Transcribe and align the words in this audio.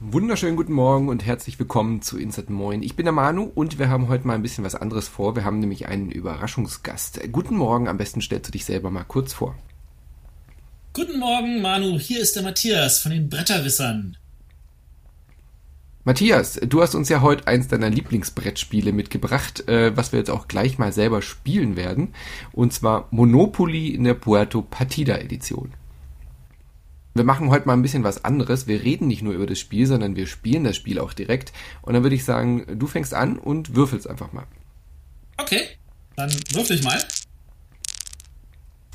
Wunderschönen 0.00 0.56
guten 0.56 0.72
Morgen 0.72 1.08
und 1.08 1.24
herzlich 1.24 1.58
willkommen 1.58 2.02
zu 2.02 2.18
Insert 2.18 2.50
Moin. 2.50 2.82
Ich 2.82 2.96
bin 2.96 3.04
der 3.04 3.12
Manu 3.12 3.50
und 3.54 3.78
wir 3.78 3.88
haben 3.88 4.08
heute 4.08 4.26
mal 4.26 4.34
ein 4.34 4.42
bisschen 4.42 4.64
was 4.64 4.74
anderes 4.74 5.06
vor. 5.06 5.36
Wir 5.36 5.44
haben 5.44 5.60
nämlich 5.60 5.86
einen 5.86 6.10
Überraschungsgast. 6.10 7.20
Guten 7.30 7.56
Morgen, 7.56 7.88
am 7.88 7.98
besten 7.98 8.20
stellst 8.20 8.48
du 8.48 8.52
dich 8.52 8.64
selber 8.64 8.90
mal 8.90 9.04
kurz 9.04 9.32
vor. 9.32 9.56
Guten 10.92 11.18
Morgen, 11.18 11.62
Manu. 11.62 11.98
Hier 11.98 12.20
ist 12.20 12.36
der 12.36 12.42
Matthias 12.42 12.98
von 13.00 13.12
den 13.12 13.28
Bretterwissern. 13.28 14.16
Matthias, 16.08 16.54
du 16.54 16.80
hast 16.80 16.94
uns 16.94 17.10
ja 17.10 17.20
heute 17.20 17.46
eins 17.46 17.68
deiner 17.68 17.90
Lieblingsbrettspiele 17.90 18.94
mitgebracht, 18.94 19.68
äh, 19.68 19.94
was 19.94 20.10
wir 20.10 20.18
jetzt 20.18 20.30
auch 20.30 20.48
gleich 20.48 20.78
mal 20.78 20.90
selber 20.90 21.20
spielen 21.20 21.76
werden. 21.76 22.14
Und 22.50 22.72
zwar 22.72 23.08
Monopoly 23.10 23.88
in 23.88 24.04
der 24.04 24.14
Puerto 24.14 24.62
Partida 24.62 25.18
Edition. 25.18 25.74
Wir 27.12 27.24
machen 27.24 27.50
heute 27.50 27.66
mal 27.66 27.74
ein 27.74 27.82
bisschen 27.82 28.04
was 28.04 28.24
anderes. 28.24 28.66
Wir 28.66 28.82
reden 28.84 29.06
nicht 29.06 29.20
nur 29.20 29.34
über 29.34 29.44
das 29.44 29.58
Spiel, 29.58 29.84
sondern 29.84 30.16
wir 30.16 30.26
spielen 30.26 30.64
das 30.64 30.76
Spiel 30.76 30.98
auch 30.98 31.12
direkt. 31.12 31.52
Und 31.82 31.92
dann 31.92 32.04
würde 32.04 32.16
ich 32.16 32.24
sagen, 32.24 32.64
du 32.78 32.86
fängst 32.86 33.12
an 33.12 33.38
und 33.38 33.74
würfelst 33.74 34.08
einfach 34.08 34.32
mal. 34.32 34.46
Okay, 35.36 35.60
dann 36.16 36.30
würfel 36.54 36.76
ich 36.76 36.84
mal. 36.84 37.02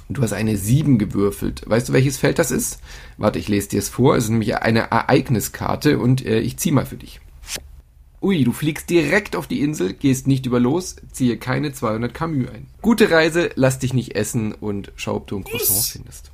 Du 0.09 0.21
hast 0.21 0.33
eine 0.33 0.57
7 0.57 0.97
gewürfelt. 0.97 1.63
Weißt 1.65 1.89
du, 1.89 1.93
welches 1.93 2.17
Feld 2.17 2.39
das 2.39 2.51
ist? 2.51 2.79
Warte, 3.17 3.39
ich 3.39 3.47
lese 3.47 3.69
dir 3.69 3.79
es 3.79 3.89
vor. 3.89 4.15
Es 4.15 4.25
ist 4.25 4.29
nämlich 4.29 4.55
eine 4.57 4.91
Ereigniskarte 4.91 5.97
und 5.99 6.25
äh, 6.25 6.39
ich 6.39 6.57
ziehe 6.57 6.73
mal 6.73 6.85
für 6.85 6.97
dich. 6.97 7.19
Ui, 8.21 8.43
du 8.45 8.53
fliegst 8.53 8.89
direkt 8.89 9.35
auf 9.35 9.47
die 9.47 9.59
Insel, 9.61 9.93
gehst 9.93 10.27
nicht 10.27 10.45
über 10.45 10.59
los, 10.59 10.95
ziehe 11.11 11.37
keine 11.37 11.73
200 11.73 12.13
Camus 12.13 12.47
ein. 12.49 12.67
Gute 12.81 13.11
Reise, 13.11 13.49
lass 13.55 13.79
dich 13.79 13.93
nicht 13.93 14.15
essen 14.15 14.53
und 14.53 14.93
schau, 14.95 15.15
ob 15.15 15.27
du 15.27 15.37
ein 15.37 15.43
Croissant 15.43 15.79
Was? 15.79 15.89
findest. 15.89 16.31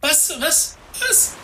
Was, 0.00 0.32
was, 0.40 0.78
was? 1.00 1.34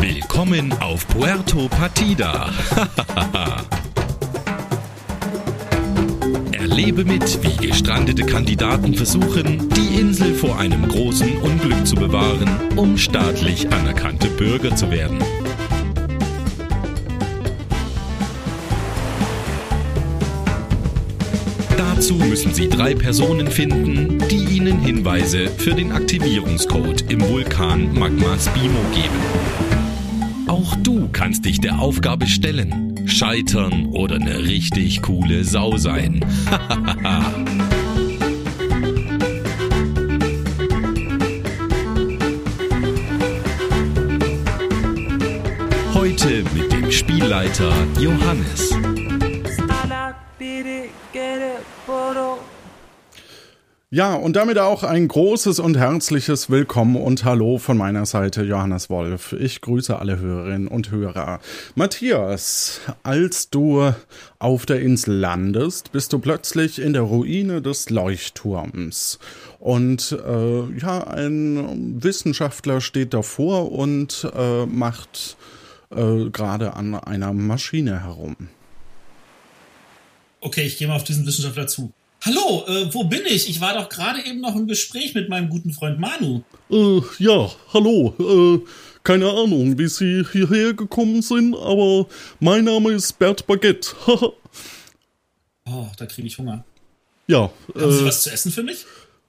Willkommen 0.00 0.72
auf 0.80 1.06
Puerto 1.08 1.68
Partida. 1.68 2.52
Erlebe 6.68 7.04
mit, 7.04 7.38
wie 7.44 7.68
gestrandete 7.68 8.24
Kandidaten 8.24 8.92
versuchen, 8.92 9.68
die 9.76 10.00
Insel 10.00 10.34
vor 10.34 10.58
einem 10.58 10.88
großen 10.88 11.36
Unglück 11.38 11.86
zu 11.86 11.94
bewahren, 11.94 12.50
um 12.74 12.98
staatlich 12.98 13.72
anerkannte 13.72 14.26
Bürger 14.30 14.74
zu 14.74 14.90
werden. 14.90 15.18
Dazu 21.76 22.14
müssen 22.14 22.52
Sie 22.52 22.68
drei 22.68 22.96
Personen 22.96 23.46
finden, 23.46 24.18
die 24.28 24.56
Ihnen 24.56 24.80
Hinweise 24.80 25.46
für 25.46 25.72
den 25.72 25.92
Aktivierungscode 25.92 27.12
im 27.12 27.20
Vulkan 27.28 27.96
Magma 27.96 28.36
Spimo 28.40 28.80
geben. 28.92 30.48
Auch 30.48 30.74
du 30.82 31.08
kannst 31.12 31.44
dich 31.44 31.60
der 31.60 31.78
Aufgabe 31.78 32.26
stellen, 32.26 32.85
scheitern 33.06 33.86
oder 33.86 34.16
eine 34.16 34.38
richtig 34.44 35.02
coole 35.02 35.44
Sau 35.44 35.76
sein. 35.76 36.24
Heute 45.94 46.44
mit 46.54 46.72
dem 46.72 46.90
Spielleiter 46.90 47.72
Johannes. 47.98 48.65
Ja, 53.96 54.12
und 54.14 54.36
damit 54.36 54.58
auch 54.58 54.82
ein 54.82 55.08
großes 55.08 55.58
und 55.58 55.78
herzliches 55.78 56.50
Willkommen 56.50 56.96
und 56.96 57.24
Hallo 57.24 57.56
von 57.56 57.78
meiner 57.78 58.04
Seite, 58.04 58.42
Johannes 58.42 58.90
Wolf. 58.90 59.32
Ich 59.32 59.62
grüße 59.62 59.98
alle 59.98 60.18
Hörerinnen 60.18 60.68
und 60.68 60.90
Hörer. 60.90 61.40
Matthias, 61.76 62.82
als 63.04 63.48
du 63.48 63.94
auf 64.38 64.66
der 64.66 64.82
Insel 64.82 65.14
landest, 65.14 65.92
bist 65.92 66.12
du 66.12 66.18
plötzlich 66.18 66.78
in 66.78 66.92
der 66.92 67.00
Ruine 67.00 67.62
des 67.62 67.88
Leuchtturms. 67.88 69.18
Und 69.60 70.12
äh, 70.12 70.78
ja, 70.78 71.06
ein 71.06 72.02
Wissenschaftler 72.02 72.82
steht 72.82 73.14
davor 73.14 73.72
und 73.72 74.30
äh, 74.36 74.66
macht 74.66 75.38
äh, 75.88 76.28
gerade 76.28 76.74
an 76.74 76.96
einer 76.96 77.32
Maschine 77.32 78.04
herum. 78.04 78.36
Okay, 80.42 80.64
ich 80.64 80.76
gehe 80.76 80.86
mal 80.86 80.96
auf 80.96 81.04
diesen 81.04 81.24
Wissenschaftler 81.24 81.66
zu. 81.66 81.94
Hallo, 82.26 82.64
äh, 82.66 82.92
wo 82.92 83.04
bin 83.04 83.22
ich? 83.24 83.48
Ich 83.48 83.60
war 83.60 83.74
doch 83.74 83.88
gerade 83.88 84.18
eben 84.26 84.40
noch 84.40 84.56
im 84.56 84.66
Gespräch 84.66 85.14
mit 85.14 85.28
meinem 85.28 85.48
guten 85.48 85.72
Freund 85.72 86.00
Manu. 86.00 86.42
Äh, 86.70 87.00
ja, 87.20 87.48
hallo. 87.72 88.14
Äh, 88.18 88.66
keine 89.04 89.30
Ahnung, 89.30 89.78
wie 89.78 89.86
Sie 89.86 90.24
hierher 90.32 90.72
gekommen 90.74 91.22
sind, 91.22 91.54
aber 91.54 92.06
mein 92.40 92.64
Name 92.64 92.92
ist 92.92 93.18
Bert 93.18 93.46
Baguette. 93.46 93.94
Oh, 95.68 95.88
da 95.98 96.06
kriege 96.06 96.28
ich 96.28 96.38
Hunger. 96.38 96.64
ja, 97.26 97.50
Haben 97.74 97.92
Sie 97.92 98.02
äh, 98.02 98.06
was 98.06 98.22
zu 98.22 98.30
essen 98.30 98.52
für 98.52 98.62
mich? 98.62 98.86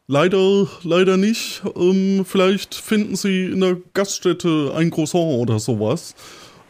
leider, 0.07 0.67
leider 0.83 1.17
nicht. 1.17 1.63
Ähm, 1.75 2.25
vielleicht 2.25 2.75
finden 2.75 3.15
Sie 3.15 3.45
in 3.45 3.59
der 3.59 3.77
Gaststätte 3.95 4.71
ein 4.75 4.91
Croissant 4.91 5.33
oder 5.41 5.57
sowas. 5.59 6.13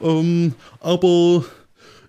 Ähm, 0.02 0.56
aber 0.80 1.44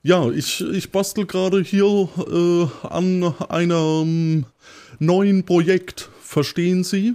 ja, 0.03 0.31
ich, 0.31 0.61
ich 0.61 0.91
bastel 0.91 1.27
gerade 1.27 1.63
hier 1.63 2.09
äh, 2.17 2.87
an 2.87 3.35
einem 3.49 4.47
neuen 4.99 5.45
Projekt. 5.45 6.09
Verstehen 6.23 6.85
Sie? 6.85 7.15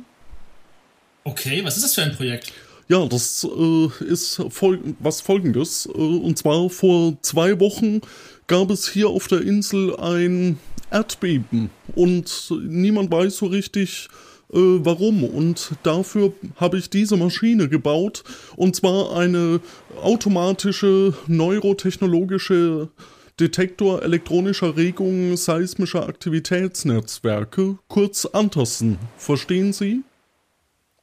Okay, 1.24 1.64
was 1.64 1.78
ist 1.78 1.84
das 1.84 1.96
für 1.96 2.04
ein 2.04 2.16
Projekt? 2.16 2.52
Ja, 2.90 3.06
das 3.06 3.44
äh, 3.46 4.04
ist 4.06 4.42
fol 4.50 4.80
was 5.00 5.22
folgendes. 5.22 5.86
Äh, 5.86 5.98
und 5.98 6.38
zwar 6.38 6.70
vor 6.70 7.18
zwei 7.22 7.60
Wochen 7.60 8.02
gab 8.48 8.70
es 8.70 8.90
hier 8.90 9.08
auf 9.10 9.28
der 9.28 9.42
Insel 9.42 9.96
ein 9.96 10.60
Erdbeben 10.92 11.70
und 11.96 12.52
niemand 12.68 13.12
weiß 13.12 13.38
so 13.38 13.48
richtig 13.48 14.10
äh, 14.54 14.86
warum. 14.86 15.24
Und 15.24 15.74
dafür 15.84 16.34
habe 16.58 16.78
ich 16.78 16.90
diese 16.90 17.18
Maschine 17.18 17.68
gebaut. 17.68 18.24
Und 18.56 18.76
zwar 18.76 19.16
eine 19.18 19.60
automatische 20.02 21.14
neurotechnologische 21.28 22.90
Detektor 23.40 24.04
elektronischer 24.04 24.78
Regungen 24.78 25.38
seismischer 25.38 26.08
Aktivitätsnetzwerke, 26.08 27.80
kurz 27.88 28.26
Andersen. 28.26 29.00
Verstehen 29.18 29.74
Sie? 29.74 30.04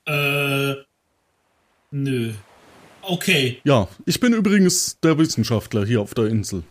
Äh, 0.06 0.74
nö. 1.90 2.32
Okay, 3.02 3.58
Ja, 3.64 3.88
ich 4.04 4.20
bin 4.20 4.32
übrigens 4.32 4.98
der 5.00 5.18
Wissenschaftler 5.18 5.84
hier 5.86 6.00
auf 6.00 6.14
der 6.14 6.26
Insel. 6.26 6.62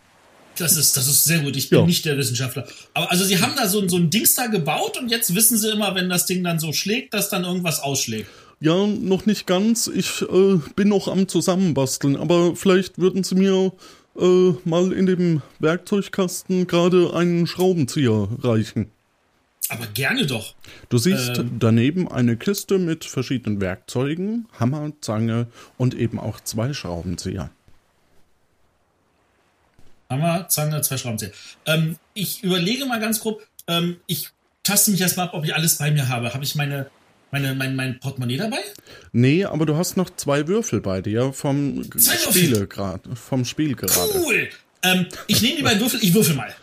Das 0.62 0.78
ist, 0.78 0.96
das 0.97 1.08
ist 1.08 1.25
sehr 1.25 1.40
gut. 1.40 1.56
Ich 1.56 1.70
bin 1.70 1.80
Ja. 1.80 1.86
nicht 1.86 2.06
der 2.06 2.18
Wissenschaftler. 2.18 2.68
Aber 2.94 3.12
also 3.12 3.24
Sie 3.25 3.42
haben 3.42 3.53
da 3.56 3.68
so, 3.68 3.80
ein- 3.81 3.90
so 3.90 3.97
ein 3.97 4.09
Dings 4.09 4.36
da 4.36 4.47
gebaut 4.47 4.97
und 5.00 5.09
jetzt 5.09 5.34
wissen 5.36 5.58
Sie 5.58 5.70
immer, 5.70 5.96
wenn 5.96 6.09
das 6.09 6.25
Ding 6.25 6.44
dann 6.44 6.59
so 6.59 6.74
schlägt, 6.74 7.14
dass 7.14 7.30
dann 7.30 7.44
irgendwas 7.44 7.80
ausschlägt. 7.81 8.28
Ja, 8.62 8.86
noch 8.88 9.25
nicht 9.25 9.48
ganz. 9.48 9.88
Ich 9.88 10.22
äh, 10.22 10.59
bin 10.75 10.90
noch 10.90 11.08
am 11.08 11.28
Zusammenbasteln, 11.28 12.18
aber 12.18 12.56
vielleicht 12.56 12.98
würden 13.00 13.24
Sie 13.24 13.36
mir 13.36 13.72
äh, 14.19 14.52
mal 14.66 14.92
in 14.92 15.06
dem 15.06 15.42
Werkzeugkasten 15.59 16.68
gerade 16.68 17.14
einen 17.14 17.48
Schraubenzieher 17.48 18.28
reichen. 18.42 18.92
Aber 19.69 19.86
gerne 19.88 20.25
doch. 20.25 20.56
Du 20.90 20.98
siehst 20.98 21.38
Ähm. 21.38 21.52
daneben 21.59 22.08
eine 22.12 22.36
Kiste 22.36 22.80
mit 22.80 23.06
verschiedenen 23.06 23.62
Werkzeugen, 23.62 24.48
Hammer, 24.59 24.92
Zange 25.00 25.48
und 25.78 25.94
eben 25.94 26.19
auch 26.19 26.40
zwei 26.42 26.74
Schraubenzieher. 26.74 27.52
Hammer, 30.09 30.47
Zange, 30.50 30.81
zwei 30.81 30.97
Schraubenzieher. 30.97 31.31
Ähm, 31.67 31.97
ich 32.15 32.44
überlege 32.44 32.85
mal 32.85 33.00
ganz 33.00 33.19
grob, 33.19 33.45
ähm, 33.67 33.97
ich 34.07 34.29
taste 34.63 34.89
mich 34.89 35.01
erstmal 35.01 35.27
ab, 35.27 35.33
ob 35.35 35.45
ich 35.45 35.53
alles 35.53 35.77
bei 35.77 35.91
mir 35.91 36.09
habe. 36.09 36.33
Habe 36.33 36.44
ich 36.44 36.56
meine, 36.56 36.89
meine, 37.29 37.53
mein, 37.53 37.75
mein 37.75 38.00
Portemonnaie 38.00 38.38
dabei? 38.38 38.57
Nee, 39.11 39.45
aber 39.45 39.67
du 39.67 39.77
hast 39.77 39.97
noch 39.97 40.09
zwei 40.15 40.47
Würfel 40.47 40.81
bei 40.81 41.01
dir 41.01 41.31
vom 41.31 41.88
Zwei? 41.91 42.17
Spiele 42.17 42.67
gerade, 42.67 43.15
vom 43.15 43.45
Spiel 43.45 43.75
gerade. 43.75 44.11
Cool. 44.15 44.50
Ähm, 44.81 45.06
ich 45.27 45.41
nehme 45.41 45.57
die 45.57 45.63
beiden 45.63 45.79
Würfel, 45.79 46.00
ich 46.01 46.13
würfel 46.13 46.35
mal. 46.35 46.53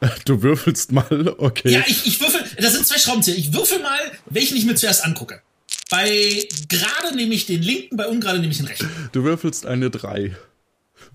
Du 0.24 0.42
würfelst 0.42 0.90
mal, 0.90 1.34
okay. 1.38 1.70
Ja, 1.70 1.84
ich, 1.86 2.06
ich 2.06 2.20
würfel, 2.20 2.40
das 2.58 2.72
sind 2.72 2.84
zwei 2.84 2.98
Schraubenzieher. 2.98 3.36
Ich 3.36 3.52
würfel 3.52 3.78
mal, 3.80 4.00
welchen 4.24 4.56
ich 4.56 4.64
mir 4.64 4.74
zuerst 4.74 5.04
angucke. 5.04 5.42
Bei 5.90 6.48
gerade 6.68 7.14
nehme 7.14 7.34
ich 7.34 7.46
den 7.46 7.62
linken, 7.62 7.96
bei 7.96 8.08
ungerade 8.08 8.40
nehme 8.40 8.50
ich 8.50 8.58
den 8.58 8.66
rechten. 8.66 8.90
Du 9.12 9.22
würfelst 9.22 9.64
eine 9.64 9.90
3. 9.90 10.34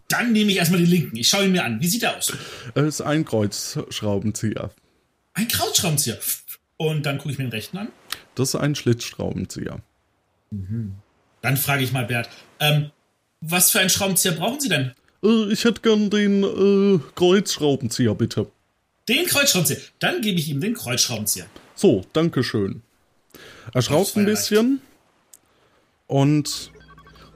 Dann 0.08 0.32
nehme 0.32 0.52
ich 0.52 0.58
erstmal 0.58 0.80
den 0.80 0.90
linken. 0.90 1.18
Ich 1.18 1.28
schaue 1.28 1.46
ihn 1.46 1.52
mir 1.52 1.64
an. 1.66 1.82
Wie 1.82 1.88
sieht 1.88 2.04
er 2.04 2.18
aus? 2.18 2.32
Es 2.76 2.86
ist 2.86 3.02
ein 3.02 3.26
Kreuzschraubenzieher. 3.26 4.72
Ein 5.34 5.48
Krautschraubenzieher. 5.48 6.18
Und 6.78 7.06
dann 7.06 7.18
gucke 7.18 7.32
ich 7.32 7.38
mir 7.38 7.46
den 7.46 7.52
rechten 7.52 7.78
an. 7.78 7.90
Das 8.36 8.50
ist 8.50 8.56
ein 8.56 8.76
Schlitzschraubenzieher. 8.76 9.80
Dann 11.42 11.58
frage 11.58 11.84
ich 11.84 11.92
mal 11.92 12.06
Bert, 12.06 12.30
ähm, 12.60 12.92
was 13.42 13.72
für 13.72 13.80
einen 13.80 13.90
Schraubenzieher 13.90 14.34
brauchen 14.34 14.60
Sie 14.60 14.70
denn? 14.70 14.94
Äh, 15.24 15.52
ich 15.52 15.64
hätte 15.64 15.82
gern 15.82 16.10
den 16.10 16.44
äh, 16.44 17.00
Kreuzschraubenzieher, 17.16 18.16
bitte. 18.16 18.50
Den 19.10 19.26
Kreuzschraubenzieher. 19.26 19.80
Dann 20.00 20.22
gebe 20.22 20.40
ich 20.40 20.50
ihm 20.50 20.62
den 20.62 20.74
Kreuzschraubenzieher. 20.74 21.46
So, 21.76 22.06
danke 22.14 22.44
schön. 22.44 22.82
Er 23.74 23.82
schraubt 23.82 24.16
ein 24.18 24.26
bisschen. 24.26 24.82
Und 26.08 26.72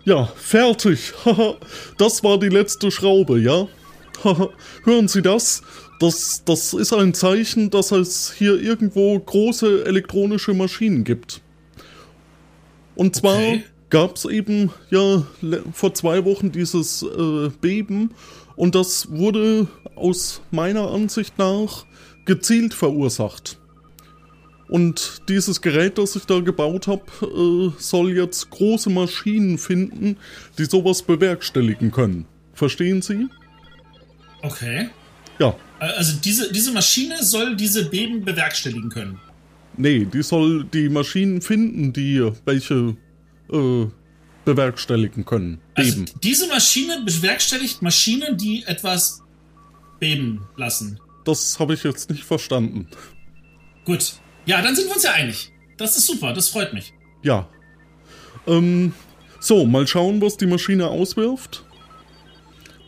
ja, 0.04 0.26
fertig. 0.36 1.14
das 1.98 2.24
war 2.24 2.40
die 2.40 2.50
letzte 2.50 2.92
Schraube, 2.92 3.40
ja? 3.40 3.68
Hören 4.84 5.08
Sie 5.08 5.22
das? 5.22 5.62
Das, 6.00 6.44
das 6.46 6.74
ist 6.74 6.94
ein 6.94 7.14
Zeichen, 7.14 7.70
dass 7.70 7.92
es 7.92 8.34
hier 8.34 8.60
irgendwo 8.60 9.20
große 9.20 9.86
elektronische 9.86 10.54
Maschinen 10.54 11.04
gibt. 11.04 11.42
Und 12.96 13.16
zwar 13.16 13.38
okay. 13.38 13.64
gab 13.90 14.16
es 14.16 14.26
eben 14.26 14.72
ja 14.90 15.24
vor 15.74 15.94
zwei 15.94 16.26
Wochen 16.26 16.52
dieses 16.52 17.04
äh, 17.04 17.50
Beben 17.62 18.12
und 18.56 18.76
das 18.76 19.12
wurde 19.12 19.68
aus 19.96 20.42
meiner 20.52 20.90
Ansicht 20.92 21.38
nach 21.38 21.86
gezielt 22.26 22.74
verursacht. 22.74 23.58
Und 24.72 25.24
dieses 25.28 25.60
Gerät, 25.62 25.98
das 25.98 26.16
ich 26.16 26.24
da 26.24 26.40
gebaut 26.40 26.88
habe, 26.88 27.04
äh, 27.22 27.74
soll 27.78 28.16
jetzt 28.16 28.50
große 28.52 28.90
Maschinen 28.90 29.58
finden, 29.58 30.16
die 30.58 30.64
sowas 30.64 31.02
bewerkstelligen 31.02 31.92
können. 31.92 32.26
Verstehen 32.54 33.02
Sie? 33.02 33.28
Okay. 34.42 34.90
Ja. 35.40 35.58
Also 35.78 36.14
diese, 36.24 36.54
diese 36.54 36.72
Maschine 36.72 37.22
soll 37.22 37.58
diese 37.58 37.90
Beben 37.90 38.24
bewerkstelligen 38.24 38.90
können. 38.90 39.20
Nee, 39.76 40.06
die 40.06 40.24
soll 40.24 40.64
die 40.64 40.88
Maschinen 40.88 41.42
finden, 41.42 41.92
die 41.92 42.32
welche 42.46 42.96
äh, 43.52 43.86
bewerkstelligen 44.46 45.26
können. 45.26 45.60
Beben. 45.76 46.06
Also 46.06 46.06
diese 46.24 46.48
Maschine 46.48 47.04
bewerkstelligt 47.06 47.82
Maschinen, 47.82 48.38
die 48.38 48.64
etwas 48.64 49.22
beben 50.00 50.48
lassen. 50.56 50.98
Das 51.26 51.60
habe 51.60 51.74
ich 51.74 51.84
jetzt 51.84 52.10
nicht 52.10 52.24
verstanden. 52.24 52.88
Gut. 53.84 54.14
Ja, 54.46 54.62
dann 54.62 54.76
sind 54.76 54.88
wir 54.88 54.96
uns 54.96 55.04
ja 55.04 55.12
einig. 55.12 55.52
Das 55.78 55.98
ist 55.98 56.08
super, 56.08 56.34
das 56.34 56.50
freut 56.50 56.74
mich. 56.74 56.94
Ja. 57.24 57.48
Ähm, 58.48 58.94
so, 59.40 59.66
mal 59.66 59.88
schauen, 59.88 60.22
was 60.22 60.38
die 60.38 60.48
Maschine 60.48 60.88
auswirft. 60.88 61.64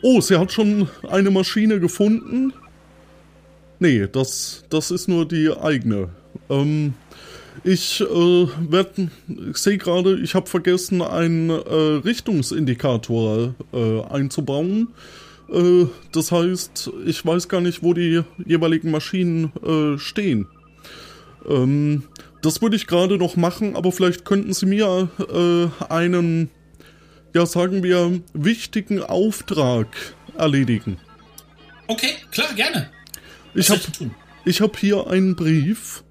Oh, 0.02 0.20
sie 0.20 0.38
hat 0.38 0.52
schon 0.52 0.88
eine 1.08 1.30
Maschine 1.30 1.80
gefunden. 1.80 2.52
Nee, 3.78 4.06
das, 4.10 4.64
das 4.70 4.90
ist 4.90 5.08
nur 5.08 5.26
die 5.26 5.50
eigene. 5.50 6.10
Ähm, 6.50 6.94
ich 7.62 8.00
äh, 8.00 8.04
werd, 8.06 8.98
ich 9.50 9.56
sehe 9.56 9.78
gerade, 9.78 10.18
ich 10.20 10.34
habe 10.34 10.46
vergessen, 10.48 11.02
einen 11.02 11.50
äh, 11.50 11.54
Richtungsindikator 12.04 13.54
äh, 13.72 14.02
einzubauen. 14.02 14.88
Äh, 15.52 15.86
das 16.12 16.32
heißt, 16.32 16.90
ich 17.06 17.24
weiß 17.24 17.48
gar 17.48 17.60
nicht, 17.60 17.82
wo 17.82 17.94
die 17.94 18.22
jeweiligen 18.44 18.90
Maschinen 18.90 19.52
äh, 19.64 19.98
stehen. 19.98 20.46
Ähm, 21.48 22.04
das 22.42 22.60
würde 22.60 22.76
ich 22.76 22.86
gerade 22.86 23.16
noch 23.18 23.36
machen, 23.36 23.76
aber 23.76 23.92
vielleicht 23.92 24.24
könnten 24.24 24.52
Sie 24.52 24.66
mir 24.66 25.08
äh, 25.18 25.84
einen 25.92 26.50
ja, 27.34 27.44
sagen 27.46 27.82
wir, 27.82 28.20
wichtigen 28.32 29.02
Auftrag 29.02 29.88
erledigen. 30.38 30.98
Okay, 31.88 32.14
klar, 32.30 32.54
gerne. 32.54 32.90
Was 33.54 33.64
ich 33.64 33.70
habe 33.70 34.10
ich 34.44 34.60
hab 34.60 34.76
hier 34.78 35.08
einen 35.08 35.34
Brief, 35.34 36.04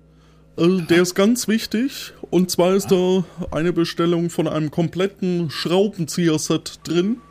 äh, 0.57 0.81
der 0.81 1.01
ist 1.01 1.15
ganz 1.15 1.47
wichtig. 1.47 2.13
Und 2.29 2.51
zwar 2.51 2.75
ist 2.75 2.91
da 2.91 3.23
eine 3.51 3.71
Bestellung 3.71 4.29
von 4.29 4.47
einem 4.47 4.69
kompletten 4.69 5.49
Schraubenzieher-Set 5.49 6.81
drin. 6.83 7.21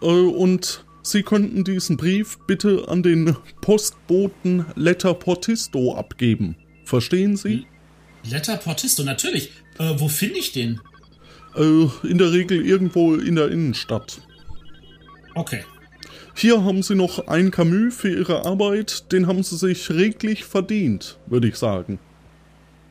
Äh, 0.00 0.06
und 0.06 0.84
Sie 1.02 1.22
könnten 1.22 1.64
diesen 1.64 1.98
Brief 1.98 2.38
bitte 2.46 2.88
an 2.88 3.02
den 3.02 3.36
Postboten 3.60 4.64
Letter 4.74 5.12
Portisto 5.12 5.94
abgeben. 5.94 6.56
Verstehen 6.84 7.36
Sie? 7.36 7.66
Letter 8.24 8.56
Portisto, 8.56 9.02
natürlich. 9.02 9.52
Äh, 9.78 9.94
wo 9.96 10.08
finde 10.08 10.38
ich 10.38 10.52
den? 10.52 10.80
Äh, 11.56 11.86
in 12.06 12.18
der 12.18 12.32
Regel 12.32 12.64
irgendwo 12.64 13.14
in 13.14 13.36
der 13.36 13.48
Innenstadt. 13.50 14.20
Okay. 15.34 15.64
Hier 16.36 16.64
haben 16.64 16.82
sie 16.82 16.94
noch 16.94 17.28
ein 17.28 17.50
Camus 17.50 17.94
für 17.94 18.10
ihre 18.10 18.44
Arbeit, 18.44 19.12
den 19.12 19.26
haben 19.26 19.42
sie 19.42 19.56
sich 19.56 19.88
reglich 19.90 20.44
verdient, 20.44 21.16
würde 21.26 21.48
ich 21.48 21.56
sagen. 21.56 22.00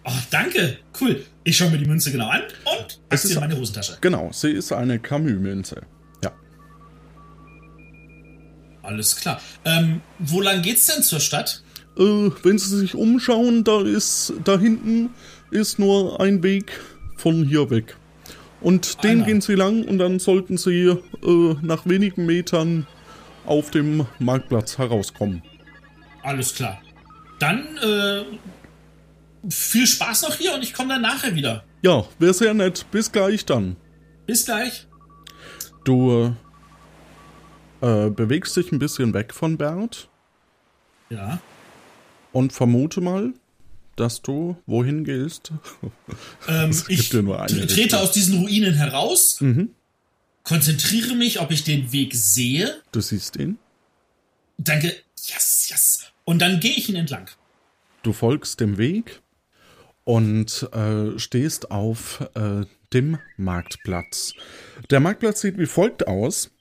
Oh, 0.06 0.12
danke. 0.31 0.78
Cool. 1.00 1.25
Ich 1.44 1.57
schaue 1.57 1.69
mir 1.72 1.78
die 1.78 1.86
Münze 1.86 2.12
genau 2.12 2.30
an 2.30 2.42
und 2.42 3.00
pack 3.10 3.19
sie 3.19 3.34
in 3.34 3.39
meine 3.39 3.57
Hosentasche. 3.57 3.98
Genau, 4.01 4.30
sie 4.31 4.51
ist 4.51 4.72
eine 4.72 5.00
Camus-Münze. 5.00 5.81
Ja. 6.24 6.31
Alles 8.81 9.16
klar. 9.16 9.42
Ähm, 9.66 10.01
wo 10.19 10.42
lang 10.42 10.62
geht's 10.62 10.88
denn 10.88 11.04
zur 11.04 11.19
Stadt? 11.19 11.63
Äh, 11.98 12.31
wenn 12.44 12.57
Sie 12.57 12.78
sich 12.78 12.95
umschauen, 12.95 13.63
da 13.63 13.81
ist, 13.81 14.34
da 14.44 14.57
hinten 14.57 15.10
ist 15.51 15.80
nur 15.80 16.19
ein 16.19 16.42
Weg 16.44 16.80
von 17.18 17.45
hier 17.45 17.69
weg. 17.69 17.95
Und 18.62 19.04
den 19.04 19.18
Einer. 19.18 19.25
gehen 19.25 19.42
sie 19.42 19.56
lang 19.56 19.84
und 19.84 19.98
dann 19.98 20.19
sollten 20.19 20.57
sie 20.57 20.88
äh, 20.88 21.56
nach 21.62 21.86
wenigen 21.86 22.25
Metern 22.25 22.88
auf 23.45 23.72
dem 23.72 24.07
Marktplatz 24.19 24.78
herauskommen. 24.78 25.44
Alles 26.24 26.56
klar. 26.56 26.81
Dann 27.40 27.78
äh, 27.78 28.24
viel 29.50 29.86
Spaß 29.86 30.22
noch 30.24 30.36
hier 30.36 30.54
und 30.54 30.63
ich 30.63 30.74
komme 30.74 30.94
dann 30.94 31.01
nachher 31.01 31.36
wieder. 31.36 31.66
Ja, 31.81 32.06
wäre 32.19 32.34
sehr 32.34 32.54
nett. 32.54 32.86
Bis 32.89 33.12
gleich 33.12 33.46
dann. 33.46 33.75
Bis 34.25 34.46
gleich. 34.46 34.88
Du 35.84 36.34
äh, 37.81 38.10
bewegst 38.10 38.56
dich 38.56 38.72
ein 38.72 38.80
bisschen 38.80 39.13
weg 39.13 39.34
von 39.34 39.57
Bert. 39.57 40.07
Ja. 41.10 41.39
Und 42.34 42.52
vermute 42.52 43.00
mal, 43.00 43.34
dass 43.96 44.22
du 44.22 44.58
wohin 44.66 45.04
gehst? 45.06 45.52
Ähm, 46.50 46.72
ich 46.90 47.08
trete 47.08 48.00
aus 48.02 48.12
diesen 48.12 48.40
Ruinen 48.40 48.74
heraus, 48.74 49.40
mhm. 49.40 49.70
konzentriere 50.44 51.16
mich, 51.16 51.40
ob 51.40 51.52
ich 51.52 51.64
den 51.64 51.94
Weg 51.94 52.14
sehe. 52.14 52.82
Du 52.92 53.00
siehst 53.00 53.38
ihn. 53.38 53.58
Danke. 54.58 54.94
Yes, 55.26 55.70
yes. 55.70 56.04
Und 56.26 56.40
dann 56.42 56.60
gehe 56.60 56.74
ich 56.74 56.90
ihn 56.90 56.96
entlang. 56.96 57.30
Du 58.02 58.12
folgst 58.12 58.60
dem 58.60 58.78
Weg 58.78 59.22
und 60.04 60.68
äh, 60.74 61.18
stehst 61.18 61.72
auf 61.72 62.28
äh, 62.36 62.66
dem 62.94 63.20
Marktplatz. 63.38 64.34
Der 64.90 65.00
Marktplatz 65.00 65.42
sieht 65.42 65.58
wie 65.58 65.66
folgt 65.66 66.08
aus. 66.08 66.52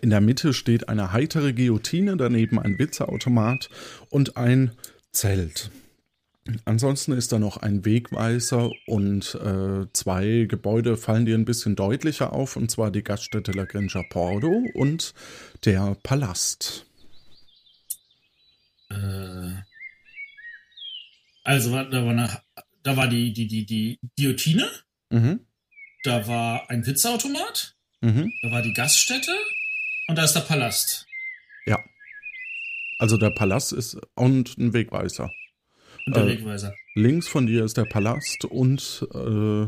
In 0.00 0.10
der 0.10 0.20
Mitte 0.20 0.52
steht 0.54 0.88
eine 0.88 1.12
heitere 1.12 1.52
Guillotine, 1.52 2.16
daneben 2.16 2.58
ein 2.58 2.78
Witzeautomat 2.78 3.68
und 4.10 4.36
ein 4.36 4.72
Zelt. 5.12 5.70
Ansonsten 6.66 7.12
ist 7.12 7.32
da 7.32 7.38
noch 7.38 7.56
ein 7.56 7.86
Wegweiser 7.86 8.70
und 8.86 9.34
äh, 9.34 9.86
zwei 9.94 10.44
Gebäude 10.46 10.98
fallen 10.98 11.24
dir 11.24 11.36
ein 11.36 11.46
bisschen 11.46 11.74
deutlicher 11.74 12.34
auf, 12.34 12.56
und 12.56 12.70
zwar 12.70 12.90
die 12.90 13.02
Gaststätte 13.02 13.52
La 13.52 13.64
Grinja 13.64 14.02
Pordo 14.10 14.62
und 14.74 15.14
der 15.64 15.96
Palast. 16.02 16.84
Äh, 18.90 19.54
also 21.44 21.70
da 21.70 22.04
war, 22.04 22.10
eine, 22.10 22.42
da 22.82 22.96
war 22.96 23.08
die, 23.08 23.32
die, 23.32 23.46
die, 23.46 23.64
die 23.64 23.98
Guillotine, 24.18 24.68
mhm. 25.08 25.40
da 26.02 26.26
war 26.26 26.68
ein 26.68 26.82
Pizzaautomat, 26.82 27.74
mhm. 28.02 28.30
da 28.42 28.50
war 28.50 28.60
die 28.60 28.74
Gaststätte 28.74 29.32
und 30.08 30.16
da 30.16 30.24
ist 30.24 30.32
der 30.34 30.40
Palast. 30.40 31.06
Ja. 31.66 31.82
Also 32.98 33.16
der 33.16 33.30
Palast 33.30 33.72
ist 33.72 33.98
und 34.14 34.56
ein 34.58 34.72
Wegweiser. 34.72 35.30
Und 36.06 36.16
der 36.16 36.24
äh, 36.24 36.28
Wegweiser. 36.28 36.74
Links 36.94 37.28
von 37.28 37.46
dir 37.46 37.64
ist 37.64 37.76
der 37.76 37.84
Palast 37.84 38.44
und 38.44 39.06
äh, 39.14 39.66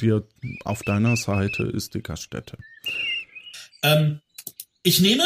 dir 0.00 0.26
auf 0.64 0.82
deiner 0.82 1.16
Seite 1.16 1.64
ist 1.64 1.94
die 1.94 2.02
Gaststätte. 2.02 2.58
Ähm, 3.82 4.20
ich 4.82 5.00
nehme 5.00 5.24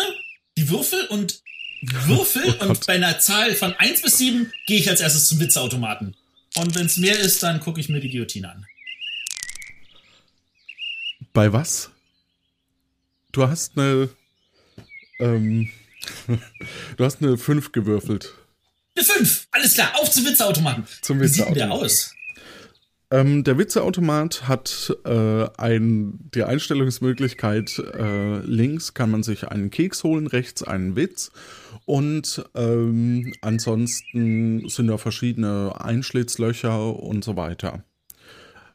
die 0.57 0.69
Würfel 0.69 1.07
und 1.07 1.43
Würfel 1.81 2.43
oh 2.61 2.67
und 2.67 2.87
bei 2.87 2.95
einer 2.95 3.19
Zahl 3.21 3.55
von 3.55 3.73
1 3.73 4.03
bis 4.03 4.19
7 4.19 4.53
gehe 4.67 4.79
ich 4.79 4.91
als 4.91 5.01
erstes 5.01 5.29
zum 5.29 5.41
Witzeautomaten. 5.41 6.17
Und 6.57 6.75
wenn 6.75 6.87
es 6.87 6.97
mehr 6.97 7.19
ist, 7.19 7.43
dann 7.43 7.61
gucke 7.61 7.81
ich 7.81 7.89
mir 7.89 8.01
die 8.01 8.11
Guillotine 8.11 8.51
an. 8.51 8.67
Bei 11.33 11.53
was? 11.53 11.91
Du 13.33 13.47
hast 13.47 13.79
eine. 13.79 14.09
Ähm, 15.21 15.69
du 16.97 17.05
hast 17.05 17.23
eine 17.23 17.37
5 17.37 17.73
gewürfelt. 17.73 18.35
Eine 18.97 19.05
5. 19.05 19.49
Alles 19.51 19.75
klar, 19.75 19.93
auf 19.97 20.11
zum 20.11 20.25
Witzeautomaten. 20.25 20.87
Zum 21.03 21.21
Witzeautomaten. 21.21 21.55
Wie 21.55 21.61
sieht 21.61 21.69
der 21.69 21.73
aus? 21.73 22.15
Ähm, 23.11 23.43
der 23.43 23.57
Witzeautomat 23.57 24.49
hat 24.49 24.95
äh, 25.07 25.47
ein, 25.57 26.31
die 26.35 26.45
Einstellungsmöglichkeit, 26.45 27.79
äh, 27.79 28.39
links 28.41 28.93
kann 28.93 29.11
man 29.11 29.23
sich 29.23 29.49
einen 29.49 29.71
Keks 29.71 30.05
holen, 30.05 30.27
rechts 30.27 30.63
einen 30.63 30.95
Witz 30.95 31.31
und 31.87 32.45
ähm, 32.55 33.33
ansonsten 33.41 34.69
sind 34.69 34.89
da 34.89 34.99
verschiedene 34.99 35.81
Einschlitzlöcher 35.81 36.97
und 36.97 37.25
so 37.25 37.37
weiter. 37.37 37.83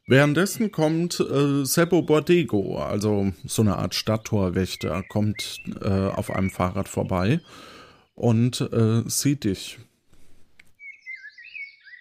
Währenddessen 0.05 0.71
kommt 0.71 1.19
äh, 1.21 1.63
Sebo 1.63 2.01
Bordego, 2.01 2.77
also 2.77 3.31
so 3.45 3.61
eine 3.61 3.77
Art 3.77 3.95
Stadttorwächter, 3.95 5.01
kommt 5.03 5.61
äh, 5.81 5.87
auf 5.87 6.29
einem 6.29 6.49
Fahrrad 6.49 6.89
vorbei 6.89 7.39
und 8.13 8.59
äh, 8.59 9.03
sieht 9.05 9.45
dich. 9.45 9.77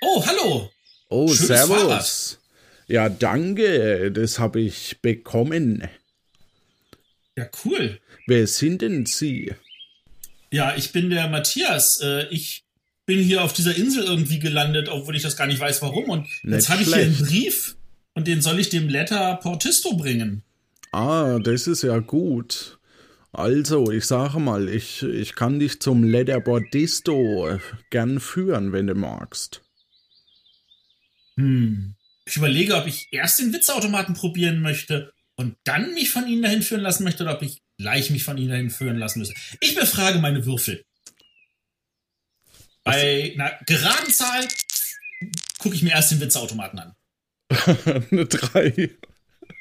Oh, 0.00 0.26
hallo. 0.26 0.70
Oh, 1.10 1.28
Schönes 1.28 1.46
servus. 1.46 1.76
Fahrrad. 1.76 2.38
Ja, 2.88 3.08
danke, 3.08 4.10
das 4.10 4.40
habe 4.40 4.60
ich 4.60 5.00
bekommen. 5.00 5.88
Ja, 7.36 7.48
cool. 7.64 8.00
Wer 8.26 8.48
sind 8.48 8.82
denn 8.82 9.06
Sie? 9.06 9.54
Ja, 10.50 10.74
ich 10.76 10.90
bin 10.90 11.08
der 11.08 11.28
Matthias. 11.28 12.00
Äh, 12.02 12.26
ich 12.30 12.64
bin 13.06 13.20
hier 13.20 13.44
auf 13.44 13.52
dieser 13.52 13.76
Insel 13.76 14.04
irgendwie 14.04 14.40
gelandet, 14.40 14.88
obwohl 14.88 15.14
ich 15.14 15.22
das 15.22 15.36
gar 15.36 15.46
nicht 15.46 15.60
weiß, 15.60 15.82
warum. 15.82 16.10
Und 16.10 16.28
jetzt 16.42 16.68
habe 16.68 16.82
ich 16.82 16.88
hier 16.88 16.96
einen. 16.96 17.16
Brief 17.16 17.76
und 18.14 18.26
den 18.26 18.42
soll 18.42 18.58
ich 18.58 18.68
dem 18.68 18.88
Letter 18.88 19.36
Portisto 19.36 19.96
bringen. 19.96 20.42
Ah, 20.92 21.38
das 21.38 21.66
ist 21.66 21.82
ja 21.82 21.98
gut. 21.98 22.78
Also, 23.32 23.90
ich 23.90 24.04
sage 24.04 24.38
mal, 24.38 24.68
ich, 24.68 25.02
ich 25.02 25.34
kann 25.34 25.58
dich 25.58 25.80
zum 25.80 26.04
Lederbordisto 26.04 27.48
äh, 27.48 27.58
gern 27.88 28.20
führen, 28.20 28.72
wenn 28.72 28.86
du 28.86 28.94
magst. 28.94 29.62
Hm. 31.36 31.94
Ich 32.26 32.36
überlege, 32.36 32.76
ob 32.76 32.86
ich 32.86 33.08
erst 33.10 33.40
den 33.40 33.52
Witzautomaten 33.54 34.14
probieren 34.14 34.60
möchte 34.60 35.12
und 35.36 35.56
dann 35.64 35.94
mich 35.94 36.10
von 36.10 36.28
Ihnen 36.28 36.42
dahin 36.42 36.62
führen 36.62 36.82
lassen 36.82 37.04
möchte 37.04 37.22
oder 37.22 37.34
ob 37.36 37.42
ich 37.42 37.62
gleich 37.78 38.10
mich 38.10 38.22
von 38.22 38.36
Ihnen 38.36 38.50
dahin 38.50 38.70
führen 38.70 38.98
lassen 38.98 39.20
müsste. 39.20 39.34
Ich 39.60 39.74
befrage 39.74 40.18
meine 40.18 40.44
Würfel. 40.44 40.84
Bei 42.84 43.32
einer 43.34 43.58
geraden 43.66 44.12
Zahl 44.12 44.46
gucke 45.58 45.74
ich 45.74 45.82
mir 45.82 45.92
erst 45.92 46.12
den 46.12 46.20
Witzautomaten 46.20 46.78
an. 46.78 46.94
Eine 48.10 48.26
Drei. 48.26 48.90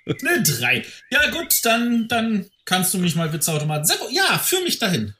Eine 0.05 0.43
3. 0.43 0.83
Ja, 1.09 1.29
gut, 1.31 1.59
dann, 1.63 2.07
dann 2.07 2.49
kannst 2.65 2.93
du 2.93 2.97
mich 2.97 3.15
mal 3.15 3.31
Witzautomaten. 3.33 3.85
Seppo, 3.85 4.07
ja, 4.11 4.37
führ 4.39 4.63
mich 4.63 4.79
dahin. 4.79 5.13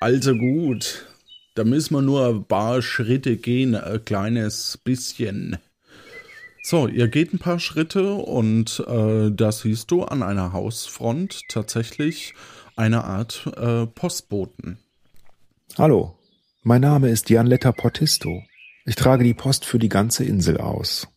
Also 0.00 0.34
gut. 0.34 1.06
Da 1.54 1.64
müssen 1.64 1.94
wir 1.94 2.02
nur 2.02 2.28
ein 2.28 2.44
paar 2.44 2.82
Schritte 2.82 3.36
gehen, 3.36 3.74
ein 3.74 4.04
kleines 4.04 4.78
bisschen. 4.78 5.58
So, 6.62 6.86
ihr 6.86 7.08
geht 7.08 7.32
ein 7.32 7.40
paar 7.40 7.58
Schritte 7.58 8.12
und 8.14 8.84
äh, 8.86 9.30
da 9.32 9.50
siehst 9.50 9.90
du 9.90 10.04
an 10.04 10.22
einer 10.22 10.52
Hausfront 10.52 11.40
tatsächlich 11.48 12.34
eine 12.76 13.04
Art 13.04 13.50
äh, 13.56 13.86
Postboten. 13.86 14.78
Hallo, 15.76 16.16
mein 16.62 16.82
Name 16.82 17.08
ist 17.08 17.26
Gianletta 17.26 17.72
Portisto. 17.72 18.42
Ich 18.84 18.94
trage 18.94 19.24
die 19.24 19.34
Post 19.34 19.64
für 19.64 19.78
die 19.78 19.88
ganze 19.88 20.24
Insel 20.24 20.58
aus. 20.58 21.08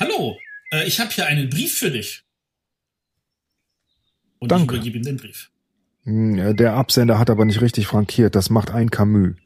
Hallo, 0.00 0.38
äh, 0.72 0.86
ich 0.86 0.98
habe 0.98 1.10
hier 1.10 1.26
einen 1.26 1.50
Brief 1.50 1.78
für 1.78 1.90
dich. 1.90 2.24
Und 4.38 4.50
Danke. 4.50 4.76
ich 4.76 4.80
übergebe 4.80 4.96
ihm 4.96 5.04
den 5.04 5.16
Brief. 5.18 5.50
Hm, 6.04 6.38
äh, 6.38 6.54
Der 6.54 6.72
Absender 6.72 7.18
hat 7.18 7.28
aber 7.28 7.44
nicht 7.44 7.60
richtig 7.60 7.86
frankiert. 7.86 8.34
Das 8.34 8.48
macht 8.48 8.70
ein 8.70 8.90
Camus. 8.90 9.36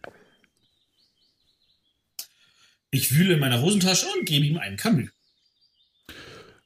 Ich 2.92 3.16
wühle 3.16 3.34
in 3.34 3.40
meiner 3.40 3.60
Hosentasche 3.60 4.06
und 4.16 4.26
gebe 4.26 4.46
ihm 4.46 4.56
einen 4.56 4.76
Camus. 4.76 5.10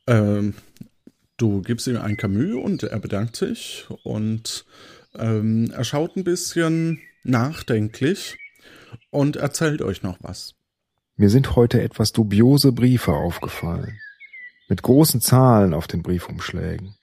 Ähm, 0.06 0.54
du 1.38 1.62
gibst 1.62 1.86
ihm 1.86 1.96
ein 1.96 2.18
Camus 2.18 2.62
und 2.62 2.82
er 2.82 2.98
bedankt 2.98 3.36
sich 3.36 3.86
und 4.02 4.66
ähm, 5.14 5.70
er 5.70 5.84
schaut 5.84 6.14
ein 6.16 6.24
bisschen 6.24 7.00
nachdenklich 7.24 8.36
und 9.08 9.36
erzählt 9.36 9.80
euch 9.80 10.02
noch 10.02 10.18
was. 10.20 10.57
Mir 11.20 11.30
sind 11.30 11.56
heute 11.56 11.82
etwas 11.82 12.12
dubiose 12.12 12.70
Briefe 12.70 13.12
aufgefallen. 13.12 13.98
Mit 14.68 14.84
großen 14.84 15.20
Zahlen 15.20 15.74
auf 15.74 15.88
den 15.88 16.02
Briefumschlägen. 16.02 16.94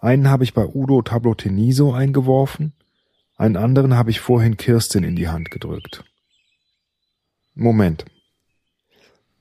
Einen 0.00 0.28
habe 0.28 0.42
ich 0.42 0.52
bei 0.52 0.66
Udo 0.66 1.00
Tabloteniso 1.00 1.92
eingeworfen, 1.92 2.72
einen 3.36 3.56
anderen 3.56 3.96
habe 3.96 4.10
ich 4.10 4.18
vorhin 4.18 4.56
Kirstin 4.56 5.04
in 5.04 5.14
die 5.14 5.28
Hand 5.28 5.52
gedrückt. 5.52 6.04
Moment. 7.54 8.04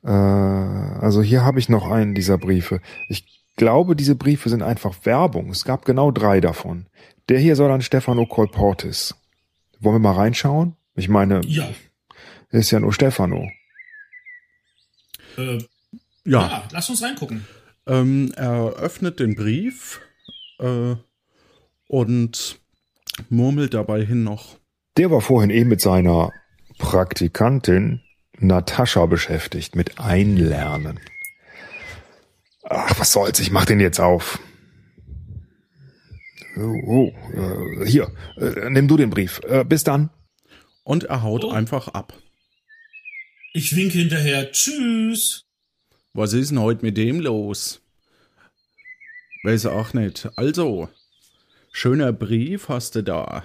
Äh, 0.03 0.09
also 0.09 1.23
hier 1.23 1.43
habe 1.43 1.57
ich 1.57 1.67
noch 1.67 1.89
einen 1.89 2.13
dieser 2.13 2.37
Briefe. 2.37 2.81
Ich 3.07 3.25
glaube, 3.55 3.95
diese 3.95 4.15
Briefe 4.15 4.49
sind 4.49 4.61
einfach 4.61 5.03
Werbung. 5.03 5.49
Es 5.49 5.65
gab 5.65 5.83
genau 5.83 6.11
drei 6.11 6.41
davon. 6.41 6.85
Der 7.27 7.39
hier 7.39 7.55
soll 7.55 7.71
an 7.71 7.81
Stefano 7.81 8.27
Colportis. 8.27 9.15
Wollen 9.79 9.95
wir 9.95 10.11
mal 10.11 10.15
reinschauen? 10.15 10.75
Ich 10.93 11.09
meine, 11.09 11.41
Ja, 11.45 11.67
ist 12.51 12.69
ja 12.69 12.79
nur 12.79 12.93
Stefano. 12.93 13.49
Äh, 15.39 15.57
Ja, 16.25 16.47
ja, 16.47 16.63
lass 16.71 16.89
uns 16.89 17.01
reingucken. 17.01 17.45
Ähm, 17.87 18.31
er 18.35 18.73
öffnet 18.73 19.19
den 19.19 19.35
Brief 19.35 19.99
äh, 20.59 20.95
und 21.87 22.59
murmelt 23.29 23.73
dabei 23.73 24.05
hin 24.05 24.23
noch. 24.23 24.57
Der 24.97 25.09
war 25.11 25.21
vorhin 25.21 25.49
eh 25.49 25.63
mit 25.65 25.81
seiner 25.81 26.31
Praktikantin 26.77 28.01
Natascha 28.37 29.05
beschäftigt, 29.05 29.75
mit 29.75 29.99
Einlernen. 29.99 30.99
Ach, 32.63 32.99
was 32.99 33.11
soll's, 33.11 33.39
ich 33.39 33.51
mach 33.51 33.65
den 33.65 33.79
jetzt 33.79 33.99
auf. 33.99 34.39
Oh, 36.57 36.81
oh 36.85 37.13
äh, 37.33 37.85
hier, 37.85 38.11
äh, 38.37 38.69
nimm 38.69 38.87
du 38.87 38.97
den 38.97 39.09
Brief. 39.09 39.41
Äh, 39.47 39.63
bis 39.63 39.83
dann. 39.83 40.09
Und 40.83 41.05
er 41.05 41.23
haut 41.23 41.43
Oh. 41.45 41.51
einfach 41.51 41.89
ab. 41.89 42.13
Ich 43.53 43.75
winke 43.75 43.97
hinterher. 43.97 44.51
Tschüss. 44.51 45.45
Was 46.13 46.33
ist 46.33 46.51
denn 46.51 46.59
heute 46.59 46.85
mit 46.85 46.97
dem 46.97 47.19
los? 47.19 47.81
Weiß 49.43 49.65
auch 49.67 49.93
nicht. 49.93 50.29
Also, 50.35 50.89
schöner 51.71 52.13
Brief 52.13 52.69
hast 52.69 52.95
du 52.95 53.03
da. 53.03 53.43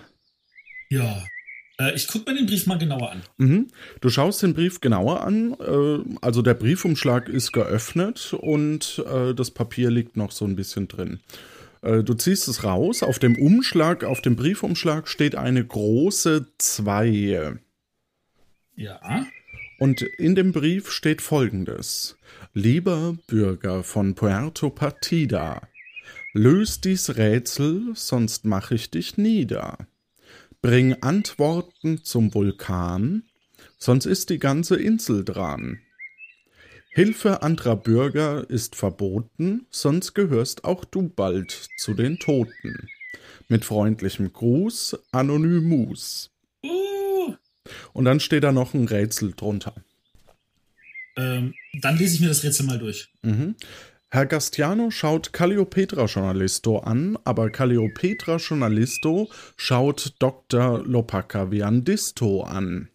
Ja. 0.90 1.25
Äh, 1.78 1.94
ich 1.94 2.06
gucke 2.06 2.30
mir 2.30 2.37
den 2.38 2.46
Brief 2.46 2.66
mal 2.66 2.78
genauer 2.78 3.12
an. 3.12 3.23
Mhm. 3.38 3.68
Du 4.00 4.11
schaust 4.11 4.42
den 4.42 4.54
Brief 4.54 4.80
genauer 4.80 5.23
an. 5.23 5.54
Äh, 5.58 6.16
also 6.20 6.42
der 6.42 6.54
Briefumschlag 6.54 7.28
ist 7.28 7.52
geöffnet 7.52 8.34
und 8.34 9.02
äh, 9.11 9.34
das 9.34 9.50
Papier 9.50 9.90
liegt 9.90 10.16
noch 10.16 10.32
so 10.32 10.44
ein 10.44 10.56
bisschen 10.56 10.88
drin. 10.88 11.20
Du 11.82 12.14
ziehst 12.14 12.49
es 12.49 12.64
raus. 12.64 13.02
Auf 13.02 13.18
dem 13.18 13.37
Umschlag, 13.37 14.04
auf 14.04 14.23
dem 14.23 14.37
Briefumschlag 14.37 15.06
steht 15.06 15.34
eine 15.34 15.62
große 15.62 16.46
2. 16.56 17.58
Ja. 18.75 19.26
Und 19.78 20.02
in 20.02 20.35
dem 20.35 20.52
Brief 20.52 20.90
steht 20.90 21.21
folgendes. 21.21 22.16
Lieber 22.52 23.16
Bürger 23.26 23.83
von 23.83 24.14
Puerto 24.14 24.71
Partida, 24.71 25.69
löse 26.33 26.81
dies 26.83 27.16
Rätsel, 27.16 27.93
sonst 27.95 28.45
mache 28.45 28.76
ich 28.76 28.90
dich 28.90 29.19
nieder. 29.19 29.78
Bring 30.62 30.95
Antworten 31.02 32.04
zum 32.04 32.33
Vulkan, 32.33 33.25
sonst 33.78 34.07
ist 34.07 34.31
die 34.31 34.38
ganze 34.38 34.76
Insel 34.76 35.25
dran. 35.25 35.81
Hilfe 36.90 37.43
anderer 37.43 37.75
Bürger 37.75 38.49
ist 38.49 38.76
verboten, 38.76 39.66
sonst 39.71 40.14
gehörst 40.14 40.64
auch 40.64 40.85
du 40.85 41.09
bald 41.09 41.69
zu 41.76 41.93
den 41.93 42.21
Toten. 42.21 42.88
Mit 43.49 43.64
freundlichem 43.64 44.33
Gruß, 44.33 44.97
Anonymus. 45.11 46.33
Und 47.92 48.04
dann 48.04 48.21
steht 48.21 48.44
da 48.44 48.52
noch 48.52 48.75
ein 48.75 48.87
Rätsel 48.87 49.33
drunter. 49.37 49.75
ähm, 51.16 51.54
dann 51.80 51.97
lese 51.97 52.14
ich 52.14 52.21
mir 52.21 52.28
das 52.28 52.42
Rätsel 52.42 52.66
mal 52.66 52.78
durch. 52.78 53.09
Mhm. 53.23 53.54
Herr 54.11 54.26
Gastiano 54.26 54.90
schaut 54.90 55.33
Calliopetra 55.33 56.04
Journalisto 56.04 56.78
an, 56.78 57.18
aber 57.25 57.50
Calliopetra 57.50 58.37
Journalisto 58.37 59.28
schaut 59.56 60.14
Dr. 60.21 60.85
Lopaka 60.85 61.50
Viandisto 61.50 62.42
an. 62.42 62.90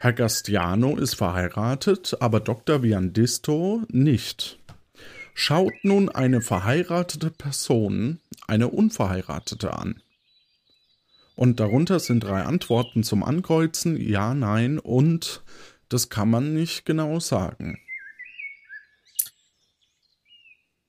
Herr 0.00 0.12
Gastiano 0.12 0.96
ist 0.96 1.14
verheiratet, 1.14 2.16
aber 2.20 2.40
Dr. 2.40 2.82
Viandisto 2.82 3.82
nicht. 3.88 4.58
Schaut 5.34 5.72
nun 5.82 6.08
eine 6.08 6.40
verheiratete 6.40 7.30
Person 7.30 8.18
eine 8.48 8.68
unverheiratete 8.68 9.72
an. 9.74 10.02
Und 11.38 11.60
darunter 11.60 12.00
sind 12.00 12.24
drei 12.24 12.42
Antworten 12.42 13.04
zum 13.04 13.22
Ankreuzen, 13.22 13.96
ja, 13.96 14.34
nein 14.34 14.80
und 14.80 15.44
das 15.88 16.08
kann 16.08 16.28
man 16.28 16.52
nicht 16.52 16.84
genau 16.84 17.20
sagen. 17.20 17.78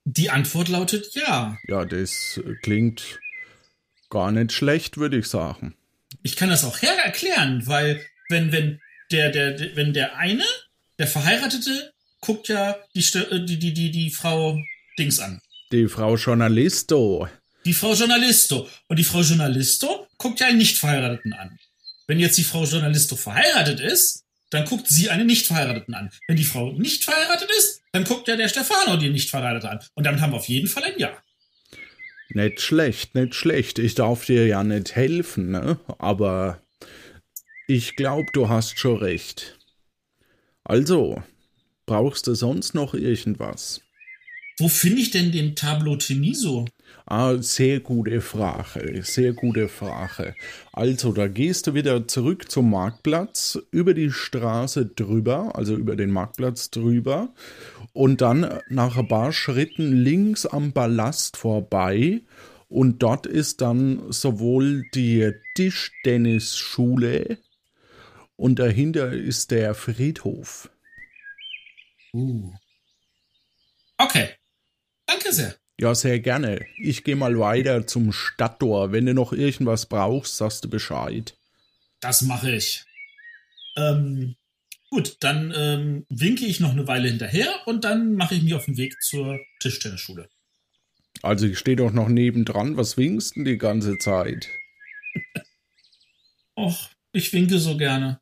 Die 0.06 0.32
Antwort 0.32 0.68
lautet 0.68 1.14
ja. 1.14 1.56
Ja, 1.68 1.86
das 1.86 2.42
klingt 2.64 3.20
gar 4.10 4.32
nicht 4.32 4.52
schlecht, 4.52 4.98
würde 4.98 5.20
ich 5.20 5.28
sagen. 5.28 5.76
Ich 6.24 6.36
kann 6.36 6.50
das 6.50 6.66
auch 6.66 6.82
her 6.82 6.98
erklären, 7.06 7.68
weil 7.68 8.04
wenn, 8.28 8.52
wenn 8.52 8.80
der, 9.12 9.30
der, 9.30 9.52
der, 9.52 9.76
wenn 9.76 9.94
der 9.94 10.18
eine, 10.18 10.46
der 10.98 11.06
Verheiratete, 11.06 11.94
guckt 12.22 12.48
ja 12.48 12.76
die, 12.96 13.06
äh, 13.20 13.46
die, 13.46 13.60
die, 13.60 13.76
die, 13.76 13.92
die 13.92 14.10
Frau 14.10 14.60
Dings 14.98 15.20
an. 15.20 15.42
Die 15.72 15.88
Frau 15.88 16.16
Journalisto. 16.16 17.28
Die 17.66 17.74
Frau 17.74 17.94
Journalisto. 17.94 18.68
Und 18.88 19.00
die 19.00 19.04
Frau 19.04 19.22
Journalisto 19.22 20.08
guckt 20.18 20.40
ja 20.40 20.48
einen 20.48 20.58
nicht 20.58 20.78
Verheirateten 20.78 21.34
an. 21.34 21.58
Wenn 22.08 22.20
jetzt 22.20 22.38
die 22.38 22.44
Frau 22.44 22.64
Journalisto 22.66 23.16
verheiratet 23.16 23.80
ist, 23.80 24.24
dann 24.50 24.66
guckt 24.66 24.88
sie 24.88 25.10
einen 25.10 25.28
Nicht-Verheirateten 25.28 25.94
an. 25.94 26.10
Wenn 26.28 26.38
die 26.38 26.44
Frau 26.44 26.72
nicht 26.72 27.04
verheiratet 27.04 27.50
ist, 27.58 27.82
dann 27.92 28.04
guckt 28.04 28.28
ja 28.28 28.36
der 28.36 28.50
Stefano 28.50 28.98
die 28.98 29.10
Nicht-Verheiratete 29.10 29.70
an. 29.70 29.80
Und 29.94 30.06
damit 30.06 30.22
haben 30.22 30.34
wir 30.34 30.38
auf 30.38 30.50
jeden 30.50 30.68
Fall 30.68 30.84
ein 30.84 30.98
Ja. 30.98 31.16
Nicht 32.30 32.62
schlecht, 32.62 33.16
nicht 33.16 33.34
schlecht. 33.34 33.80
Ich 33.80 33.96
darf 33.96 34.26
dir 34.26 34.46
ja 34.46 34.64
nicht 34.64 34.96
helfen, 34.96 35.50
ne? 35.52 35.80
Aber 35.98 36.62
ich 37.68 37.96
glaube, 37.96 38.28
du 38.34 38.50
hast 38.50 38.80
schon 38.80 38.98
recht. 38.98 39.58
Also, 40.64 41.24
brauchst 41.88 42.28
du 42.28 42.36
sonst 42.36 42.76
noch 42.76 42.94
irgendwas? 42.94 43.82
Wo 44.60 44.68
finde 44.68 45.02
ich 45.02 45.10
denn 45.10 45.32
den 45.32 45.56
Tableau 45.56 45.96
Teniso? 45.96 46.68
Ah, 47.12 47.42
sehr 47.42 47.80
gute 47.80 48.22
Frage, 48.22 49.02
sehr 49.02 49.34
gute 49.34 49.68
Frage. 49.68 50.36
Also, 50.72 51.12
da 51.12 51.28
gehst 51.28 51.66
du 51.66 51.74
wieder 51.74 52.08
zurück 52.08 52.52
zum 52.52 52.70
Marktplatz, 52.70 53.58
über 53.72 53.96
die 53.96 54.12
Straße 54.12 54.86
drüber, 54.86 55.56
also 55.56 55.76
über 55.76 55.96
den 55.96 56.12
Marktplatz 56.12 56.70
drüber, 56.70 57.34
und 57.94 58.22
dann 58.22 58.60
nach 58.70 58.96
ein 58.96 59.08
paar 59.08 59.34
Schritten 59.34 59.92
links 59.92 60.46
am 60.46 60.72
Ballast 60.72 61.36
vorbei. 61.36 62.22
Und 62.68 63.02
dort 63.02 63.26
ist 63.26 63.62
dann 63.62 64.12
sowohl 64.12 64.84
die 64.94 65.32
Tischtennisschule 65.56 67.40
und 68.36 68.60
dahinter 68.60 69.12
ist 69.14 69.50
der 69.50 69.74
Friedhof. 69.74 70.70
Uh. 72.14 72.54
Okay. 73.98 74.30
Danke 75.08 75.34
sehr. 75.34 75.56
Ja, 75.80 75.96
sehr 75.96 76.20
gerne. 76.20 76.66
Ich 76.78 77.06
gehe 77.06 77.16
mal 77.16 77.40
weiter 77.40 77.88
zum 77.88 78.12
Stadttor. 78.12 78.92
Wenn 78.92 79.06
du 79.06 79.14
noch 79.14 79.32
irgendwas 79.32 79.86
brauchst, 79.86 80.36
sagst 80.36 80.66
du 80.66 80.70
Bescheid. 80.70 81.38
Das 82.02 82.22
mache 82.22 82.52
ich. 82.52 82.84
Ähm, 83.78 84.36
gut, 84.90 85.16
dann 85.22 85.54
ähm, 85.56 86.06
winke 86.10 86.46
ich 86.46 86.60
noch 86.60 86.72
eine 86.72 86.86
Weile 86.86 87.08
hinterher 87.08 87.48
und 87.66 87.86
dann 87.86 88.16
mache 88.16 88.36
ich 88.36 88.44
mich 88.44 88.56
auf 88.56 88.66
den 88.66 88.76
Weg 88.76 89.02
zur 89.02 89.40
Tischtennisschule. 89.62 90.28
Also 91.22 91.48
ich 91.48 91.58
stehe 91.58 91.78
doch 91.78 91.94
noch 91.94 92.10
nebendran. 92.10 92.76
Was 92.76 92.98
winkst 92.98 93.38
du 93.38 93.46
die 93.46 93.58
ganze 93.58 93.98
Zeit? 94.00 94.50
Och, 96.58 96.90
ich 97.14 97.32
winke 97.32 97.58
so 97.58 97.78
gerne. 97.78 98.20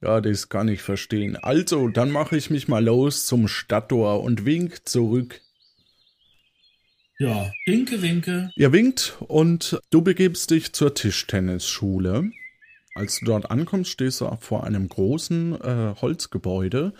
Ja, 0.00 0.20
das 0.20 0.48
kann 0.48 0.68
ich 0.68 0.82
verstehen. 0.82 1.36
Also, 1.36 1.88
dann 1.88 2.12
mache 2.12 2.36
ich 2.36 2.50
mich 2.50 2.68
mal 2.68 2.84
los 2.84 3.26
zum 3.26 3.48
Stadttor 3.48 4.22
und 4.22 4.44
wink 4.44 4.86
zurück. 4.86 5.40
Ja, 7.18 7.52
winke, 7.66 8.02
winke. 8.02 8.50
Ihr 8.56 8.72
winkt 8.72 9.16
und 9.20 9.78
du 9.90 10.02
begibst 10.02 10.50
dich 10.50 10.72
zur 10.72 10.94
Tischtennisschule. 10.94 12.30
Als 12.96 13.20
du 13.20 13.26
dort 13.26 13.50
ankommst, 13.50 13.90
stehst 13.90 14.20
du 14.20 14.36
vor 14.40 14.64
einem 14.64 14.88
großen 14.88 15.60
äh, 15.60 15.94
Holzgebäude. 16.00 16.92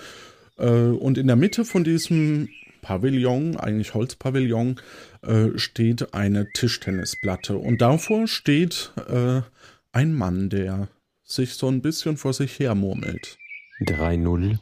Äh, 0.56 0.68
und 0.68 1.18
in 1.18 1.26
der 1.26 1.36
Mitte 1.36 1.64
von 1.64 1.82
diesem 1.82 2.48
Pavillon, 2.80 3.56
eigentlich 3.56 3.94
Holzpavillon, 3.94 4.80
äh, 5.22 5.58
steht 5.58 6.14
eine 6.14 6.52
Tischtennisplatte. 6.52 7.56
Und 7.56 7.80
davor 7.80 8.28
steht 8.28 8.92
äh, 9.08 9.42
ein 9.90 10.12
Mann, 10.12 10.48
der 10.48 10.88
sich 11.24 11.54
so 11.54 11.68
ein 11.68 11.82
bisschen 11.82 12.16
vor 12.16 12.34
sich 12.34 12.58
her 12.60 12.76
murmelt. 12.76 13.38
3-0, 13.80 14.58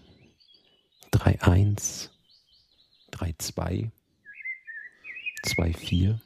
3-1, 1.12 2.08
3-2. 3.12 3.90
2, 5.42 5.72
4, 5.72 6.20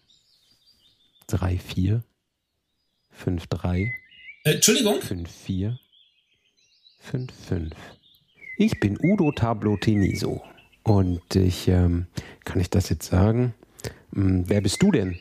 3, 1.28 1.58
4, 1.58 2.04
5, 3.10 3.46
3. 3.46 3.92
Äh, 4.44 4.52
Entschuldigung? 4.52 5.00
5, 5.00 5.30
4, 5.30 5.78
5, 7.00 7.32
5. 7.48 7.74
Ich 8.58 8.78
bin 8.80 8.98
Udo 9.02 9.32
Tablo 9.32 9.76
Teniso. 9.76 10.42
Und 10.82 11.34
ich, 11.34 11.66
ähm, 11.68 12.06
kann 12.44 12.60
ich 12.60 12.70
das 12.70 12.88
jetzt 12.90 13.08
sagen? 13.10 13.54
Hm, 14.14 14.48
wer 14.48 14.60
bist 14.60 14.82
du 14.82 14.92
denn? 14.92 15.18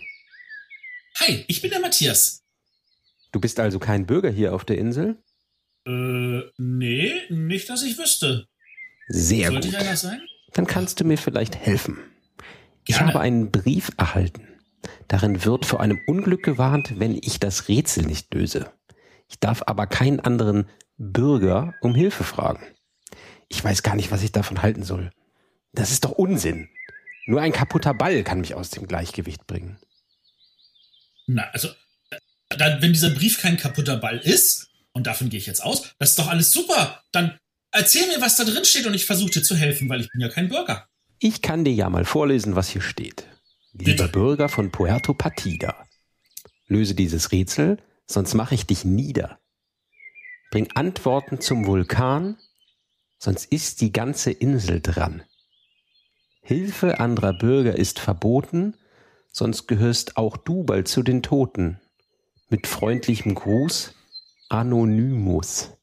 Hi, 1.15 1.43
ich 1.47 1.61
bin 1.61 1.71
der 1.71 1.79
Matthias. 1.79 2.43
Du 3.31 3.39
bist 3.39 3.59
also 3.59 3.79
kein 3.79 4.05
Bürger 4.05 4.29
hier 4.29 4.53
auf 4.53 4.63
der 4.63 4.77
Insel? 4.77 5.17
Äh, 5.87 6.41
nee, 6.57 7.13
nicht, 7.29 7.69
dass 7.69 7.83
ich 7.83 7.97
wüsste. 7.97 8.47
Sehr 9.07 9.51
Sollte 9.51 9.67
gut. 9.67 9.77
ich 9.77 9.85
einer 9.85 9.97
sein? 9.97 10.21
Dann 10.53 10.67
kannst 10.67 10.99
du 10.99 11.03
mir 11.05 11.17
vielleicht 11.17 11.55
helfen. 11.55 11.97
Ich 12.87 12.99
habe 12.99 13.19
einen 13.19 13.51
Brief 13.51 13.91
erhalten. 13.97 14.47
Darin 15.07 15.43
wird 15.43 15.65
vor 15.65 15.81
einem 15.81 15.99
Unglück 16.05 16.43
gewarnt, 16.43 16.99
wenn 16.99 17.15
ich 17.15 17.39
das 17.39 17.67
Rätsel 17.67 18.05
nicht 18.05 18.33
löse. 18.33 18.71
Ich 19.27 19.39
darf 19.39 19.63
aber 19.65 19.87
keinen 19.87 20.19
anderen 20.19 20.67
Bürger 20.97 21.73
um 21.81 21.95
Hilfe 21.95 22.23
fragen. 22.23 22.63
Ich 23.47 23.63
weiß 23.63 23.83
gar 23.83 23.95
nicht, 23.95 24.11
was 24.11 24.23
ich 24.23 24.31
davon 24.31 24.61
halten 24.61 24.83
soll. 24.83 25.11
Das 25.73 25.91
ist 25.91 26.05
doch 26.05 26.11
Unsinn. 26.11 26.69
Nur 27.25 27.41
ein 27.41 27.51
kaputter 27.51 27.93
Ball 27.93 28.23
kann 28.23 28.41
mich 28.41 28.53
aus 28.53 28.69
dem 28.69 28.87
Gleichgewicht 28.87 29.47
bringen. 29.47 29.79
Na, 31.27 31.49
also, 31.51 31.69
äh, 32.11 32.81
wenn 32.81 32.93
dieser 32.93 33.09
Brief 33.09 33.41
kein 33.41 33.57
kaputter 33.57 33.97
Ball 33.97 34.19
ist, 34.19 34.69
und 34.93 35.07
davon 35.07 35.29
gehe 35.29 35.39
ich 35.39 35.47
jetzt 35.47 35.63
aus, 35.63 35.93
das 35.99 36.11
ist 36.11 36.19
doch 36.19 36.29
alles 36.29 36.51
super. 36.51 37.03
Dann 37.11 37.37
erzähl 37.71 38.07
mir, 38.07 38.21
was 38.21 38.37
da 38.37 38.43
drin 38.45 38.63
steht 38.63 38.85
und 38.85 38.93
ich 38.93 39.05
versuche 39.05 39.31
dir 39.31 39.43
zu 39.43 39.55
helfen, 39.55 39.89
weil 39.89 40.01
ich 40.01 40.09
bin 40.11 40.21
ja 40.21 40.29
kein 40.29 40.47
Bürger. 40.47 40.87
Ich 41.19 41.41
kann 41.41 41.63
dir 41.63 41.73
ja 41.73 41.89
mal 41.89 42.05
vorlesen, 42.05 42.55
was 42.55 42.69
hier 42.69 42.81
steht. 42.81 43.27
Lieber. 43.73 44.07
Bürger 44.07 44.49
von 44.49 44.71
Puerto 44.71 45.13
Partida, 45.13 45.75
löse 46.67 46.95
dieses 46.95 47.31
Rätsel, 47.31 47.77
sonst 48.05 48.33
mache 48.33 48.55
ich 48.55 48.65
dich 48.65 48.85
nieder. 48.85 49.39
Bring 50.51 50.69
Antworten 50.75 51.41
zum 51.41 51.65
Vulkan, 51.65 52.37
sonst 53.17 53.51
ist 53.51 53.81
die 53.81 53.91
ganze 53.91 54.31
Insel 54.31 54.79
dran. 54.81 55.23
Hilfe 56.41 56.99
anderer 56.99 57.33
Bürger 57.33 57.75
ist 57.75 57.99
verboten, 57.99 58.77
sonst 59.31 59.67
gehörst 59.67 60.15
auch 60.15 60.37
du 60.37 60.63
bald 60.63 60.87
zu 60.87 61.03
den 61.03 61.21
Toten. 61.21 61.81
Mit 62.49 62.67
freundlichem 62.67 63.35
Gruß, 63.35 63.93
Anonymous. 64.49 65.74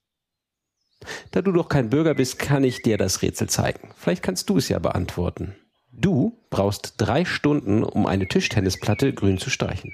Da 1.30 1.42
du 1.42 1.52
doch 1.52 1.68
kein 1.68 1.90
Bürger 1.90 2.14
bist, 2.14 2.38
kann 2.38 2.64
ich 2.64 2.82
dir 2.82 2.98
das 2.98 3.22
Rätsel 3.22 3.48
zeigen. 3.48 3.90
Vielleicht 3.96 4.22
kannst 4.22 4.48
du 4.50 4.58
es 4.58 4.68
ja 4.68 4.78
beantworten. 4.78 5.54
Du 5.92 6.38
brauchst 6.50 6.94
drei 6.98 7.24
Stunden, 7.24 7.84
um 7.84 8.06
eine 8.06 8.26
Tischtennisplatte 8.26 9.12
grün 9.12 9.38
zu 9.38 9.50
streichen. 9.50 9.92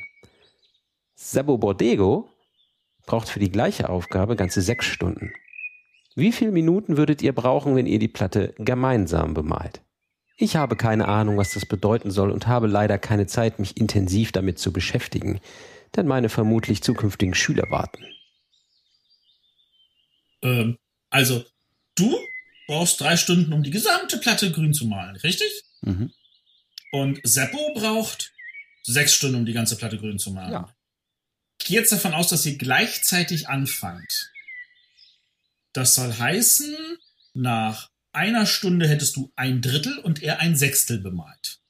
Sabo 1.14 1.58
Bordego 1.58 2.30
braucht 3.06 3.28
für 3.28 3.40
die 3.40 3.50
gleiche 3.50 3.88
Aufgabe 3.88 4.36
ganze 4.36 4.62
sechs 4.62 4.86
Stunden. 4.86 5.32
Wie 6.14 6.32
viele 6.32 6.52
Minuten 6.52 6.96
würdet 6.96 7.22
ihr 7.22 7.32
brauchen, 7.32 7.74
wenn 7.74 7.86
ihr 7.86 7.98
die 7.98 8.08
Platte 8.08 8.54
gemeinsam 8.58 9.34
bemalt? 9.34 9.80
Ich 10.36 10.54
habe 10.54 10.76
keine 10.76 11.08
Ahnung, 11.08 11.36
was 11.36 11.52
das 11.54 11.66
bedeuten 11.66 12.12
soll 12.12 12.30
und 12.30 12.46
habe 12.46 12.68
leider 12.68 12.98
keine 12.98 13.26
Zeit, 13.26 13.58
mich 13.58 13.76
intensiv 13.76 14.30
damit 14.30 14.60
zu 14.60 14.72
beschäftigen, 14.72 15.40
denn 15.96 16.06
meine 16.06 16.28
vermutlich 16.28 16.82
zukünftigen 16.82 17.34
Schüler 17.34 17.70
warten. 17.70 18.04
Ähm, 20.42 20.78
also, 21.10 21.44
du 21.94 22.18
brauchst 22.66 23.00
drei 23.00 23.16
Stunden, 23.16 23.52
um 23.52 23.62
die 23.62 23.70
gesamte 23.70 24.18
Platte 24.18 24.52
grün 24.52 24.74
zu 24.74 24.86
malen, 24.86 25.16
richtig? 25.16 25.50
Mhm. 25.80 26.12
Und 26.92 27.20
Seppo 27.22 27.72
braucht 27.74 28.32
sechs 28.82 29.14
Stunden, 29.14 29.36
um 29.36 29.46
die 29.46 29.52
ganze 29.52 29.76
Platte 29.76 29.98
grün 29.98 30.18
zu 30.18 30.30
malen. 30.30 30.52
Ja. 30.52 30.74
Ich 31.60 31.66
gehe 31.66 31.78
jetzt 31.78 31.92
davon 31.92 32.14
aus, 32.14 32.28
dass 32.28 32.46
ihr 32.46 32.56
gleichzeitig 32.56 33.48
anfangt. 33.48 34.32
Das 35.72 35.94
soll 35.94 36.12
heißen, 36.12 36.76
nach 37.34 37.90
einer 38.12 38.46
Stunde 38.46 38.88
hättest 38.88 39.16
du 39.16 39.32
ein 39.36 39.60
Drittel 39.60 39.98
und 39.98 40.22
er 40.22 40.40
ein 40.40 40.56
Sechstel 40.56 40.98
bemalt. 40.98 41.60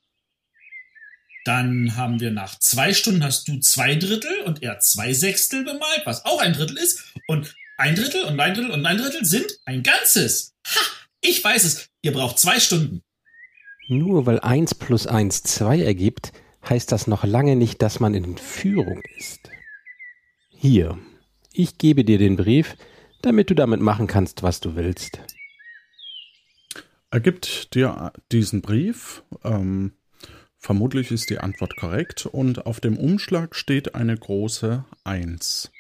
Dann 1.45 1.97
haben 1.97 2.21
wir 2.21 2.31
nach 2.31 2.59
zwei 2.59 2.93
Stunden 2.93 3.25
hast 3.25 3.49
du 3.49 3.59
zwei 3.61 3.95
Drittel 3.95 4.41
und 4.41 4.63
er 4.63 4.81
zwei 4.81 5.13
Sechstel 5.15 5.65
bemalt, 5.65 6.03
was 6.05 6.25
auch 6.25 6.41
ein 6.41 6.53
Drittel 6.53 6.77
ist. 6.77 7.05
Und 7.27 7.55
ein 7.79 7.95
Drittel 7.95 8.25
und 8.25 8.39
ein 8.39 8.55
Drittel 8.55 8.73
und 8.73 8.85
ein 8.85 8.99
Drittel 8.99 9.25
sind 9.25 9.59
ein 9.65 9.83
Ganzes. 9.83 10.55
Ha! 10.67 10.81
Ich 11.21 11.43
weiß 11.43 11.65
es. 11.65 11.89
Ihr 12.03 12.13
braucht 12.13 12.39
zwei 12.39 12.61
Stunden. 12.61 13.03
Nur 13.89 14.27
weil 14.27 14.41
1 14.41 14.75
plus 14.75 15.07
1 15.07 15.45
2 15.45 15.81
ergibt, 15.83 16.33
heißt 16.69 16.93
das 16.93 17.07
noch 17.07 17.25
lange 17.25 17.57
nicht, 17.57 17.81
dass 17.81 18.01
man 18.01 18.15
in 18.15 18.37
Führung 18.37 19.01
ist. 19.17 19.49
Hier, 20.51 20.99
ich 21.53 21.79
gebe 21.79 22.05
dir 22.05 22.19
den 22.19 22.37
Brief, 22.37 22.77
damit 23.23 23.49
du 23.51 23.55
damit 23.55 23.81
machen 23.81 24.07
kannst, 24.07 24.43
was 24.43 24.61
du 24.61 24.75
willst. 24.75 25.21
Er 27.11 27.21
gibt 27.21 27.75
dir 27.75 28.13
diesen 28.33 28.61
Brief. 28.61 29.23
Ähm, 29.45 29.93
vermutlich 30.59 31.11
ist 31.11 31.31
die 31.31 31.39
Antwort 31.39 31.77
korrekt. 31.77 32.27
Und 32.27 32.67
auf 32.67 32.81
dem 32.81 32.99
Umschlag 32.99 33.55
steht 33.55 33.95
eine 33.95 34.17
große 34.17 34.85
Eins. 35.05 35.71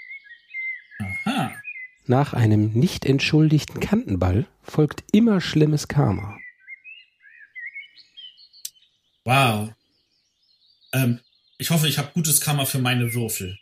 Aha. 1.26 1.52
Nach 2.08 2.32
einem 2.32 2.72
nicht 2.72 3.04
entschuldigten 3.04 3.80
Kantenball 3.80 4.46
folgt 4.62 5.04
immer 5.12 5.42
schlimmes 5.42 5.88
Karma. 5.88 6.38
Wow. 9.24 9.74
Ähm, 10.94 11.20
ich 11.58 11.68
hoffe, 11.68 11.86
ich 11.86 11.98
habe 11.98 12.10
gutes 12.14 12.40
Karma 12.40 12.64
für 12.64 12.78
meine 12.78 13.12
Würfel. 13.12 13.58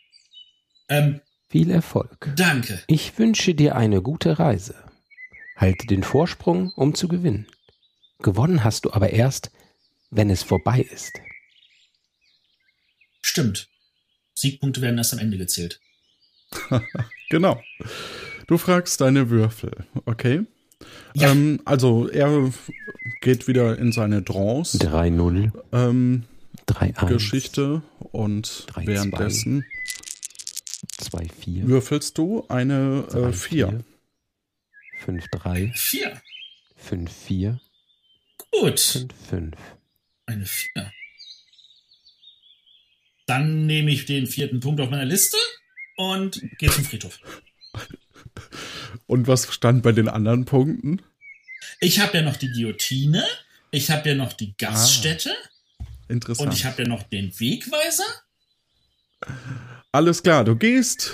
Ähm, 0.87 1.19
Viel 1.49 1.71
Erfolg. 1.71 2.31
danke. 2.37 2.81
Ich 2.87 3.19
wünsche 3.19 3.53
dir 3.53 3.75
eine 3.75 4.01
gute 4.01 4.39
Reise. 4.39 4.75
Halte 5.57 5.85
den 5.85 6.03
Vorsprung, 6.03 6.71
um 6.77 6.95
zu 6.95 7.09
gewinnen. 7.09 7.47
Gewonnen 8.19 8.63
hast 8.63 8.85
du 8.85 8.93
aber 8.93 9.09
erst, 9.09 9.51
wenn 10.09 10.29
es 10.29 10.41
vorbei 10.41 10.79
ist. 10.89 11.19
Stimmt. 13.21 13.67
Siegpunkte 14.35 14.81
werden 14.81 14.97
erst 14.97 15.11
am 15.11 15.19
Ende 15.19 15.37
gezählt. 15.37 15.81
genau. 17.29 17.61
Du 18.47 18.57
fragst 18.57 19.01
deine 19.01 19.29
Würfel, 19.29 19.71
okay? 20.05 20.45
Ja. 21.13 21.31
Ähm, 21.31 21.59
also 21.65 22.07
er 22.07 22.51
geht 23.21 23.47
wieder 23.47 23.77
in 23.77 23.91
seine 23.91 24.23
Trance. 24.23 24.77
3-0, 24.77 25.51
Ähm, 25.73 26.23
3-1, 26.67 27.07
Geschichte 27.07 27.81
und 27.99 28.67
Drei, 28.67 28.87
währenddessen 28.87 29.65
2-4, 31.01 31.67
würfelst 31.67 32.17
du 32.17 32.45
eine 32.47 33.05
äh, 33.13 33.33
4. 33.33 33.83
5-3, 35.05 35.73
Vier. 35.73 36.21
5-4, 36.89 37.57
Gut. 38.51 39.07
5-5. 39.31 39.53
Eine 40.25 40.45
Vier. 40.45 40.91
Dann 43.25 43.65
nehme 43.65 43.91
ich 43.91 44.05
den 44.05 44.25
vierten 44.25 44.59
Punkt 44.61 44.79
auf 44.79 44.89
meiner 44.89 45.05
Liste 45.05 45.37
und 45.97 46.41
gehe 46.59 46.69
zum 46.69 46.85
Friedhof. 46.85 47.19
Und 49.05 49.27
was 49.27 49.53
stand 49.53 49.83
bei 49.83 49.91
den 49.91 50.07
anderen 50.09 50.45
Punkten? 50.45 51.01
Ich 51.79 51.99
habe 51.99 52.17
ja 52.17 52.23
noch 52.23 52.37
die 52.37 52.51
Guillotine, 52.51 53.23
ich 53.71 53.89
habe 53.91 54.09
ja 54.09 54.15
noch 54.15 54.33
die 54.33 54.55
Gaststätte 54.57 55.31
Interessant. 56.07 56.49
und 56.49 56.55
ich 56.55 56.65
habe 56.65 56.83
ja 56.83 56.87
noch 56.87 57.03
den 57.03 57.37
Wegweiser. 57.39 58.05
Alles 59.91 60.21
klar, 60.21 60.43
du 60.43 60.55
gehst, 60.55 61.13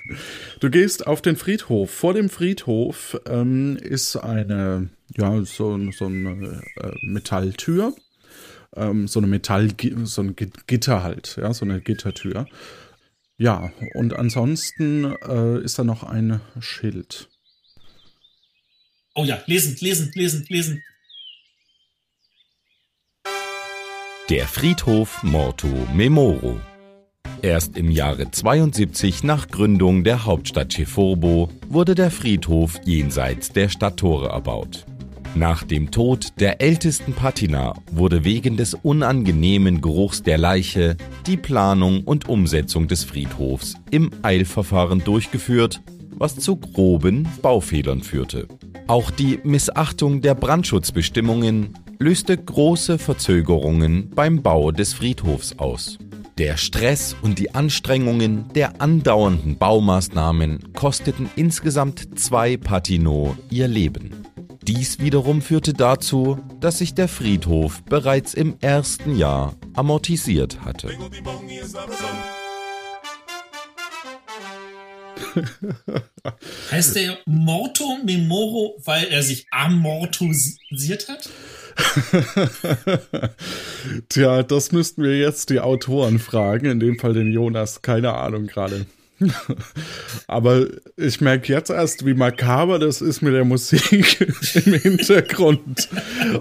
du 0.60 0.70
gehst 0.70 1.06
auf 1.06 1.20
den 1.20 1.36
Friedhof. 1.36 1.90
Vor 1.90 2.14
dem 2.14 2.30
Friedhof 2.30 3.20
ähm, 3.26 3.76
ist 3.76 4.16
eine, 4.16 4.88
ja, 5.16 5.42
so, 5.44 5.78
so 5.92 6.06
eine 6.06 6.62
äh, 6.80 6.92
Metalltür, 7.02 7.94
ähm, 8.76 9.06
so 9.08 9.20
eine 9.20 9.26
Metall, 9.26 9.70
so 10.04 10.22
ein 10.22 10.36
Gi- 10.36 10.50
Gitter 10.66 11.02
halt, 11.02 11.36
ja, 11.36 11.52
so 11.52 11.64
eine 11.64 11.80
Gittertür. 11.80 12.46
Ja, 13.36 13.72
und 13.94 14.14
ansonsten 14.14 15.16
äh, 15.26 15.58
ist 15.62 15.78
da 15.78 15.84
noch 15.84 16.04
ein 16.04 16.40
Schild. 16.60 17.28
Oh 19.16 19.24
ja, 19.24 19.40
lesen, 19.46 19.76
lesen, 19.80 20.12
lesen, 20.14 20.44
lesen. 20.48 20.82
Der 24.30 24.46
Friedhof 24.46 25.22
Morto 25.22 25.68
Memoro. 25.94 26.60
Erst 27.42 27.76
im 27.76 27.90
Jahre 27.90 28.30
72 28.30 29.22
nach 29.22 29.48
Gründung 29.48 30.02
der 30.02 30.24
Hauptstadt 30.24 30.72
Chefurbo 30.72 31.50
wurde 31.68 31.94
der 31.94 32.10
Friedhof 32.10 32.80
jenseits 32.84 33.50
der 33.50 33.68
Stadttore 33.68 34.28
erbaut. 34.28 34.86
Nach 35.36 35.64
dem 35.64 35.90
Tod 35.90 36.28
der 36.38 36.60
ältesten 36.60 37.12
Patina 37.12 37.74
wurde 37.90 38.24
wegen 38.24 38.56
des 38.56 38.74
unangenehmen 38.74 39.80
Geruchs 39.80 40.22
der 40.22 40.38
Leiche 40.38 40.96
die 41.26 41.36
Planung 41.36 42.02
und 42.04 42.28
Umsetzung 42.28 42.86
des 42.86 43.02
Friedhofs 43.02 43.74
im 43.90 44.12
Eilverfahren 44.22 45.02
durchgeführt, 45.02 45.82
was 46.12 46.36
zu 46.36 46.54
groben 46.54 47.26
Baufehlern 47.42 48.02
führte. 48.02 48.46
Auch 48.86 49.10
die 49.10 49.40
Missachtung 49.42 50.20
der 50.20 50.36
Brandschutzbestimmungen 50.36 51.74
löste 51.98 52.36
große 52.36 52.98
Verzögerungen 52.98 54.10
beim 54.10 54.40
Bau 54.40 54.70
des 54.70 54.94
Friedhofs 54.94 55.58
aus. 55.58 55.98
Der 56.38 56.56
Stress 56.56 57.16
und 57.22 57.40
die 57.40 57.54
Anstrengungen 57.54 58.44
der 58.54 58.80
andauernden 58.80 59.56
Baumaßnahmen 59.56 60.74
kosteten 60.74 61.28
insgesamt 61.34 62.20
zwei 62.20 62.56
Patino 62.56 63.36
ihr 63.50 63.66
Leben. 63.66 64.23
Dies 64.66 64.98
wiederum 64.98 65.42
führte 65.42 65.74
dazu, 65.74 66.38
dass 66.60 66.78
sich 66.78 66.94
der 66.94 67.06
Friedhof 67.08 67.82
bereits 67.84 68.32
im 68.32 68.56
ersten 68.60 69.14
Jahr 69.16 69.54
amortisiert 69.74 70.62
hatte. 70.62 70.90
Heißt 76.70 76.96
der 76.96 77.18
Morto 77.26 77.98
Memoro, 78.04 78.80
weil 78.84 79.04
er 79.08 79.22
sich 79.22 79.46
amortisiert 79.50 81.08
hat? 81.08 81.28
Tja, 84.08 84.42
das 84.42 84.72
müssten 84.72 85.02
wir 85.02 85.18
jetzt 85.18 85.50
die 85.50 85.60
Autoren 85.60 86.18
fragen, 86.18 86.66
in 86.66 86.80
dem 86.80 86.98
Fall 86.98 87.12
den 87.12 87.30
Jonas, 87.30 87.82
keine 87.82 88.14
Ahnung 88.14 88.46
gerade. 88.46 88.86
Aber 90.26 90.66
ich 90.96 91.20
merke 91.20 91.52
jetzt 91.52 91.70
erst, 91.70 92.04
wie 92.04 92.14
makaber 92.14 92.78
das 92.78 93.00
ist 93.00 93.22
mit 93.22 93.34
der 93.34 93.44
Musik 93.44 94.20
im 94.66 94.74
Hintergrund. 94.74 95.88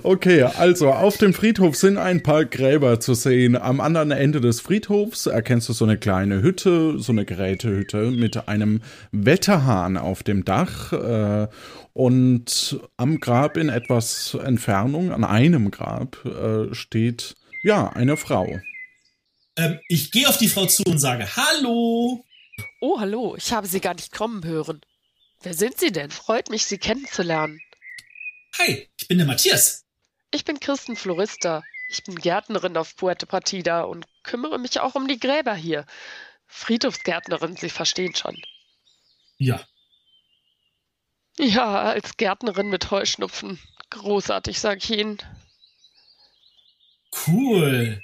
Okay, 0.03 0.43
also 0.43 0.91
auf 0.91 1.17
dem 1.17 1.33
Friedhof 1.33 1.75
sind 1.75 1.97
ein 1.97 2.23
paar 2.23 2.45
Gräber 2.45 2.99
zu 2.99 3.13
sehen. 3.13 3.55
Am 3.55 3.79
anderen 3.79 4.12
Ende 4.12 4.41
des 4.41 4.62
Friedhofs 4.62 5.25
erkennst 5.25 5.69
du 5.69 5.73
so 5.73 5.86
eine 5.86 5.97
kleine 5.97 6.41
Hütte, 6.41 6.99
so 6.99 7.12
eine 7.12 7.25
Gerätehütte 7.25 8.12
mit 8.12 8.47
einem 8.47 8.81
Wetterhahn 9.12 9.97
auf 9.97 10.23
dem 10.23 10.45
Dach. 10.45 10.93
Äh, 10.93 11.47
und 11.93 12.79
am 12.97 13.19
Grab 13.19 13.55
in 13.55 13.69
etwas 13.69 14.36
Entfernung, 14.43 15.12
an 15.12 15.23
einem 15.23 15.69
Grab, 15.69 16.25
äh, 16.25 16.73
steht 16.73 17.36
ja 17.62 17.89
eine 17.89 18.17
Frau. 18.17 18.59
Ähm, 19.57 19.79
ich 19.88 20.12
gehe 20.12 20.27
auf 20.27 20.38
die 20.38 20.47
Frau 20.47 20.65
zu 20.65 20.83
und 20.83 20.97
sage 20.97 21.27
Hallo. 21.36 22.23
Oh, 22.80 23.00
hallo, 23.00 23.36
ich 23.36 23.52
habe 23.52 23.68
Sie 23.68 23.82
gar 23.82 23.94
nicht 23.94 24.12
kommen 24.12 24.44
hören. 24.46 24.82
Wer 25.42 25.54
sind 25.54 25.80
Sie 25.80 25.92
denn? 25.92 26.12
Freut 26.12 26.50
mich, 26.50 26.66
Sie 26.66 26.78
kennenzulernen. 26.78 27.62
Hi, 28.60 28.89
ich 28.98 29.08
bin 29.08 29.18
der 29.18 29.28
Matthias. 29.28 29.86
Ich 30.32 30.46
bin 30.46 30.60
Kirsten 30.60 30.96
Florista. 30.96 31.63
Ich 31.89 32.04
bin 32.04 32.16
Gärtnerin 32.16 32.78
auf 32.78 32.96
Puerto 32.96 33.26
Partida 33.26 33.82
und 33.84 34.06
kümmere 34.24 34.58
mich 34.60 34.80
auch 34.80 34.96
um 34.96 35.08
die 35.08 35.20
Gräber 35.20 35.54
hier. 35.56 35.86
Friedhofsgärtnerin, 36.48 37.56
Sie 37.58 37.70
verstehen 37.70 38.16
schon. 38.16 38.38
Ja, 39.38 39.66
Ja, 41.38 41.82
als 41.82 42.16
Gärtnerin 42.18 42.70
mit 42.70 42.92
Heuschnupfen. 42.92 43.60
Großartig, 43.89 44.60
sag 44.60 44.78
ich 44.84 44.92
Ihnen. 44.92 45.18
cool. 47.28 48.02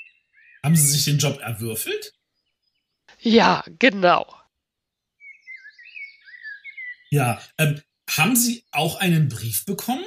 Haben 0.64 0.76
Sie 0.76 0.88
sich 0.88 1.06
den 1.06 1.18
Job 1.20 1.40
erwürfelt? 1.40 2.14
Ja, 3.20 3.64
genau. 3.80 4.26
Ja, 7.10 7.42
ähm, 7.58 7.82
haben 8.10 8.36
Sie 8.36 8.64
auch 8.72 9.00
einen 9.00 9.30
Brief 9.30 9.66
bekommen? 9.66 10.06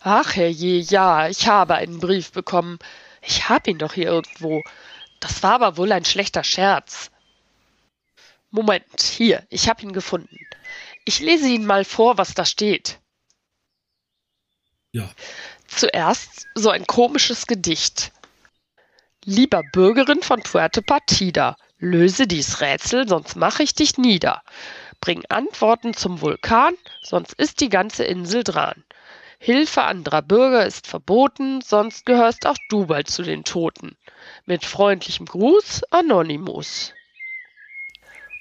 Ach, 0.00 0.36
herrje, 0.36 0.78
ja, 0.80 1.28
ich 1.28 1.46
habe 1.46 1.74
einen 1.74 2.00
Brief 2.00 2.32
bekommen. 2.32 2.78
Ich 3.22 3.48
habe 3.48 3.70
ihn 3.70 3.78
doch 3.78 3.94
hier 3.94 4.06
irgendwo. 4.06 4.62
Das 5.20 5.42
war 5.42 5.54
aber 5.54 5.76
wohl 5.76 5.92
ein 5.92 6.04
schlechter 6.04 6.44
Scherz. 6.44 7.10
Moment, 8.50 9.02
hier, 9.02 9.46
ich 9.50 9.68
habe 9.68 9.82
ihn 9.82 9.92
gefunden. 9.92 10.38
Ich 11.04 11.20
lese 11.20 11.48
Ihnen 11.48 11.66
mal 11.66 11.84
vor, 11.84 12.16
was 12.16 12.34
da 12.34 12.44
steht. 12.44 12.98
Ja. 14.92 15.10
Zuerst 15.66 16.46
so 16.54 16.70
ein 16.70 16.86
komisches 16.86 17.46
Gedicht. 17.46 18.12
Lieber 19.24 19.62
Bürgerin 19.72 20.22
von 20.22 20.42
Puerto 20.42 20.80
Partida, 20.80 21.56
löse 21.78 22.26
dies 22.26 22.60
Rätsel, 22.60 23.06
sonst 23.06 23.36
mache 23.36 23.62
ich 23.62 23.74
dich 23.74 23.98
nieder. 23.98 24.42
Bring 25.00 25.24
Antworten 25.28 25.94
zum 25.94 26.20
Vulkan, 26.20 26.74
sonst 27.02 27.32
ist 27.34 27.60
die 27.60 27.68
ganze 27.68 28.04
Insel 28.04 28.44
dran. 28.44 28.84
Hilfe 29.38 29.82
anderer 29.84 30.22
Bürger 30.22 30.66
ist 30.66 30.86
verboten, 30.86 31.60
sonst 31.60 32.04
gehörst 32.04 32.46
auch 32.46 32.56
du 32.68 32.86
bald 32.86 33.08
zu 33.08 33.22
den 33.22 33.44
Toten. 33.44 33.96
Mit 34.46 34.64
freundlichem 34.64 35.26
Gruß, 35.26 35.84
Anonymous. 35.90 36.92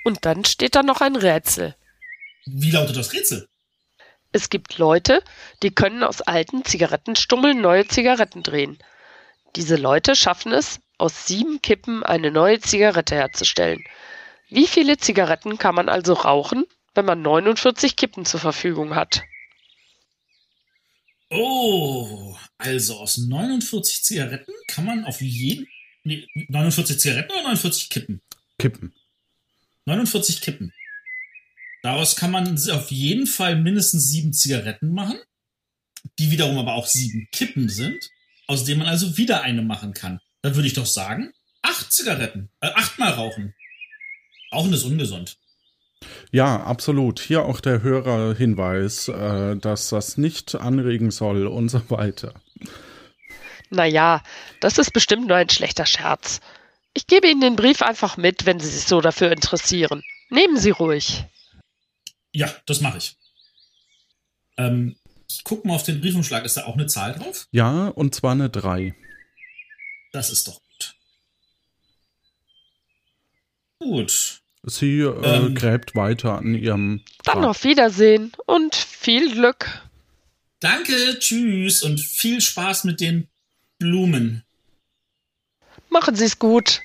Und 0.04 0.26
dann 0.26 0.44
steht 0.44 0.76
da 0.76 0.84
noch 0.84 1.02
ein 1.02 1.16
Rätsel. 1.16 1.76
Wie 2.46 2.72
lautet 2.72 2.98
das 2.98 3.14
Rätsel? 3.14 3.48
Es 4.32 4.50
gibt 4.50 4.78
Leute, 4.78 5.24
die 5.64 5.74
können 5.74 6.04
aus 6.04 6.22
alten 6.22 6.66
Zigarettenstummeln 6.66 7.62
neue 7.62 7.88
Zigaretten 7.88 8.44
drehen. 8.44 8.78
Diese 9.56 9.76
Leute 9.76 10.16
schaffen 10.16 10.52
es, 10.52 10.80
aus 10.98 11.28
sieben 11.28 11.62
Kippen 11.62 12.04
eine 12.04 12.32
neue 12.32 12.60
Zigarette 12.60 13.16
herzustellen. 13.16 13.84
Wie 14.50 14.68
viele 14.68 14.98
Zigaretten 14.98 15.58
kann 15.58 15.76
man 15.76 15.90
also 15.90 16.14
rauchen, 16.14 16.66
wenn 16.96 17.06
man 17.06 17.22
49 17.22 17.96
Kippen 17.96 18.26
zur 18.26 18.40
Verfügung 18.40 18.96
hat? 18.96 19.24
Oh, 21.30 22.38
also 22.58 22.98
aus 23.00 23.18
49 23.18 24.04
Zigaretten 24.04 24.54
kann 24.68 24.86
man 24.86 25.04
auf 25.04 25.22
jeden. 25.22 25.68
Nee, 26.04 26.26
49 26.48 27.00
Zigaretten 27.00 27.32
oder 27.32 27.44
49 27.44 27.90
Kippen? 27.90 28.22
Kippen. 28.58 28.94
49 29.86 30.42
Kippen. 30.42 30.74
Daraus 31.84 32.16
kann 32.16 32.32
man 32.32 32.58
auf 32.72 32.92
jeden 32.92 33.28
Fall 33.28 33.58
mindestens 33.58 34.10
sieben 34.10 34.34
Zigaretten 34.34 34.94
machen, 34.94 35.20
die 36.18 36.32
wiederum 36.32 36.58
aber 36.58 36.74
auch 36.76 36.88
sieben 36.88 37.28
Kippen 37.32 37.70
sind, 37.70 38.10
aus 38.48 38.64
denen 38.64 38.80
man 38.80 38.88
also 38.88 39.18
wieder 39.18 39.42
eine 39.42 39.62
machen 39.62 39.94
kann. 39.94 40.20
Dann 40.42 40.56
würde 40.56 40.68
ich 40.68 40.74
doch 40.74 40.86
sagen, 40.86 41.34
acht 41.62 41.92
Zigaretten, 41.92 42.50
äh, 42.62 42.68
achtmal 42.68 43.12
rauchen. 43.12 43.54
Rauchen 44.54 44.74
ist 44.74 44.84
ungesund. 44.84 45.38
Ja, 46.32 46.64
absolut. 46.64 47.20
Hier 47.20 47.44
auch 47.44 47.60
der 47.60 47.82
Hörerhinweis, 47.82 49.08
äh, 49.08 49.56
dass 49.56 49.90
das 49.90 50.18
nicht 50.18 50.56
anregen 50.56 51.12
soll 51.12 51.48
und 51.48 51.70
so 51.70 51.90
weiter. 51.90 52.34
Naja, 53.70 54.24
das 54.62 54.78
ist 54.78 54.92
bestimmt 54.92 55.28
nur 55.28 55.38
ein 55.38 55.50
schlechter 55.50 55.86
Scherz. 55.86 56.40
Ich 56.94 57.06
gebe 57.08 57.28
Ihnen 57.28 57.42
den 57.42 57.56
Brief 57.56 57.82
einfach 57.82 58.18
mit, 58.18 58.46
wenn 58.46 58.60
Sie 58.60 58.70
sich 58.70 58.86
so 58.86 59.02
dafür 59.02 59.32
interessieren. 59.32 60.04
Nehmen 60.30 60.58
Sie 60.58 60.72
ruhig. 60.72 61.26
Ja, 62.32 62.54
das 62.66 62.82
mache 62.82 62.98
ich. 62.98 63.18
Ähm, 64.58 64.96
ich 65.30 65.44
gucke 65.44 65.68
mal 65.68 65.76
auf 65.76 65.84
den 65.84 66.02
Briefumschlag. 66.02 66.46
Ist 66.46 66.58
da 66.58 66.66
auch 66.66 66.76
eine 66.76 66.88
Zahl 66.88 67.14
drauf? 67.14 67.48
Ja, 67.52 67.90
und 67.90 68.16
zwar 68.16 68.32
eine 68.32 68.50
3. 68.50 68.96
Das 70.12 70.30
ist 70.30 70.48
doch 70.48 70.62
gut. 73.80 74.42
Sie 74.64 75.00
äh, 75.00 75.14
Ähm. 75.46 75.56
gräbt 75.56 75.96
weiter 75.96 76.38
an 76.38 76.54
ihrem. 76.54 77.04
Dann 77.24 77.40
Grab. 77.42 77.50
auf 77.52 77.64
Wiedersehen 77.64 78.32
und 78.46 78.76
viel 78.76 79.32
Glück. 79.32 79.82
Danke, 80.60 81.20
tschüss 81.20 81.84
und 81.84 82.00
viel 82.00 82.42
Spaß 82.42 82.84
mit 82.84 83.00
den 83.00 83.28
Blumen. 83.80 84.44
Machen 85.90 86.16
Sie 86.16 86.26
es 86.26 86.40
gut. 86.40 86.82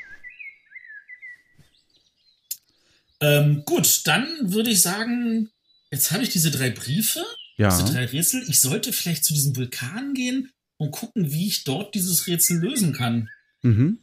Ähm, 3.20 3.62
gut, 3.64 4.06
dann 4.06 4.26
würde 4.52 4.70
ich 4.70 4.82
sagen, 4.82 5.50
jetzt 5.90 6.10
habe 6.10 6.22
ich 6.22 6.30
diese 6.30 6.50
drei 6.50 6.70
Briefe, 6.70 7.24
Ja. 7.56 7.68
diese 7.68 7.92
drei 7.92 8.04
Rätsel. 8.06 8.44
Ich 8.48 8.60
sollte 8.60 8.92
vielleicht 8.92 9.24
zu 9.24 9.32
diesem 9.32 9.56
Vulkan 9.56 10.12
gehen 10.14 10.50
und 10.76 10.90
gucken, 10.90 11.30
wie 11.32 11.46
ich 11.48 11.64
dort 11.64 11.94
dieses 11.94 12.26
Rätsel 12.26 12.58
lösen 12.58 12.92
kann. 12.92 13.28
Mhm. 13.62 13.98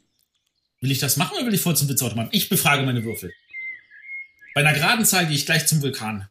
Will 0.82 0.92
ich 0.92 1.00
das 1.00 1.18
machen 1.18 1.36
oder 1.38 1.46
will 1.48 1.54
ich 1.54 1.62
voll 1.62 1.76
zum 1.76 1.89
Witzautomaten? 1.89 2.30
Ich 2.34 2.50
befrage 2.50 2.84
meine 2.84 3.04
Würfel. 3.04 3.34
Bei 4.56 4.62
einer 4.62 4.74
geraden 4.74 5.06
Zahl 5.06 5.26
gehe 5.28 5.36
ich 5.36 5.46
gleich 5.46 5.68
zum 5.68 5.82
Vulkan. 5.82 6.28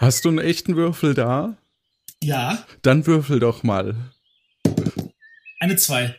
Hast 0.00 0.24
du 0.24 0.28
einen 0.28 0.38
echten 0.38 0.76
Würfel 0.76 1.14
da? 1.14 1.56
Ja, 2.22 2.66
Dann 2.82 3.06
würfel 3.06 3.40
doch 3.40 3.62
mal. 3.62 3.94
eine 5.60 5.76
zwei. 5.76 6.16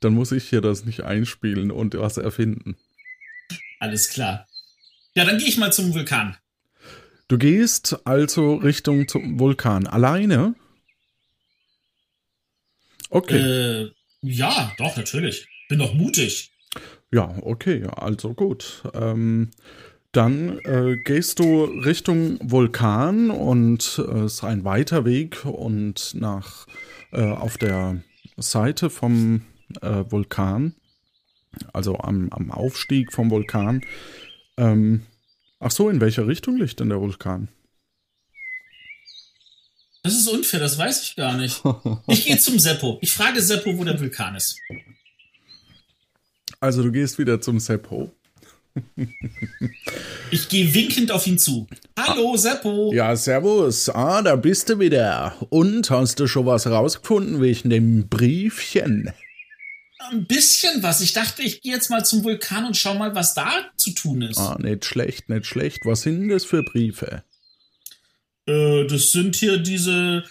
Dann 0.00 0.12
muss 0.14 0.32
ich 0.32 0.48
hier 0.48 0.60
das 0.60 0.84
nicht 0.84 1.02
einspielen 1.02 1.70
und 1.70 1.94
was 1.94 2.16
erfinden. 2.18 2.76
Alles 3.80 4.08
klar. 4.10 4.46
Ja, 5.14 5.24
dann 5.24 5.38
gehe 5.38 5.48
ich 5.48 5.56
mal 5.58 5.72
zum 5.72 5.92
Vulkan. 5.94 6.36
Du 7.28 7.38
gehst 7.38 7.98
also 8.06 8.54
Richtung 8.54 9.08
zum 9.08 9.40
Vulkan. 9.40 9.86
Alleine? 9.88 10.54
Okay. 13.10 13.38
Äh, 13.38 13.90
ja, 14.22 14.72
doch, 14.78 14.96
natürlich. 14.96 15.46
Bin 15.68 15.78
doch 15.78 15.94
mutig. 15.94 16.52
Ja, 17.12 17.34
okay, 17.42 17.86
also 17.96 18.34
gut. 18.34 18.82
Ähm, 18.94 19.50
dann 20.12 20.58
äh, 20.60 20.96
gehst 21.04 21.38
du 21.38 21.64
Richtung 21.64 22.38
Vulkan 22.42 23.30
und 23.30 24.02
äh, 24.06 24.20
es 24.20 24.34
ist 24.34 24.44
ein 24.44 24.64
weiter 24.64 25.04
Weg 25.04 25.44
und 25.44 26.14
nach 26.14 26.66
äh, 27.12 27.22
auf 27.22 27.58
der 27.58 28.02
Seite 28.36 28.90
vom 28.90 29.42
äh, 29.82 30.04
Vulkan, 30.08 30.74
also 31.72 31.98
am, 31.98 32.28
am 32.30 32.50
Aufstieg 32.50 33.12
vom 33.12 33.30
Vulkan. 33.30 33.82
Ähm, 34.56 35.02
ach 35.60 35.70
so, 35.70 35.90
in 35.90 36.00
welche 36.00 36.26
Richtung 36.26 36.56
liegt 36.56 36.80
denn 36.80 36.88
der 36.88 37.00
Vulkan? 37.00 37.48
Das 40.06 40.14
ist 40.14 40.28
unfair, 40.28 40.60
das 40.60 40.78
weiß 40.78 41.02
ich 41.02 41.16
gar 41.16 41.36
nicht. 41.36 41.60
Ich 42.06 42.26
gehe 42.26 42.38
zum 42.38 42.60
Seppo. 42.60 42.98
Ich 43.00 43.12
frage 43.12 43.42
Seppo, 43.42 43.76
wo 43.76 43.82
der 43.82 43.98
Vulkan 43.98 44.36
ist. 44.36 44.56
Also 46.60 46.84
du 46.84 46.92
gehst 46.92 47.18
wieder 47.18 47.40
zum 47.40 47.58
Seppo. 47.58 48.12
Ich 50.30 50.48
gehe 50.48 50.72
winkend 50.72 51.10
auf 51.10 51.26
ihn 51.26 51.40
zu. 51.40 51.66
Hallo, 51.98 52.36
Seppo. 52.36 52.92
Ja, 52.94 53.16
servus. 53.16 53.88
Ah, 53.88 54.22
da 54.22 54.36
bist 54.36 54.68
du 54.68 54.78
wieder. 54.78 55.34
Und 55.50 55.90
hast 55.90 56.20
du 56.20 56.28
schon 56.28 56.46
was 56.46 56.68
rausgefunden 56.68 57.42
wegen 57.42 57.70
dem 57.70 58.08
Briefchen? 58.08 59.10
Ein 59.98 60.26
bisschen 60.26 60.84
was. 60.84 61.00
Ich 61.00 61.14
dachte, 61.14 61.42
ich 61.42 61.62
gehe 61.62 61.72
jetzt 61.72 61.90
mal 61.90 62.04
zum 62.04 62.22
Vulkan 62.22 62.64
und 62.64 62.76
schau 62.76 62.94
mal, 62.94 63.16
was 63.16 63.34
da 63.34 63.50
zu 63.76 63.90
tun 63.90 64.22
ist. 64.22 64.38
Ah, 64.38 64.56
nicht 64.60 64.84
schlecht, 64.84 65.28
nicht 65.28 65.46
schlecht. 65.46 65.84
Was 65.84 66.02
sind 66.02 66.28
das 66.28 66.44
für 66.44 66.62
Briefe? 66.62 67.24
Äh, 68.46 68.86
das 68.86 69.12
sind 69.12 69.36
hier 69.36 69.58
diese 69.58 70.24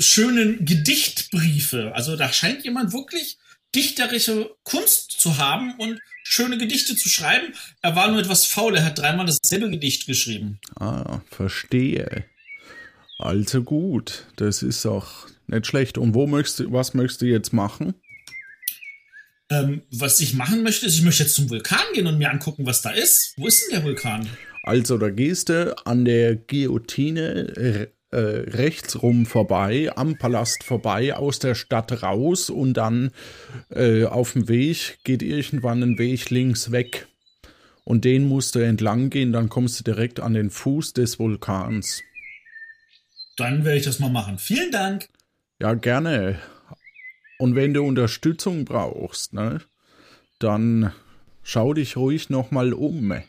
schönen 0.00 0.64
Gedichtbriefe. 0.64 1.92
Also 1.94 2.16
da 2.16 2.32
scheint 2.32 2.64
jemand 2.64 2.92
wirklich 2.92 3.38
dichterische 3.74 4.50
Kunst 4.64 5.12
zu 5.12 5.38
haben 5.38 5.74
und 5.78 6.00
schöne 6.22 6.58
Gedichte 6.58 6.96
zu 6.96 7.08
schreiben. 7.08 7.54
Er 7.82 7.96
war 7.96 8.10
nur 8.10 8.20
etwas 8.20 8.46
faul. 8.46 8.76
Er 8.76 8.84
hat 8.84 8.98
dreimal 8.98 9.26
dasselbe 9.26 9.70
Gedicht 9.70 10.06
geschrieben. 10.06 10.60
Ah, 10.76 11.20
verstehe. 11.30 12.24
Also 13.18 13.62
gut, 13.62 14.26
das 14.36 14.62
ist 14.62 14.86
auch 14.86 15.26
nicht 15.48 15.66
schlecht. 15.66 15.98
Und 15.98 16.14
wo 16.14 16.26
möchtest 16.26 16.60
du, 16.60 16.72
was 16.72 16.94
möchtest 16.94 17.22
du 17.22 17.26
jetzt 17.26 17.52
machen? 17.52 17.94
Ähm, 19.50 19.82
was 19.90 20.20
ich 20.20 20.34
machen 20.34 20.62
möchte, 20.62 20.86
ist, 20.86 20.96
ich 20.96 21.02
möchte 21.02 21.22
jetzt 21.24 21.34
zum 21.34 21.48
Vulkan 21.48 21.80
gehen 21.94 22.06
und 22.06 22.18
mir 22.18 22.30
angucken, 22.30 22.66
was 22.66 22.82
da 22.82 22.90
ist. 22.90 23.32
Wo 23.36 23.46
ist 23.46 23.62
denn 23.62 23.78
der 23.78 23.84
Vulkan? 23.84 24.28
Also, 24.62 24.98
da 24.98 25.10
gehst 25.10 25.48
du 25.48 25.76
an 25.86 26.04
der 26.04 26.36
Guillotine 26.36 27.56
äh, 27.56 27.86
äh, 28.10 28.16
rechts 28.50 29.02
rum 29.02 29.26
vorbei, 29.26 29.90
am 29.94 30.16
Palast 30.16 30.64
vorbei, 30.64 31.14
aus 31.14 31.38
der 31.38 31.54
Stadt 31.54 32.02
raus 32.02 32.50
und 32.50 32.74
dann 32.74 33.10
äh, 33.70 34.04
auf 34.04 34.32
dem 34.32 34.48
Weg 34.48 34.98
geht 35.04 35.22
irgendwann 35.22 35.82
ein 35.82 35.98
Weg 35.98 36.30
links 36.30 36.72
weg. 36.72 37.06
Und 37.84 38.04
den 38.04 38.28
musst 38.28 38.54
du 38.54 38.58
entlang 38.58 39.10
gehen, 39.10 39.32
dann 39.32 39.48
kommst 39.48 39.80
du 39.80 39.84
direkt 39.84 40.20
an 40.20 40.34
den 40.34 40.50
Fuß 40.50 40.92
des 40.92 41.18
Vulkans. 41.18 42.02
Dann 43.36 43.64
werde 43.64 43.78
ich 43.78 43.84
das 43.84 43.98
mal 43.98 44.10
machen. 44.10 44.38
Vielen 44.38 44.70
Dank. 44.70 45.08
Ja, 45.60 45.74
gerne. 45.74 46.38
Und 47.38 47.54
wenn 47.54 47.72
du 47.72 47.82
Unterstützung 47.84 48.64
brauchst, 48.64 49.32
ne, 49.32 49.60
dann 50.38 50.92
schau 51.42 51.72
dich 51.72 51.96
ruhig 51.96 52.30
nochmal 52.30 52.72
um. 52.72 53.22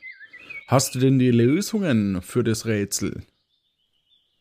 Hast 0.69 0.93
du 0.93 0.99
denn 0.99 1.17
die 1.17 1.31
Lösungen 1.31 2.21
für 2.21 2.43
das 2.43 2.67
Rätsel? 2.67 3.23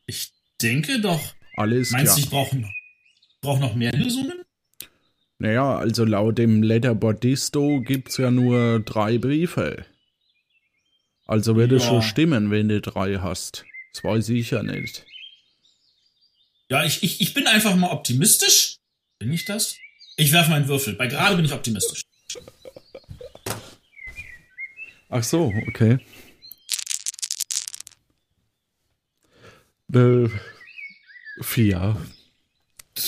Ich 0.05 0.31
denke 0.61 1.01
doch. 1.01 1.35
Alles 1.57 1.91
Meinst 1.91 2.05
klar. 2.05 2.17
du, 2.17 2.21
ich 2.23 2.29
brauche 2.31 2.57
noch, 2.59 2.71
brauch 3.41 3.59
noch 3.59 3.75
mehr 3.75 3.93
Lösungen? 3.93 4.35
Naja, 5.39 5.79
also 5.79 6.05
laut 6.05 6.37
dem 6.37 6.63
Letterboardisto 6.63 7.81
gibt's 7.81 8.19
ja 8.19 8.31
nur 8.31 8.81
drei 8.81 9.17
Briefe. 9.17 9.87
Also 11.27 11.57
wird 11.57 11.73
es 11.73 11.85
Ja. 11.85 11.89
schon 11.89 12.03
stimmen, 12.03 12.51
wenn 12.51 12.69
du 12.69 12.83
drei 12.83 13.15
hast. 13.21 13.65
Das 13.95 14.05
weiß 14.05 14.29
ich 14.29 14.51
ja 14.51 14.63
nicht. 14.63 15.07
Ja, 16.69 16.85
ich, 16.85 17.03
ich, 17.03 17.23
ich 17.23 17.33
bin 17.33 17.47
einfach 17.47 17.75
mal 17.75 17.91
optimistisch. 17.91 18.77
Bin 19.19 19.33
ich 19.33 19.47
das? 19.47 19.77
Ich 20.17 20.33
werfe 20.33 20.51
meinen 20.51 20.69
Würfel. 20.69 20.93
Bei 20.93 21.07
gerade 21.07 21.37
bin 21.37 21.47
ich 21.47 21.53
optimistisch. 21.53 22.03
Ach 25.09 25.23
so, 25.23 25.51
okay. 25.69 25.99
Äh, 29.93 30.29
vier. 31.41 31.97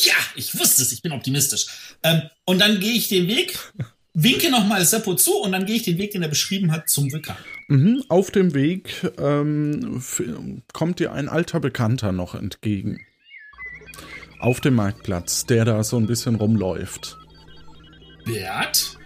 Ja, 0.02 0.14
ich 0.36 0.58
wusste 0.58 0.82
es. 0.82 0.92
Ich 0.92 1.02
bin 1.02 1.12
optimistisch. 1.12 1.66
Ähm, 2.02 2.22
und 2.44 2.60
dann 2.60 2.80
gehe 2.80 2.92
ich 2.92 3.08
den 3.08 3.26
Weg, 3.28 3.58
winke 4.14 4.50
nochmal 4.50 4.84
Seppo 4.84 5.14
zu 5.14 5.36
und 5.36 5.52
dann 5.52 5.66
gehe 5.66 5.76
ich 5.76 5.82
den 5.82 5.98
Weg, 5.98 6.12
den 6.12 6.22
er 6.22 6.28
beschrieben 6.28 6.72
hat, 6.72 6.88
zum 6.88 7.10
Vulkan. 7.12 7.36
Mhm, 7.68 8.04
auf 8.08 8.30
dem 8.30 8.54
Weg 8.54 9.10
ähm, 9.18 10.02
kommt 10.72 10.98
dir 11.00 11.12
ein 11.12 11.28
alter 11.28 11.60
Bekannter 11.60 12.12
noch 12.12 12.34
entgegen. 12.34 13.00
Auf 14.38 14.60
dem 14.60 14.74
Marktplatz, 14.74 15.44
der 15.44 15.64
da 15.64 15.84
so 15.84 15.98
ein 15.98 16.06
bisschen 16.06 16.36
rumläuft. 16.36 17.18
Bert? 18.24 18.96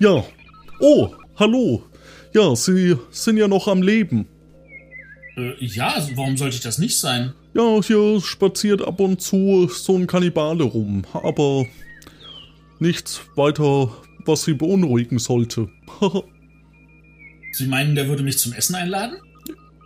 Ja. 0.00 0.24
Oh, 0.80 1.14
hallo. 1.36 1.84
Ja, 2.32 2.54
Sie 2.56 2.96
sind 3.10 3.36
ja 3.36 3.48
noch 3.48 3.68
am 3.68 3.82
Leben. 3.82 4.28
Äh, 5.38 5.54
ja, 5.64 5.88
also 5.94 6.16
warum 6.16 6.36
sollte 6.36 6.56
ich 6.56 6.62
das 6.62 6.78
nicht 6.78 6.98
sein? 6.98 7.32
Ja, 7.54 7.80
hier 7.82 8.20
spaziert 8.20 8.82
ab 8.82 8.98
und 9.00 9.20
zu 9.22 9.68
so 9.72 9.96
ein 9.96 10.06
Kannibale 10.06 10.64
rum, 10.64 11.04
aber 11.12 11.64
nichts 12.80 13.20
weiter, 13.36 13.90
was 14.26 14.44
Sie 14.44 14.54
beunruhigen 14.54 15.18
sollte. 15.18 15.68
Sie 17.52 17.66
meinen, 17.66 17.94
der 17.94 18.08
würde 18.08 18.22
mich 18.22 18.38
zum 18.38 18.52
Essen 18.52 18.74
einladen? 18.74 19.16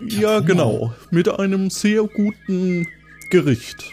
ja, 0.08 0.40
genau. 0.40 0.92
Mit 1.10 1.28
einem 1.28 1.70
sehr 1.70 2.02
guten 2.02 2.88
Gericht. 3.30 3.84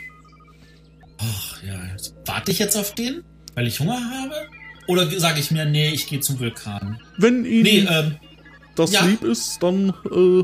Ach 1.19 1.63
ja, 1.63 1.79
warte 2.25 2.51
ich 2.51 2.59
jetzt 2.59 2.75
auf 2.77 2.95
den, 2.95 3.23
weil 3.53 3.67
ich 3.67 3.79
Hunger 3.79 3.99
habe? 3.99 4.33
Oder 4.87 5.07
sage 5.19 5.39
ich 5.39 5.51
mir, 5.51 5.65
nee, 5.65 5.91
ich 5.91 6.07
gehe 6.07 6.19
zum 6.19 6.39
Vulkan? 6.39 6.99
Wenn 7.17 7.45
Ihnen 7.45 7.63
Nee, 7.63 7.85
ähm, 7.87 8.15
das 8.75 8.91
ja. 8.91 9.05
lieb 9.05 9.23
ist, 9.23 9.61
dann 9.61 9.89
äh, 10.11 10.43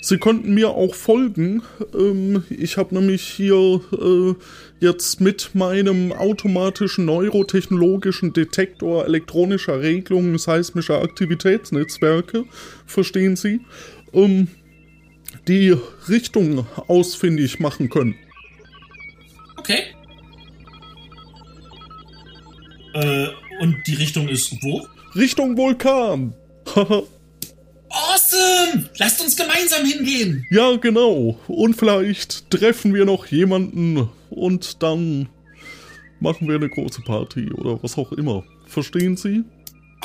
Sie 0.00 0.18
könnten 0.18 0.54
mir 0.54 0.70
auch 0.70 0.94
folgen. 0.94 1.62
Ähm, 1.94 2.44
ich 2.50 2.76
habe 2.76 2.94
nämlich 2.94 3.22
hier 3.22 3.80
äh, 3.92 4.34
jetzt 4.80 5.20
mit 5.20 5.54
meinem 5.54 6.12
automatischen 6.12 7.04
neurotechnologischen 7.04 8.32
Detektor 8.32 9.04
elektronischer 9.06 9.80
Regelungen 9.80 10.38
seismischer 10.38 11.02
Aktivitätsnetzwerke, 11.02 12.44
verstehen 12.86 13.36
Sie, 13.36 13.60
ähm, 14.12 14.48
die 15.48 15.74
Richtung 16.08 16.66
ausfindig 16.86 17.58
machen 17.58 17.88
können. 17.88 18.14
Okay. 19.56 19.82
Äh, 22.94 23.26
und 23.60 23.76
die 23.86 23.94
Richtung 23.94 24.28
ist 24.28 24.52
wo? 24.62 24.86
Richtung 25.14 25.56
Vulkan. 25.56 26.34
Awesome! 27.90 28.88
Lasst 28.98 29.20
uns 29.20 29.36
gemeinsam 29.36 29.84
hingehen. 29.86 30.46
ja, 30.50 30.76
genau. 30.76 31.38
Und 31.46 31.74
vielleicht 31.74 32.50
treffen 32.50 32.94
wir 32.94 33.04
noch 33.04 33.26
jemanden 33.26 34.08
und 34.30 34.82
dann 34.82 35.28
machen 36.20 36.48
wir 36.48 36.56
eine 36.56 36.68
große 36.68 37.02
Party 37.02 37.50
oder 37.52 37.82
was 37.82 37.96
auch 37.96 38.12
immer. 38.12 38.44
Verstehen 38.66 39.16
Sie? 39.16 39.44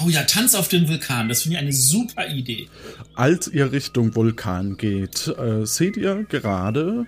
Oh 0.04 0.10
ja, 0.10 0.24
Tanz 0.24 0.56
auf 0.56 0.70
dem 0.70 0.88
Vulkan. 0.88 1.30
Das 1.30 1.44
finde 1.44 1.58
ich 1.58 1.62
eine 1.62 1.74
super 1.74 2.28
Idee. 2.28 2.68
Als 3.16 3.48
ihr 3.48 3.72
Richtung 3.72 4.16
Vulkan 4.16 4.78
geht, 4.78 5.28
äh, 5.28 5.66
seht 5.66 5.98
ihr 5.98 6.24
gerade 6.24 7.06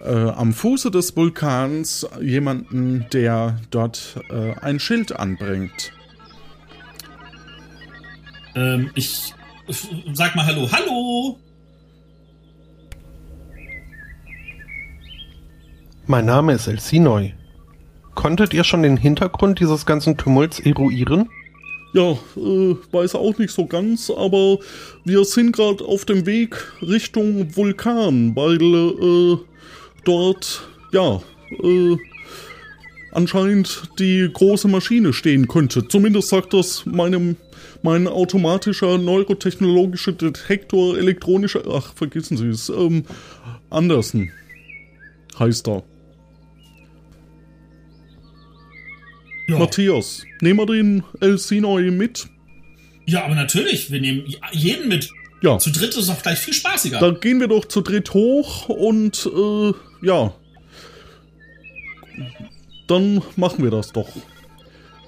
äh, 0.00 0.12
am 0.12 0.52
Fuße 0.52 0.90
des 0.90 1.16
Vulkans 1.16 2.06
jemanden, 2.20 3.06
der 3.12 3.60
dort 3.70 4.16
äh, 4.30 4.52
ein 4.60 4.78
Schild 4.78 5.12
anbringt. 5.12 5.92
Ähm, 8.54 8.90
ich 8.94 9.34
sag 10.12 10.34
mal 10.34 10.46
Hallo. 10.46 10.68
Hallo! 10.70 11.38
Mein 16.06 16.26
Name 16.26 16.54
ist 16.54 16.66
Elsinoi. 16.66 17.34
Konntet 18.14 18.52
ihr 18.52 18.64
schon 18.64 18.82
den 18.82 18.96
Hintergrund 18.96 19.60
dieses 19.60 19.86
ganzen 19.86 20.16
Tumults 20.16 20.60
eruieren? 20.60 21.28
Ja, 21.94 22.12
äh, 22.36 22.76
weiß 22.90 23.14
auch 23.14 23.38
nicht 23.38 23.50
so 23.50 23.66
ganz, 23.66 24.10
aber 24.10 24.58
wir 25.04 25.24
sind 25.24 25.52
gerade 25.52 25.84
auf 25.84 26.04
dem 26.04 26.26
Weg 26.26 26.56
Richtung 26.80 27.54
Vulkan, 27.54 28.34
weil 28.34 28.60
äh, 28.62 29.38
dort, 30.04 30.68
ja, 30.92 31.22
äh, 31.62 31.96
anscheinend 33.12 33.82
die 33.98 34.28
große 34.32 34.68
Maschine 34.68 35.12
stehen 35.12 35.48
könnte. 35.48 35.86
Zumindest 35.86 36.28
sagt 36.28 36.52
das 36.54 36.84
meinem, 36.86 37.36
mein 37.82 38.08
automatischer 38.08 38.98
neurotechnologischer 38.98 40.12
Detektor 40.12 40.98
elektronischer, 40.98 41.62
ach, 41.70 41.94
vergessen 41.94 42.36
Sie 42.36 42.48
es, 42.48 42.68
ähm, 42.68 43.04
Andersen 43.70 44.32
heißt 45.38 45.68
er. 45.68 45.82
Ja. 49.48 49.58
Matthias, 49.58 50.24
nehmen 50.40 50.60
wir 50.60 50.66
den 50.66 51.02
Elsinoi 51.20 51.90
mit? 51.90 52.28
ja, 53.06 53.24
aber 53.24 53.34
natürlich. 53.34 53.90
Wir 53.90 54.00
nehmen 54.00 54.24
jeden 54.52 54.88
mit. 54.88 55.10
Ja. 55.42 55.58
Zu 55.58 55.70
dritt 55.70 55.96
ist 55.96 56.08
doch 56.08 56.22
gleich 56.22 56.38
viel 56.38 56.54
spaßiger. 56.54 57.00
Dann 57.00 57.20
gehen 57.20 57.40
wir 57.40 57.48
doch 57.48 57.64
zu 57.64 57.80
dritt 57.80 58.14
hoch 58.14 58.68
und 58.68 59.26
äh, 59.26 59.72
ja. 60.06 60.32
Dann 62.86 63.22
machen 63.36 63.62
wir 63.62 63.70
das 63.70 63.92
doch. 63.92 64.08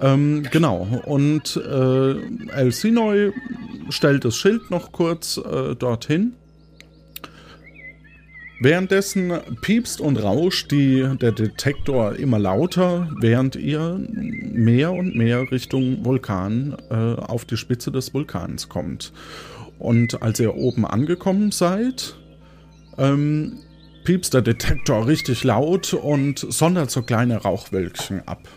Ähm, 0.01 0.43
genau. 0.51 0.87
Und 1.05 1.55
äh, 1.57 2.15
Elsinoi 2.51 3.31
stellt 3.89 4.25
das 4.25 4.35
Schild 4.35 4.69
noch 4.71 4.91
kurz 4.91 5.37
äh, 5.37 5.75
dorthin. 5.75 6.33
Währenddessen 8.61 9.33
piepst 9.61 9.99
und 9.99 10.17
rauscht 10.17 10.71
die, 10.71 11.05
der 11.19 11.33
Detektor 11.33 12.15
immer 12.15 12.39
lauter, 12.39 13.09
während 13.19 13.57
ihr 13.57 13.99
mehr 14.09 14.93
und 14.93 15.13
mehr 15.15 15.51
Richtung 15.51 16.05
Vulkan 16.05 16.75
äh, 16.89 16.95
auf 16.95 17.43
die 17.43 17.57
Spitze 17.57 17.91
des 17.91 18.13
Vulkans 18.13 18.69
kommt. 18.69 19.11
Und 19.77 20.21
als 20.21 20.39
ihr 20.39 20.55
oben 20.55 20.85
angekommen 20.85 21.51
seid, 21.51 22.15
ähm, 22.97 23.59
piepst 24.05 24.33
der 24.33 24.41
Detektor 24.41 25.07
richtig 25.07 25.43
laut 25.43 25.93
und 25.93 26.39
sondert 26.39 26.91
so 26.91 27.01
kleine 27.01 27.37
Rauchwölkchen 27.37 28.25
ab. 28.25 28.47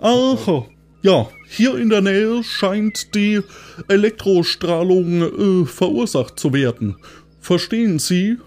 Aha, 0.00 0.66
ja, 1.00 1.28
hier 1.48 1.78
in 1.78 1.88
der 1.88 2.02
Nähe 2.02 2.42
scheint 2.42 3.14
die 3.14 3.40
Elektrostrahlung 3.88 5.62
äh, 5.62 5.66
verursacht 5.66 6.38
zu 6.38 6.52
werden. 6.52 6.96
Verstehen 7.40 7.98
Sie, 7.98 8.38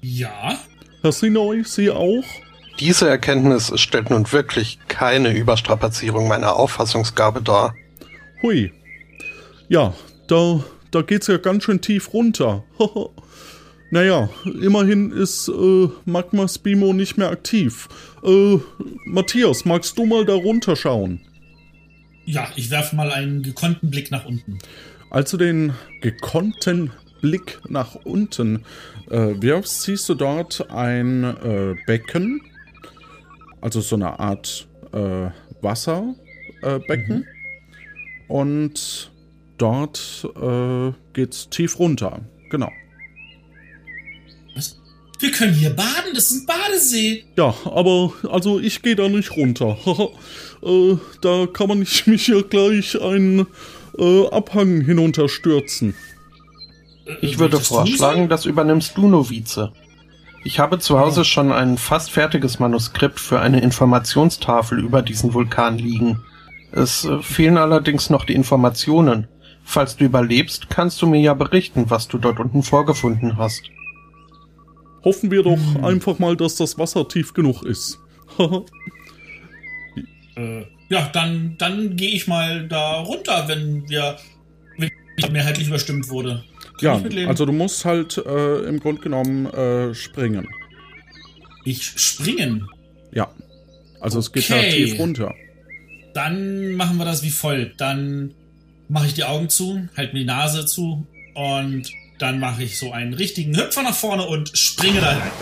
ja. 0.00 0.56
Herr 1.02 1.12
Sinoi, 1.12 1.64
Sie 1.64 1.90
auch? 1.90 2.24
Diese 2.78 3.08
Erkenntnis 3.08 3.72
stellt 3.80 4.10
nun 4.10 4.30
wirklich 4.32 4.78
keine 4.86 5.36
Überstrapazierung 5.36 6.28
meiner 6.28 6.56
Auffassungsgabe 6.56 7.42
dar. 7.42 7.74
Hui. 8.42 8.72
Ja, 9.68 9.94
da, 10.28 10.62
da 10.90 11.02
geht's 11.02 11.26
ja 11.26 11.38
ganz 11.38 11.64
schön 11.64 11.80
tief 11.80 12.12
runter. 12.12 12.64
naja, 13.90 14.28
immerhin 14.44 15.12
ist 15.12 15.48
äh, 15.48 15.88
Magma 16.04 16.48
Spimo 16.48 16.92
nicht 16.92 17.18
mehr 17.18 17.30
aktiv. 17.30 17.88
Äh, 18.24 18.58
Matthias, 19.04 19.64
magst 19.64 19.96
du 19.98 20.06
mal 20.06 20.24
da 20.24 20.34
runterschauen? 20.34 21.20
Ja, 22.24 22.48
ich 22.56 22.70
werfe 22.70 22.96
mal 22.96 23.12
einen 23.12 23.42
gekonnten 23.42 23.90
Blick 23.90 24.10
nach 24.10 24.26
unten. 24.26 24.58
Als 25.10 25.30
du 25.30 25.36
den 25.36 25.72
gekonnten 26.00 26.90
Blick 27.20 27.60
nach 27.68 27.94
unten 27.94 28.64
äh, 29.10 29.40
wirfst, 29.40 29.82
siehst 29.82 30.08
du 30.08 30.14
dort 30.14 30.70
ein 30.70 31.22
äh, 31.22 31.74
Becken, 31.86 32.40
also 33.60 33.80
so 33.80 33.94
eine 33.96 34.18
Art 34.18 34.66
äh, 34.92 35.30
Wasserbecken. 35.62 36.16
Äh, 36.62 36.78
Becken. 36.80 37.26
Und 38.28 39.12
dort 39.58 40.28
äh, 40.40 40.92
geht's 41.12 41.48
tief 41.48 41.78
runter. 41.78 42.22
Genau. 42.50 42.70
Wir 45.18 45.30
können 45.30 45.54
hier 45.54 45.70
baden, 45.70 46.12
das 46.14 46.30
ist 46.30 46.42
ein 46.42 46.46
Badesee. 46.46 47.24
Ja, 47.36 47.54
aber 47.64 48.12
also 48.30 48.60
ich 48.60 48.82
gehe 48.82 48.96
da 48.96 49.08
nicht 49.08 49.36
runter. 49.36 49.78
äh, 50.62 50.96
da 51.22 51.46
kann 51.46 51.68
man 51.68 51.78
nicht 51.80 52.06
mich 52.06 52.26
hier 52.26 52.42
gleich 52.42 53.00
einen 53.00 53.46
äh, 53.98 54.26
Abhang 54.28 54.82
hinunterstürzen. 54.82 55.94
Ich 57.20 57.38
würde 57.38 57.60
vorschlagen, 57.60 58.28
das 58.28 58.46
übernimmst 58.46 58.96
du, 58.96 59.08
Novize. 59.08 59.72
Ich 60.44 60.58
habe 60.58 60.78
zu 60.78 60.98
Hause 60.98 61.24
schon 61.24 61.50
ein 61.50 61.78
fast 61.78 62.10
fertiges 62.10 62.58
Manuskript 62.58 63.18
für 63.18 63.40
eine 63.40 63.60
Informationstafel 63.60 64.78
über 64.78 65.02
diesen 65.02 65.34
Vulkan 65.34 65.78
liegen. 65.78 66.22
Es 66.72 67.04
äh, 67.04 67.22
fehlen 67.22 67.56
allerdings 67.56 68.10
noch 68.10 68.24
die 68.24 68.34
Informationen. 68.34 69.28
Falls 69.64 69.96
du 69.96 70.04
überlebst, 70.04 70.68
kannst 70.68 71.00
du 71.02 71.06
mir 71.06 71.20
ja 71.20 71.34
berichten, 71.34 71.86
was 71.88 72.06
du 72.06 72.18
dort 72.18 72.38
unten 72.38 72.62
vorgefunden 72.62 73.38
hast. 73.38 73.62
Hoffen 75.06 75.30
wir 75.30 75.44
doch 75.44 75.84
einfach 75.84 76.18
mal, 76.18 76.36
dass 76.36 76.56
das 76.56 76.78
Wasser 76.78 77.06
tief 77.06 77.32
genug 77.32 77.62
ist. 77.62 77.98
Äh, 80.36 80.66
ja, 80.90 81.08
dann, 81.14 81.54
dann 81.56 81.96
gehe 81.96 82.10
ich 82.10 82.26
mal 82.26 82.68
da 82.68 83.00
runter, 83.00 83.44
wenn 83.46 83.88
wir 83.88 84.18
wenn 84.76 84.90
ich 85.16 85.30
mehrheitlich 85.30 85.68
überstimmt 85.68 86.10
wurde. 86.10 86.44
Kann 86.78 87.10
ja, 87.10 87.26
also 87.28 87.46
du 87.46 87.52
musst 87.52 87.86
halt 87.86 88.18
äh, 88.18 88.58
im 88.68 88.78
Grunde 88.80 89.00
genommen 89.00 89.46
äh, 89.46 89.94
springen. 89.94 90.46
ich 91.64 91.84
springen. 91.86 92.68
Ja. 93.12 93.30
Also 94.00 94.18
es 94.18 94.30
geht 94.30 94.48
ja 94.50 94.60
tief 94.60 94.98
runter. 94.98 95.34
Dann 96.12 96.72
machen 96.72 96.98
wir 96.98 97.06
das 97.06 97.22
wie 97.22 97.30
folgt. 97.30 97.80
Dann 97.80 98.34
mache 98.88 99.06
ich 99.06 99.14
die 99.14 99.24
Augen 99.24 99.48
zu, 99.48 99.88
halte 99.96 100.12
mir 100.12 100.18
die 100.18 100.26
Nase 100.26 100.66
zu 100.66 101.06
und 101.34 101.90
dann 102.18 102.38
mache 102.40 102.62
ich 102.62 102.78
so 102.78 102.92
einen 102.92 103.14
richtigen 103.14 103.56
Hüpfer 103.56 103.82
nach 103.82 103.94
vorne 103.94 104.26
und 104.26 104.56
springe 104.56 105.00
da 105.00 105.18
rein. 105.18 105.32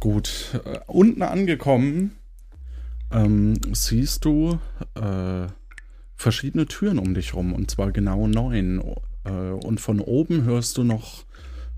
Gut, 0.00 0.60
äh, 0.64 0.80
unten 0.86 1.22
angekommen 1.22 2.16
ähm, 3.12 3.54
siehst 3.72 4.24
du 4.24 4.58
äh, 4.94 5.46
verschiedene 6.16 6.66
Türen 6.66 6.98
um 6.98 7.14
dich 7.14 7.34
rum 7.34 7.52
und 7.52 7.70
zwar 7.70 7.92
genau 7.92 8.26
neun. 8.26 8.82
Äh, 9.24 9.30
und 9.30 9.80
von 9.80 10.00
oben 10.00 10.44
hörst 10.44 10.76
du 10.76 10.84
noch 10.84 11.24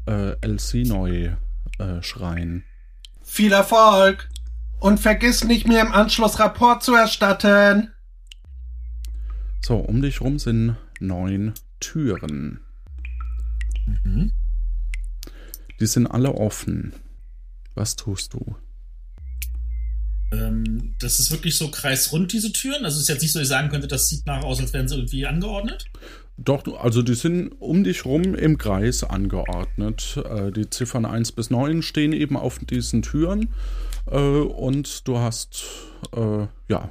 äh, 0.06 0.38
Elsinoi 0.40 1.32
äh, 1.78 2.02
schreien. 2.02 2.64
Viel 3.22 3.52
Erfolg! 3.52 4.28
Und 4.80 5.00
vergiss 5.00 5.44
nicht, 5.44 5.66
mir 5.66 5.80
im 5.80 5.92
Anschluss 5.92 6.38
Rapport 6.38 6.82
zu 6.82 6.94
erstatten! 6.94 7.93
So, 9.64 9.76
um 9.76 10.02
dich 10.02 10.20
rum 10.20 10.38
sind 10.38 10.76
neun 11.00 11.54
Türen. 11.80 12.60
Mhm. 13.86 14.30
Die 15.80 15.86
sind 15.86 16.06
alle 16.06 16.34
offen. 16.34 16.92
Was 17.74 17.96
tust 17.96 18.34
du? 18.34 18.56
Ähm, 20.32 20.94
das 20.98 21.18
ist 21.18 21.30
wirklich 21.30 21.56
so 21.56 21.70
kreisrund, 21.70 22.34
diese 22.34 22.52
Türen. 22.52 22.84
Also 22.84 22.96
es 22.96 23.04
ist 23.04 23.08
jetzt 23.08 23.22
nicht 23.22 23.32
so, 23.32 23.38
dass 23.38 23.46
ich 23.46 23.54
sagen 23.54 23.70
könnte, 23.70 23.88
das 23.88 24.06
sieht 24.06 24.26
nach 24.26 24.44
aus, 24.44 24.60
als 24.60 24.74
wären 24.74 24.86
sie 24.86 24.96
irgendwie 24.96 25.24
angeordnet. 25.24 25.86
Doch, 26.36 26.62
also 26.78 27.00
die 27.00 27.14
sind 27.14 27.48
um 27.58 27.84
dich 27.84 28.04
rum 28.04 28.34
im 28.34 28.58
Kreis 28.58 29.02
angeordnet. 29.02 30.20
Äh, 30.28 30.52
die 30.52 30.68
Ziffern 30.68 31.06
1 31.06 31.32
bis 31.32 31.48
9 31.48 31.80
stehen 31.80 32.12
eben 32.12 32.36
auf 32.36 32.58
diesen 32.58 33.00
Türen. 33.00 33.48
Äh, 34.10 34.18
und 34.18 35.08
du 35.08 35.16
hast, 35.20 35.64
äh, 36.14 36.48
ja, 36.68 36.90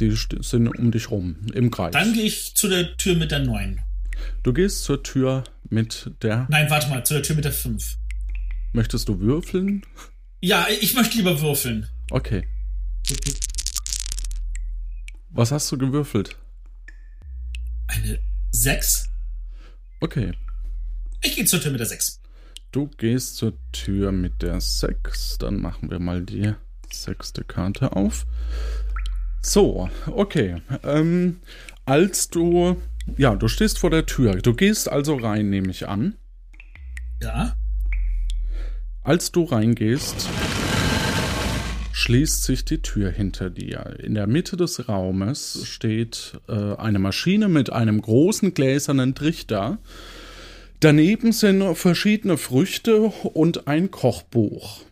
die 0.00 0.10
sind 0.40 0.68
um 0.68 0.90
dich 0.90 1.10
rum 1.10 1.36
im 1.54 1.70
Kreis. 1.70 1.92
Dann 1.92 2.12
gehe 2.12 2.24
ich 2.24 2.54
zu 2.54 2.68
der 2.68 2.96
Tür 2.96 3.16
mit 3.16 3.30
der 3.30 3.40
9. 3.40 3.80
Du 4.42 4.52
gehst 4.52 4.84
zur 4.84 5.02
Tür 5.02 5.44
mit 5.68 6.10
der. 6.22 6.46
Nein, 6.50 6.70
warte 6.70 6.88
mal, 6.88 7.04
zu 7.04 7.14
der 7.14 7.22
Tür 7.22 7.36
mit 7.36 7.44
der 7.44 7.52
5. 7.52 7.98
Möchtest 8.72 9.08
du 9.08 9.20
würfeln? 9.20 9.84
Ja, 10.40 10.66
ich 10.80 10.94
möchte 10.94 11.16
lieber 11.16 11.40
würfeln. 11.40 11.88
Okay. 12.10 12.46
Was 15.30 15.52
hast 15.52 15.70
du 15.72 15.78
gewürfelt? 15.78 16.36
Eine 17.86 18.18
6? 18.52 19.08
Okay. 20.00 20.32
Ich 21.22 21.36
gehe 21.36 21.44
zur 21.44 21.60
Tür 21.60 21.70
mit 21.70 21.80
der 21.80 21.86
6. 21.86 22.20
Du 22.72 22.88
gehst 22.88 23.36
zur 23.36 23.52
Tür 23.72 24.12
mit 24.12 24.42
der 24.42 24.60
6. 24.60 25.38
Dann 25.38 25.60
machen 25.60 25.90
wir 25.90 25.98
mal 25.98 26.22
die 26.22 26.54
sechste 26.90 27.44
Karte 27.44 27.94
auf. 27.94 28.26
So, 29.42 29.90
okay. 30.06 30.62
Ähm, 30.84 31.40
als 31.84 32.30
du. 32.30 32.76
Ja, 33.16 33.34
du 33.34 33.48
stehst 33.48 33.80
vor 33.80 33.90
der 33.90 34.06
Tür. 34.06 34.36
Du 34.36 34.54
gehst 34.54 34.88
also 34.88 35.16
rein, 35.16 35.50
nehme 35.50 35.70
ich 35.70 35.88
an. 35.88 36.14
Ja. 37.20 37.56
Als 39.02 39.32
du 39.32 39.42
reingehst, 39.42 40.28
schließt 41.92 42.44
sich 42.44 42.64
die 42.64 42.82
Tür 42.82 43.10
hinter 43.10 43.50
dir. 43.50 43.96
In 43.98 44.14
der 44.14 44.28
Mitte 44.28 44.56
des 44.56 44.88
Raumes 44.88 45.62
steht 45.64 46.40
äh, 46.48 46.76
eine 46.76 47.00
Maschine 47.00 47.48
mit 47.48 47.72
einem 47.72 48.00
großen 48.00 48.54
gläsernen 48.54 49.16
Trichter. 49.16 49.78
Daneben 50.78 51.32
sind 51.32 51.76
verschiedene 51.76 52.38
Früchte 52.38 53.02
und 53.02 53.66
ein 53.66 53.90
Kochbuch. 53.90 54.82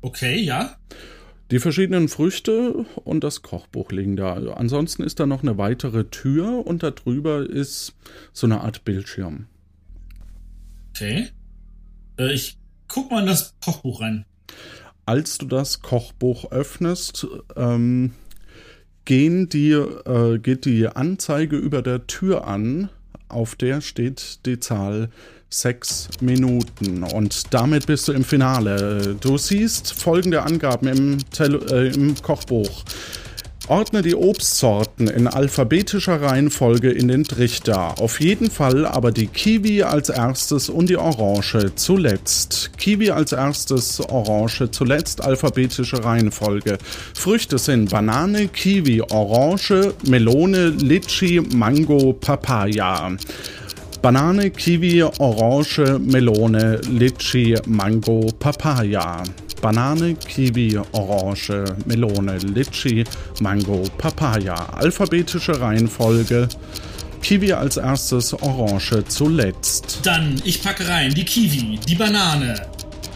Okay, 0.00 0.40
ja. 0.40 0.76
Die 1.50 1.60
verschiedenen 1.60 2.08
Früchte 2.08 2.84
und 3.04 3.22
das 3.22 3.42
Kochbuch 3.42 3.92
liegen 3.92 4.16
da. 4.16 4.34
Ansonsten 4.54 5.04
ist 5.04 5.20
da 5.20 5.26
noch 5.26 5.42
eine 5.42 5.58
weitere 5.58 6.04
Tür 6.04 6.66
und 6.66 6.82
da 6.82 6.90
drüber 6.90 7.48
ist 7.48 7.94
so 8.32 8.46
eine 8.46 8.62
Art 8.62 8.84
Bildschirm. 8.84 9.46
Okay. 10.90 11.28
Äh, 12.18 12.32
ich 12.32 12.58
guck 12.88 13.10
mal 13.10 13.20
in 13.20 13.26
das 13.26 13.54
Kochbuch 13.64 14.00
rein. 14.00 14.24
Als 15.04 15.38
du 15.38 15.46
das 15.46 15.82
Kochbuch 15.82 16.50
öffnest, 16.50 17.28
ähm, 17.54 18.12
gehen 19.04 19.48
die, 19.48 19.70
äh, 19.70 20.38
geht 20.38 20.64
die 20.64 20.88
Anzeige 20.88 21.56
über 21.56 21.80
der 21.82 22.08
Tür 22.08 22.46
an, 22.46 22.88
auf 23.28 23.54
der 23.54 23.80
steht 23.82 24.44
die 24.46 24.58
Zahl 24.58 25.10
sechs 25.48 26.08
Minuten. 26.20 27.02
Und 27.02 27.54
damit 27.54 27.86
bist 27.86 28.08
du 28.08 28.12
im 28.12 28.24
Finale. 28.24 29.16
Du 29.20 29.38
siehst 29.38 29.92
folgende 29.92 30.42
Angaben 30.42 30.88
im, 30.88 31.18
Tele 31.30 31.58
äh, 31.70 31.94
im 31.94 32.14
Kochbuch. 32.20 32.84
Ordne 33.68 34.02
die 34.02 34.14
Obstsorten 34.14 35.08
in 35.08 35.26
alphabetischer 35.26 36.22
Reihenfolge 36.22 36.92
in 36.92 37.08
den 37.08 37.24
Trichter. 37.24 38.00
Auf 38.00 38.20
jeden 38.20 38.48
Fall 38.48 38.86
aber 38.86 39.10
die 39.10 39.26
Kiwi 39.26 39.82
als 39.82 40.08
erstes 40.08 40.68
und 40.68 40.88
die 40.88 40.96
Orange 40.96 41.74
zuletzt. 41.74 42.70
Kiwi 42.78 43.10
als 43.10 43.32
erstes, 43.32 43.98
Orange 44.00 44.70
zuletzt, 44.70 45.24
alphabetische 45.24 46.04
Reihenfolge. 46.04 46.78
Früchte 47.14 47.58
sind 47.58 47.90
Banane, 47.90 48.46
Kiwi, 48.46 49.02
Orange, 49.02 49.94
Melone, 50.06 50.68
Litschi, 50.68 51.40
Mango, 51.40 52.12
Papaya. 52.12 53.16
Banane, 54.02 54.50
Kiwi, 54.50 55.02
Orange, 55.18 55.98
Melone, 55.98 56.78
Litschi, 56.88 57.56
Mango, 57.66 58.30
Papaya. 58.38 59.22
Banane, 59.60 60.14
Kiwi, 60.14 60.78
Orange, 60.92 61.64
Melone, 61.86 62.38
Litschi, 62.54 63.04
Mango, 63.40 63.82
Papaya. 63.98 64.54
Alphabetische 64.74 65.60
Reihenfolge. 65.60 66.48
Kiwi 67.22 67.52
als 67.54 67.76
erstes, 67.78 68.34
Orange 68.34 69.02
zuletzt. 69.08 70.00
Dann, 70.04 70.40
ich 70.44 70.62
packe 70.62 70.86
rein 70.86 71.12
die 71.12 71.24
Kiwi, 71.24 71.78
die 71.88 71.94
Banane, 71.96 72.54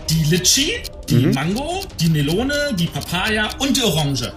die 0.09 0.25
Litschi, 0.31 0.73
die 1.09 1.27
Mhm. 1.27 1.35
Mango, 1.35 1.81
die 2.01 2.09
Melone, 2.09 2.55
die 2.75 2.87
Papaya 2.87 3.49
und 3.59 3.77
die 3.77 3.83
Orange. 3.83 4.33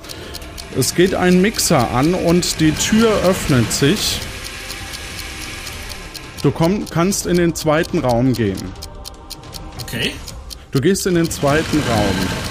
Es 0.77 0.93
geht 0.93 1.15
ein 1.15 1.41
Mixer 1.41 1.89
an 1.91 2.13
und 2.13 2.59
die 2.59 2.71
Tür 2.71 3.09
öffnet 3.27 3.71
sich. 3.71 4.19
Du 6.43 6.51
komm, 6.51 6.85
kannst 6.89 7.25
in 7.25 7.37
den 7.37 7.55
zweiten 7.55 7.99
Raum 7.99 8.33
gehen. 8.33 8.57
Okay. 9.81 10.11
Du 10.71 10.81
gehst 10.81 11.07
in 11.07 11.15
den 11.15 11.31
zweiten 11.31 11.79
Raum. 11.89 12.42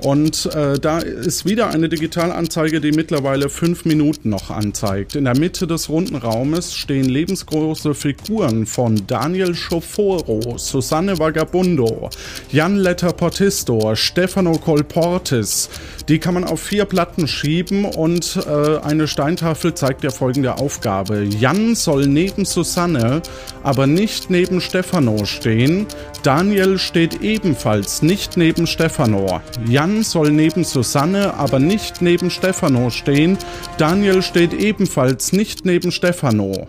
Und 0.00 0.46
äh, 0.54 0.78
da 0.78 0.98
ist 0.98 1.44
wieder 1.44 1.70
eine 1.70 1.88
Digitalanzeige, 1.88 2.80
die 2.80 2.92
mittlerweile 2.92 3.48
fünf 3.48 3.84
Minuten 3.84 4.28
noch 4.28 4.50
anzeigt. 4.50 5.16
In 5.16 5.24
der 5.24 5.36
Mitte 5.36 5.66
des 5.66 5.88
runden 5.88 6.14
Raumes 6.14 6.74
stehen 6.74 7.06
lebensgroße 7.06 7.94
Figuren 7.94 8.66
von 8.66 9.06
Daniel 9.08 9.56
Schoforo, 9.56 10.56
Susanne 10.56 11.18
Vagabundo, 11.18 12.10
Jan 12.52 12.76
Letter 12.76 13.12
Portisto, 13.12 13.96
Stefano 13.96 14.52
Colportis. 14.52 15.68
Die 16.08 16.20
kann 16.20 16.34
man 16.34 16.44
auf 16.44 16.60
vier 16.62 16.84
Platten 16.84 17.26
schieben 17.26 17.84
und 17.84 18.38
äh, 18.46 18.78
eine 18.78 19.08
Steintafel 19.08 19.74
zeigt 19.74 20.04
dir 20.04 20.10
folgende 20.10 20.58
Aufgabe. 20.58 21.24
Jan 21.24 21.74
soll 21.74 22.06
neben 22.06 22.44
Susanne, 22.44 23.20
aber 23.64 23.88
nicht 23.88 24.30
neben 24.30 24.60
Stefano 24.60 25.24
stehen. 25.24 25.86
Daniel 26.28 26.78
steht 26.78 27.22
ebenfalls 27.22 28.02
nicht 28.02 28.36
neben 28.36 28.66
Stefano. 28.66 29.40
Jan 29.66 30.02
soll 30.02 30.30
neben 30.30 30.62
Susanne, 30.62 31.32
aber 31.32 31.58
nicht 31.58 32.02
neben 32.02 32.30
Stefano 32.30 32.90
stehen. 32.90 33.38
Daniel 33.78 34.20
steht 34.20 34.52
ebenfalls 34.52 35.32
nicht 35.32 35.64
neben 35.64 35.90
Stefano. 35.90 36.68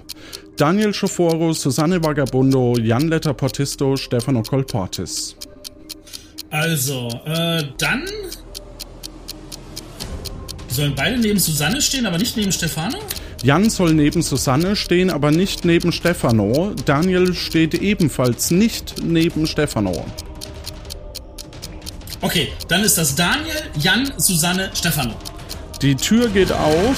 Daniel 0.55 0.93
Schoforo, 0.93 1.51
Susanne 1.51 2.01
Vagabundo, 2.01 2.77
Jan 2.77 3.09
Letter 3.09 3.33
Portisto, 3.33 3.97
Stefano 3.97 4.43
Colportis. 4.43 5.35
Also, 6.51 7.09
äh, 7.25 7.61
dann. 7.77 8.05
Sollen 10.69 10.95
beide 10.95 11.17
neben 11.17 11.37
Susanne 11.37 11.81
stehen, 11.81 12.05
aber 12.05 12.17
nicht 12.17 12.37
neben 12.37 12.53
Stefano? 12.53 12.99
Jan 13.41 13.69
soll 13.69 13.93
neben 13.93 14.21
Susanne 14.21 14.75
stehen, 14.75 15.09
aber 15.09 15.31
nicht 15.31 15.63
neben 15.63 15.91
Stefano. 15.91 16.73
Daniel 16.85 17.33
steht 17.33 17.73
ebenfalls 17.73 18.51
nicht 18.51 18.95
neben 19.01 19.47
Stefano. 19.47 20.05
Okay, 22.21 22.49
dann 22.67 22.83
ist 22.83 22.97
das 22.97 23.15
Daniel, 23.15 23.55
Jan, 23.77 24.11
Susanne, 24.17 24.69
Stefano. 24.73 25.13
Die 25.81 25.95
Tür 25.95 26.27
geht 26.27 26.51
auf 26.51 26.97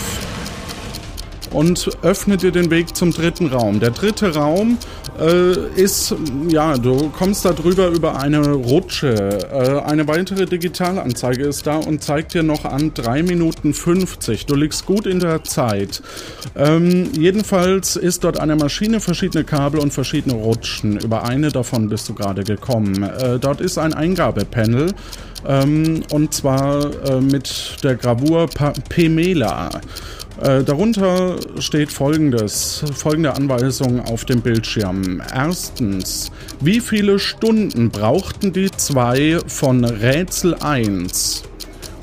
und 1.51 1.89
öffnet 2.01 2.41
dir 2.41 2.51
den 2.51 2.71
Weg 2.71 2.95
zum 2.95 3.11
dritten 3.11 3.47
Raum. 3.47 3.79
Der 3.79 3.91
dritte 3.91 4.33
Raum 4.33 4.77
äh, 5.19 5.53
ist, 5.75 6.15
ja, 6.49 6.77
du 6.77 7.09
kommst 7.09 7.45
da 7.45 7.53
drüber 7.53 7.89
über 7.89 8.17
eine 8.17 8.51
Rutsche. 8.51 9.39
Äh, 9.51 9.89
eine 9.89 10.07
weitere 10.07 10.45
Digitalanzeige 10.45 11.43
ist 11.45 11.67
da 11.67 11.77
und 11.77 12.03
zeigt 12.03 12.33
dir 12.33 12.43
noch 12.43 12.65
an 12.65 12.93
3 12.93 13.23
Minuten 13.23 13.73
50. 13.73 14.45
Du 14.45 14.55
liegst 14.55 14.85
gut 14.85 15.05
in 15.05 15.19
der 15.19 15.43
Zeit. 15.43 16.01
Ähm, 16.55 17.09
jedenfalls 17.17 17.95
ist 17.95 18.23
dort 18.23 18.39
eine 18.39 18.55
Maschine, 18.55 18.99
verschiedene 18.99 19.43
Kabel 19.43 19.79
und 19.79 19.93
verschiedene 19.93 20.35
Rutschen. 20.35 20.97
Über 20.97 21.23
eine 21.23 21.49
davon 21.49 21.89
bist 21.89 22.07
du 22.09 22.13
gerade 22.13 22.43
gekommen. 22.43 23.03
Äh, 23.03 23.39
dort 23.39 23.61
ist 23.61 23.77
ein 23.77 23.93
Eingabepanel. 23.93 24.93
Ähm, 25.47 26.03
und 26.11 26.33
zwar 26.33 27.05
äh, 27.05 27.21
mit 27.21 27.77
der 27.83 27.95
Gravur 27.95 28.47
Pemela. 28.89 29.69
Äh, 30.41 30.63
darunter 30.63 31.37
steht 31.59 31.91
folgendes, 31.91 32.83
folgende 32.93 33.35
Anweisung 33.35 33.99
auf 33.99 34.25
dem 34.25 34.41
Bildschirm. 34.41 35.21
Erstens, 35.33 36.31
wie 36.59 36.79
viele 36.79 37.19
Stunden 37.19 37.89
brauchten 37.89 38.53
die 38.53 38.71
zwei 38.71 39.39
von 39.47 39.83
Rätsel 39.83 40.55
1? 40.55 41.43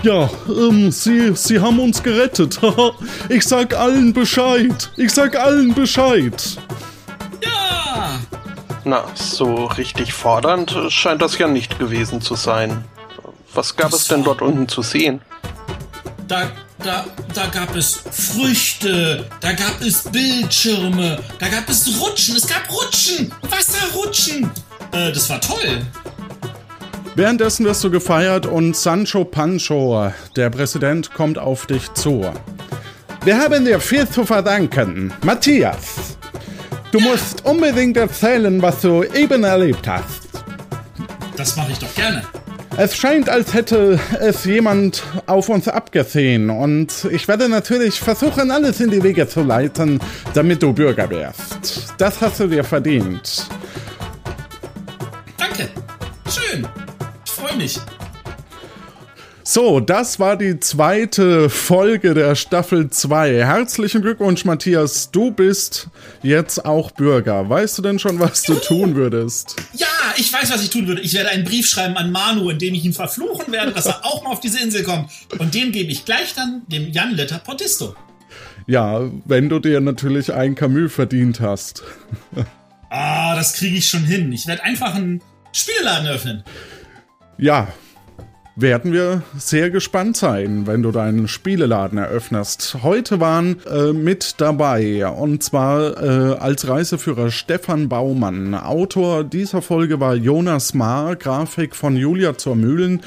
Ja, 0.03 0.29
ähm, 0.47 0.91
sie, 0.91 1.35
sie 1.35 1.59
haben 1.59 1.79
uns 1.79 2.01
gerettet. 2.01 2.59
ich 3.29 3.43
sag 3.43 3.75
allen 3.75 4.13
Bescheid. 4.13 4.89
Ich 4.97 5.13
sag 5.13 5.35
allen 5.35 5.75
Bescheid. 5.75 6.57
Ja. 7.43 8.19
Na, 8.83 9.05
so 9.13 9.65
richtig 9.65 10.13
fordernd 10.13 10.75
scheint 10.89 11.21
das 11.21 11.37
ja 11.37 11.47
nicht 11.47 11.77
gewesen 11.77 12.19
zu 12.19 12.35
sein. 12.35 12.83
Was 13.53 13.75
gab 13.75 13.93
es 13.93 14.07
denn 14.07 14.23
dort 14.23 14.41
unten 14.41 14.67
zu 14.67 14.81
sehen? 14.81 15.21
Da, 16.27 16.49
da, 16.79 17.05
da 17.35 17.45
gab 17.47 17.75
es 17.75 17.99
Früchte, 18.11 19.27
da 19.39 19.51
gab 19.51 19.81
es 19.81 20.03
Bildschirme, 20.03 21.19
da 21.37 21.47
gab 21.47 21.69
es 21.69 21.99
Rutschen, 21.99 22.37
es 22.37 22.47
gab 22.47 22.71
Rutschen, 22.71 23.31
Wasserrutschen. 23.49 24.49
Äh, 24.93 25.11
das 25.11 25.29
war 25.29 25.39
toll. 25.41 25.85
Währenddessen 27.13 27.65
wirst 27.65 27.83
du 27.83 27.91
gefeiert 27.91 28.45
und 28.45 28.73
Sancho 28.75 29.25
Pancho, 29.25 30.11
der 30.37 30.49
Präsident, 30.49 31.13
kommt 31.13 31.37
auf 31.37 31.65
dich 31.65 31.91
zu. 31.93 32.25
Wir 33.25 33.37
haben 33.37 33.65
dir 33.65 33.81
viel 33.81 34.07
zu 34.07 34.25
verdanken. 34.25 35.13
Matthias, 35.21 36.17
du 36.91 37.01
musst 37.01 37.45
unbedingt 37.45 37.97
erzählen, 37.97 38.61
was 38.61 38.79
du 38.79 39.03
eben 39.03 39.43
erlebt 39.43 39.85
hast. 39.87 40.29
Das 41.35 41.57
mache 41.57 41.73
ich 41.73 41.79
doch 41.79 41.93
gerne. 41.95 42.23
Es 42.77 42.95
scheint, 42.95 43.27
als 43.27 43.53
hätte 43.53 43.99
es 44.21 44.45
jemand 44.45 45.03
auf 45.27 45.49
uns 45.49 45.67
abgesehen 45.67 46.49
und 46.49 47.05
ich 47.11 47.27
werde 47.27 47.49
natürlich 47.49 47.99
versuchen, 47.99 48.49
alles 48.49 48.79
in 48.79 48.89
die 48.89 49.03
Wege 49.03 49.27
zu 49.27 49.43
leiten, 49.43 49.99
damit 50.33 50.63
du 50.63 50.71
Bürger 50.71 51.09
wirst. 51.09 51.93
Das 51.97 52.21
hast 52.21 52.39
du 52.39 52.47
dir 52.47 52.63
verdient. 52.63 53.47
Mich. 57.61 57.77
So, 59.43 59.79
das 59.79 60.19
war 60.19 60.35
die 60.35 60.59
zweite 60.59 61.47
Folge 61.47 62.15
der 62.15 62.33
Staffel 62.35 62.89
2. 62.89 63.45
Herzlichen 63.45 64.01
Glückwunsch, 64.01 64.45
Matthias. 64.45 65.11
Du 65.11 65.29
bist 65.29 65.89
jetzt 66.23 66.65
auch 66.65 66.89
Bürger. 66.89 67.47
Weißt 67.47 67.77
du 67.77 67.83
denn 67.83 67.99
schon, 67.99 68.19
was 68.19 68.41
du 68.41 68.55
tun 68.55 68.95
würdest? 68.95 69.57
Ja, 69.73 69.87
ich 70.17 70.33
weiß, 70.33 70.51
was 70.51 70.63
ich 70.63 70.71
tun 70.71 70.87
würde. 70.87 71.01
Ich 71.01 71.13
werde 71.13 71.29
einen 71.29 71.43
Brief 71.43 71.67
schreiben 71.67 71.97
an 71.97 72.11
Manu, 72.11 72.49
in 72.49 72.57
dem 72.57 72.73
ich 72.73 72.83
ihn 72.83 72.93
verfluchen 72.93 73.53
werde, 73.53 73.73
dass 73.73 73.85
er 73.85 73.99
auch 74.05 74.23
mal 74.23 74.31
auf 74.31 74.39
diese 74.39 74.59
Insel 74.59 74.81
kommt. 74.81 75.11
Und 75.37 75.53
den 75.53 75.71
gebe 75.71 75.91
ich 75.91 76.03
gleich 76.03 76.33
dann 76.33 76.63
dem 76.67 76.91
Jan 76.91 77.11
Letter 77.11 77.37
Portisto. 77.37 77.95
Ja, 78.65 79.01
wenn 79.25 79.49
du 79.49 79.59
dir 79.59 79.81
natürlich 79.81 80.33
ein 80.33 80.55
Camus 80.55 80.93
verdient 80.93 81.39
hast. 81.39 81.83
Ah, 82.93 83.37
das 83.37 83.53
kriege 83.53 83.77
ich 83.77 83.87
schon 83.87 84.03
hin. 84.03 84.33
Ich 84.33 84.47
werde 84.47 84.63
einfach 84.63 84.95
einen 84.95 85.21
Spieleladen 85.53 86.07
öffnen. 86.07 86.43
Ja, 87.41 87.73
werden 88.55 88.91
wir 88.91 89.23
sehr 89.37 89.69
gespannt 89.69 90.17
sein, 90.17 90.67
wenn 90.67 90.83
du 90.83 90.91
deinen 90.91 91.27
Spieleladen 91.29 91.97
eröffnest. 91.97 92.77
Heute 92.83 93.19
waren 93.21 93.57
äh, 93.65 93.93
mit 93.93 94.41
dabei 94.41 95.07
und 95.07 95.41
zwar 95.41 96.01
äh, 96.01 96.35
als 96.37 96.67
Reiseführer 96.67 97.31
Stefan 97.31 97.87
Baumann. 97.87 98.53
Autor 98.53 99.23
dieser 99.23 99.61
Folge 99.61 99.99
war 100.01 100.15
Jonas 100.15 100.73
Maar, 100.73 101.15
Grafik 101.15 101.75
von 101.75 101.95
Julia 101.95 102.37
zur 102.37 102.55
Mühlen. 102.55 103.01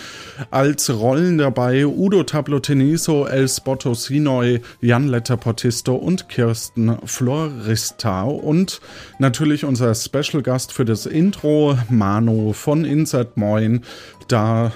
Als 0.51 0.91
Rollen 0.91 1.37
dabei 1.37 1.87
Udo 1.87 2.23
Tabloteniso, 2.23 3.27
El 3.27 3.49
Spotto 3.49 3.93
Sinoy, 3.93 4.63
Jan 4.81 5.09
Letter 5.09 5.37
Portisto 5.37 5.95
und 5.95 6.31
Kirsten 6.31 6.97
Florista 7.05 8.23
und 8.23 8.81
natürlich 9.19 9.65
unser 9.65 9.95
Special 9.95 10.43
Gast 10.43 10.73
für 10.73 10.87
das 10.87 11.05
Intro, 11.05 11.77
Manu 11.91 12.55
von 12.55 12.85
Insert 12.85 13.37
Moin, 13.37 13.83
da 14.29 14.73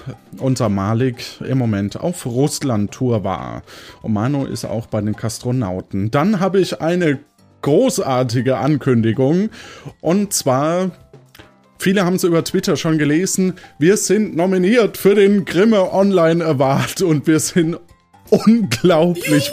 unser 0.59 0.67
Malik 0.67 1.23
im 1.47 1.57
Moment 1.57 1.97
auf 1.97 2.25
Russland-Tour 2.25 3.23
war. 3.23 3.63
Manu 4.05 4.45
ist 4.45 4.65
auch 4.65 4.87
bei 4.87 4.99
den 4.99 5.15
Kastronauten. 5.15 6.11
Dann 6.11 6.41
habe 6.41 6.59
ich 6.59 6.81
eine 6.81 7.19
großartige 7.61 8.57
Ankündigung. 8.57 9.51
Und 10.01 10.33
zwar, 10.33 10.91
viele 11.77 12.03
haben 12.03 12.17
es 12.17 12.25
über 12.25 12.43
Twitter 12.43 12.75
schon 12.75 12.97
gelesen, 12.97 13.53
wir 13.79 13.95
sind 13.95 14.35
nominiert 14.35 14.97
für 14.97 15.15
den 15.15 15.45
Grimme 15.45 15.93
Online 15.93 16.43
Award 16.43 17.03
und 17.03 17.25
wir 17.25 17.39
sind 17.39 17.79
unglaublich 18.29 19.49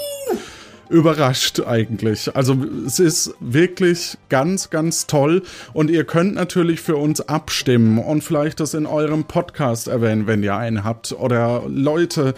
überrascht 0.88 1.60
eigentlich. 1.60 2.34
Also 2.34 2.56
es 2.86 2.98
ist 2.98 3.34
wirklich 3.40 4.16
ganz, 4.28 4.70
ganz 4.70 5.06
toll 5.06 5.42
und 5.72 5.90
ihr 5.90 6.04
könnt 6.04 6.34
natürlich 6.34 6.80
für 6.80 6.96
uns 6.96 7.20
abstimmen 7.20 7.98
und 7.98 8.22
vielleicht 8.22 8.60
das 8.60 8.74
in 8.74 8.86
eurem 8.86 9.24
Podcast 9.24 9.88
erwähnen, 9.88 10.26
wenn 10.26 10.42
ihr 10.42 10.56
einen 10.56 10.84
habt 10.84 11.12
oder 11.12 11.64
Leute 11.68 12.34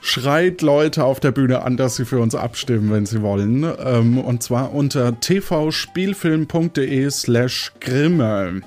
schreit 0.00 0.62
Leute 0.62 1.04
auf 1.04 1.20
der 1.20 1.32
Bühne 1.32 1.62
an, 1.62 1.76
dass 1.76 1.96
sie 1.96 2.04
für 2.04 2.20
uns 2.20 2.34
abstimmen, 2.34 2.90
wenn 2.92 3.06
sie 3.06 3.22
wollen. 3.22 3.64
Ähm, 3.84 4.18
und 4.18 4.42
zwar 4.42 4.74
unter 4.74 5.18
tvspielfilm.de 5.20 7.10
slash 7.10 7.72
grimme. 7.80 8.62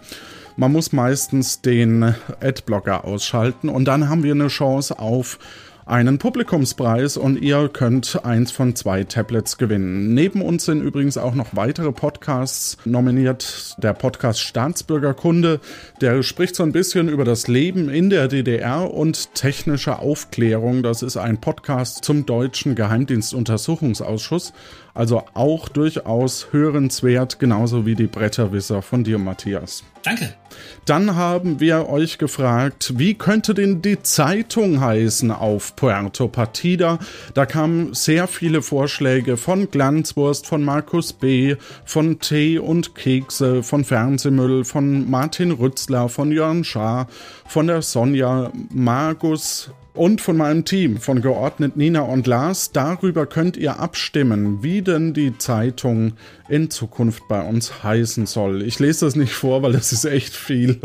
Man 0.57 0.71
muss 0.73 0.91
meistens 0.91 1.61
den 1.61 2.15
Adblocker 2.41 3.05
ausschalten 3.05 3.69
und 3.69 3.85
dann 3.85 4.09
haben 4.09 4.23
wir 4.23 4.33
eine 4.33 4.49
Chance 4.49 4.99
auf 4.99 5.39
einen 5.91 6.19
Publikumspreis 6.19 7.17
und 7.17 7.41
ihr 7.41 7.67
könnt 7.67 8.23
eins 8.23 8.51
von 8.51 8.75
zwei 8.77 9.03
Tablets 9.03 9.57
gewinnen. 9.57 10.13
Neben 10.13 10.41
uns 10.41 10.63
sind 10.63 10.81
übrigens 10.81 11.17
auch 11.17 11.35
noch 11.35 11.47
weitere 11.51 11.91
Podcasts 11.91 12.77
nominiert. 12.85 13.75
Der 13.77 13.93
Podcast 13.93 14.39
Staatsbürgerkunde, 14.39 15.59
der 15.99 16.23
spricht 16.23 16.55
so 16.55 16.63
ein 16.63 16.71
bisschen 16.71 17.09
über 17.09 17.25
das 17.25 17.49
Leben 17.49 17.89
in 17.89 18.09
der 18.09 18.29
DDR 18.29 18.89
und 18.89 19.35
technische 19.35 19.99
Aufklärung. 19.99 20.81
Das 20.81 21.03
ist 21.03 21.17
ein 21.17 21.41
Podcast 21.41 22.05
zum 22.05 22.25
deutschen 22.25 22.75
Geheimdienstuntersuchungsausschuss. 22.75 24.53
Also 24.93 25.23
auch 25.33 25.67
durchaus 25.67 26.53
hörenswert, 26.53 27.37
genauso 27.37 27.85
wie 27.85 27.95
die 27.95 28.07
Bretterwisser 28.07 28.81
von 28.81 29.03
dir, 29.03 29.17
Matthias. 29.17 29.83
Danke. 30.03 30.33
Dann 30.85 31.15
haben 31.15 31.59
wir 31.59 31.89
euch 31.89 32.17
gefragt, 32.17 32.93
wie 32.97 33.13
könnte 33.13 33.53
denn 33.53 33.81
die 33.81 34.01
Zeitung 34.01 34.81
heißen 34.81 35.31
auf 35.31 35.75
Puerto 35.75 36.27
Partida? 36.27 36.97
Da 37.33 37.45
kamen 37.45 37.93
sehr 37.93 38.27
viele 38.27 38.61
Vorschläge 38.61 39.37
von 39.37 39.69
Glanzwurst, 39.69 40.47
von 40.47 40.63
Markus 40.63 41.13
B., 41.13 41.55
von 41.85 42.19
Tee 42.19 42.57
und 42.57 42.95
Kekse, 42.95 43.61
von 43.61 43.85
Fernsehmüll, 43.85 44.65
von 44.65 45.09
Martin 45.09 45.51
Rützler, 45.51 46.09
von 46.09 46.31
Jörn 46.31 46.63
Schaar, 46.63 47.07
von 47.47 47.67
der 47.67 47.83
Sonja 47.83 48.51
Magus, 48.71 49.71
und 49.93 50.21
von 50.21 50.37
meinem 50.37 50.63
Team, 50.63 50.97
von 50.97 51.21
geordnet 51.21 51.75
Nina 51.75 52.01
und 52.01 52.27
Lars. 52.27 52.71
Darüber 52.71 53.25
könnt 53.25 53.57
ihr 53.57 53.79
abstimmen, 53.79 54.63
wie 54.63 54.81
denn 54.81 55.13
die 55.13 55.37
Zeitung 55.37 56.13
in 56.47 56.69
Zukunft 56.69 57.27
bei 57.27 57.41
uns 57.41 57.83
heißen 57.83 58.25
soll. 58.25 58.61
Ich 58.61 58.79
lese 58.79 59.05
das 59.05 59.15
nicht 59.15 59.33
vor, 59.33 59.63
weil 59.63 59.75
es 59.75 59.91
ist 59.91 60.05
echt 60.05 60.35
viel, 60.35 60.79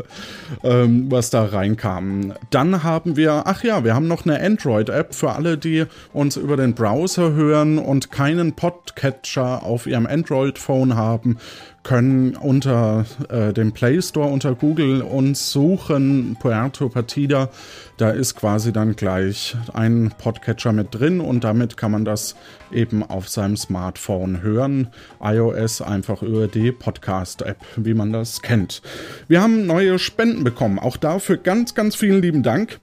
ähm, 0.65 1.11
was 1.11 1.31
da 1.31 1.45
reinkam. 1.45 2.35
Dann 2.51 2.83
haben 2.83 3.17
wir, 3.17 3.43
ach 3.47 3.63
ja, 3.63 3.85
wir 3.85 3.95
haben 3.95 4.09
noch 4.09 4.25
eine 4.25 4.41
Android-App 4.41 5.15
für 5.15 5.33
alle, 5.33 5.59
die 5.59 5.87
uns 6.13 6.37
über 6.37 6.57
den 6.57 6.75
Browser 6.75 7.33
hören 7.33 7.79
und 7.79 8.11
keinen 8.11 8.55
Podcatcher 8.55 9.63
auf 9.63 9.87
ihrem 9.87 10.07
Android-Phone 10.07 10.97
haben 10.97 11.39
können 11.87 12.34
unter 12.34 13.05
äh, 13.28 13.53
dem 13.53 13.70
Play 13.70 14.03
Store 14.03 14.28
unter 14.28 14.57
Google 14.57 15.03
uns 15.03 15.53
suchen 15.53 16.37
Puerto 16.41 16.89
Partida. 16.89 17.49
Da 17.97 18.11
ist 18.11 18.34
quasi 18.34 18.72
dann 18.72 18.97
gleich 18.97 19.57
ein 19.72 20.12
Podcatcher 20.18 20.72
mit 20.72 20.93
drin 20.93 21.20
und 21.20 21.45
damit 21.45 21.76
kann 21.76 21.93
man 21.93 22.05
das 22.05 22.34
eben 22.72 23.05
auf 23.05 23.28
seinem 23.28 23.57
Smartphone 23.57 24.43
hören. 24.43 24.89
iOS 25.22 25.80
einfach 25.80 26.22
über 26.22 26.49
die 26.49 26.72
Podcast-App, 26.72 27.59
wie 27.76 27.95
man 27.95 28.12
das 28.12 28.43
kennt. 28.43 28.82
Wir 29.28 29.41
haben 29.41 29.64
neue 29.64 30.01
Spenden 30.01 30.43
bekommen. 30.43 30.80
Auch 30.80 30.97
dafür 30.97 31.37
ganz, 31.37 31.76
ganz 31.76 31.95
vielen 31.95 32.20
lieben 32.20 32.43
Dank. 32.43 32.80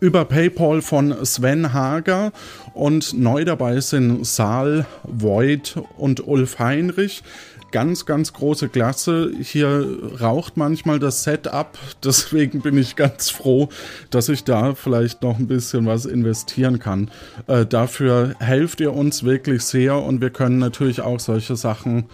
über 0.00 0.24
PayPal 0.24 0.82
von 0.82 1.24
Sven 1.24 1.72
Hager 1.72 2.32
und 2.74 3.12
neu 3.12 3.44
dabei 3.44 3.80
sind 3.80 4.26
Saal, 4.26 4.84
Void 5.04 5.76
und 5.96 6.26
Ulf 6.26 6.58
Heinrich 6.58 7.22
ganz, 7.70 8.06
ganz 8.06 8.32
große 8.32 8.68
Klasse. 8.68 9.32
Hier 9.40 9.98
raucht 10.20 10.56
manchmal 10.56 10.98
das 10.98 11.24
Setup, 11.24 11.78
deswegen 12.04 12.60
bin 12.60 12.76
ich 12.78 12.96
ganz 12.96 13.30
froh, 13.30 13.68
dass 14.10 14.28
ich 14.28 14.44
da 14.44 14.74
vielleicht 14.74 15.22
noch 15.22 15.38
ein 15.38 15.46
bisschen 15.46 15.86
was 15.86 16.06
investieren 16.06 16.78
kann. 16.78 17.10
Äh, 17.46 17.66
dafür 17.66 18.34
helft 18.38 18.80
ihr 18.80 18.94
uns 18.94 19.24
wirklich 19.24 19.62
sehr 19.62 19.96
und 19.96 20.20
wir 20.20 20.30
können 20.30 20.58
natürlich 20.58 21.00
auch 21.00 21.20
solche 21.20 21.56
Sachen 21.56 22.06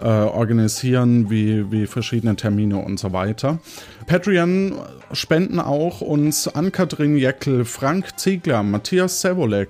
äh, 0.00 0.06
organisieren, 0.06 1.30
wie, 1.30 1.70
wie 1.70 1.86
verschiedene 1.86 2.36
Termine 2.36 2.78
und 2.78 2.98
so 2.98 3.12
weiter. 3.12 3.58
Patreon 4.06 4.74
spenden 5.12 5.60
auch 5.60 6.00
uns 6.00 6.48
Ann-Kathrin 6.48 7.16
Jeckel, 7.16 7.64
Frank 7.64 8.18
Ziegler, 8.18 8.62
Matthias 8.62 9.20
Sevolek, 9.20 9.68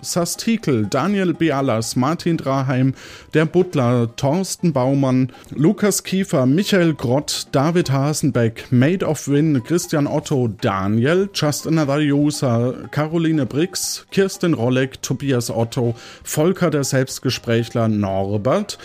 Sastikel, 0.00 0.86
Daniel 0.86 1.34
Bialas, 1.34 1.96
Martin 1.96 2.36
Draheim, 2.36 2.94
der 3.34 3.46
Butler, 3.46 4.14
Thorsten 4.16 4.72
Baumann, 4.72 5.32
Lukas 5.50 6.04
Kiefer, 6.04 6.46
Michael 6.46 6.94
Grott, 6.94 7.48
David 7.52 7.90
Hasenbeck, 7.90 8.70
Made 8.70 9.04
of 9.04 9.26
Win, 9.28 9.62
Christian 9.64 10.06
Otto, 10.06 10.48
Daniel, 10.48 11.28
Just 11.34 11.66
Another 11.66 11.98
User, 11.98 12.88
Caroline 12.90 13.46
Brix, 13.46 14.06
Kirsten 14.10 14.54
Rolleck, 14.54 15.02
Tobias 15.02 15.50
Otto, 15.50 15.94
Volker 16.22 16.70
der 16.70 16.84
Selbstgesprächler, 16.84 17.88
Norbert, 17.88 18.78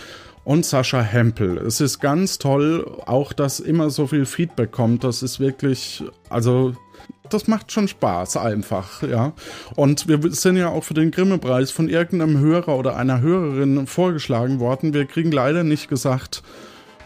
und 0.46 0.64
Sascha 0.64 1.02
Hempel. 1.02 1.58
Es 1.58 1.80
ist 1.80 1.98
ganz 1.98 2.38
toll, 2.38 2.86
auch 3.04 3.32
dass 3.32 3.58
immer 3.58 3.90
so 3.90 4.06
viel 4.06 4.26
Feedback 4.26 4.70
kommt. 4.70 5.02
Das 5.02 5.24
ist 5.24 5.40
wirklich, 5.40 6.04
also 6.30 6.72
das 7.28 7.48
macht 7.48 7.72
schon 7.72 7.88
Spaß 7.88 8.36
einfach, 8.36 9.02
ja. 9.02 9.32
Und 9.74 10.06
wir 10.06 10.20
sind 10.32 10.56
ja 10.56 10.68
auch 10.68 10.84
für 10.84 10.94
den 10.94 11.10
Grimme-Preis 11.10 11.72
von 11.72 11.88
irgendeinem 11.88 12.38
Hörer 12.38 12.78
oder 12.78 12.96
einer 12.96 13.20
Hörerin 13.20 13.88
vorgeschlagen 13.88 14.60
worden. 14.60 14.94
Wir 14.94 15.06
kriegen 15.06 15.32
leider 15.32 15.64
nicht 15.64 15.88
gesagt, 15.88 16.44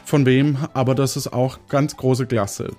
von 0.05 0.27
wem, 0.27 0.59
aber 0.75 0.95
das 0.95 1.17
ist 1.17 1.33
auch 1.33 1.61
ganz 1.71 1.97
große 1.97 2.27
Klasse. 2.27 2.73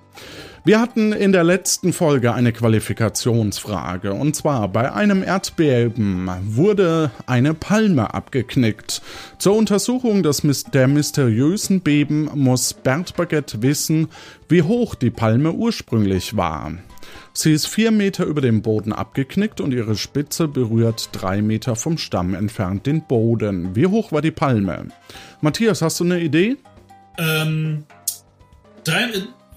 Wir 0.64 0.80
hatten 0.80 1.12
in 1.12 1.32
der 1.32 1.44
letzten 1.44 1.92
Folge 1.92 2.36
eine 2.36 2.54
Qualifikationsfrage 2.54 4.14
und 4.14 4.36
zwar 4.36 4.68
bei 4.68 4.94
einem 4.94 5.24
Erdbeben 5.24 6.30
wurde 6.44 7.10
eine 7.26 7.56
Palme 7.56 8.14
abgeknickt. 8.14 9.02
Zur 9.40 9.56
Untersuchung 9.56 10.22
des, 10.22 10.44
der 10.72 10.88
mysteriösen 10.88 11.82
Beben 11.82 12.30
muss 12.36 12.76
Bert 12.76 13.16
Baguette 13.16 13.64
wissen, 13.64 14.10
wie 14.50 14.62
hoch 14.62 14.94
die 14.94 15.10
Palme 15.10 15.52
ursprünglich 15.52 16.38
war. 16.38 16.74
Sie 17.34 17.54
ist 17.54 17.66
vier 17.66 17.90
Meter 17.90 18.26
über 18.26 18.42
dem 18.42 18.62
Boden 18.62 18.94
abgeknickt 18.94 19.62
und 19.62 19.74
ihre 19.74 19.96
Spitze 19.96 20.48
berührt 20.48 21.10
drei 21.12 21.42
Meter 21.42 21.76
vom 21.76 21.98
Stamm 21.98 22.36
entfernt 22.36 22.86
den 22.86 23.02
Boden. 23.08 23.76
Wie 23.76 23.88
hoch 23.88 24.12
war 24.12 24.22
die 24.22 24.30
Palme? 24.30 24.90
Matthias, 25.42 25.82
hast 25.82 26.00
du 26.02 26.04
eine 26.04 26.20
Idee? 26.20 26.58
Ähm, 27.18 27.84
drei, 28.84 29.10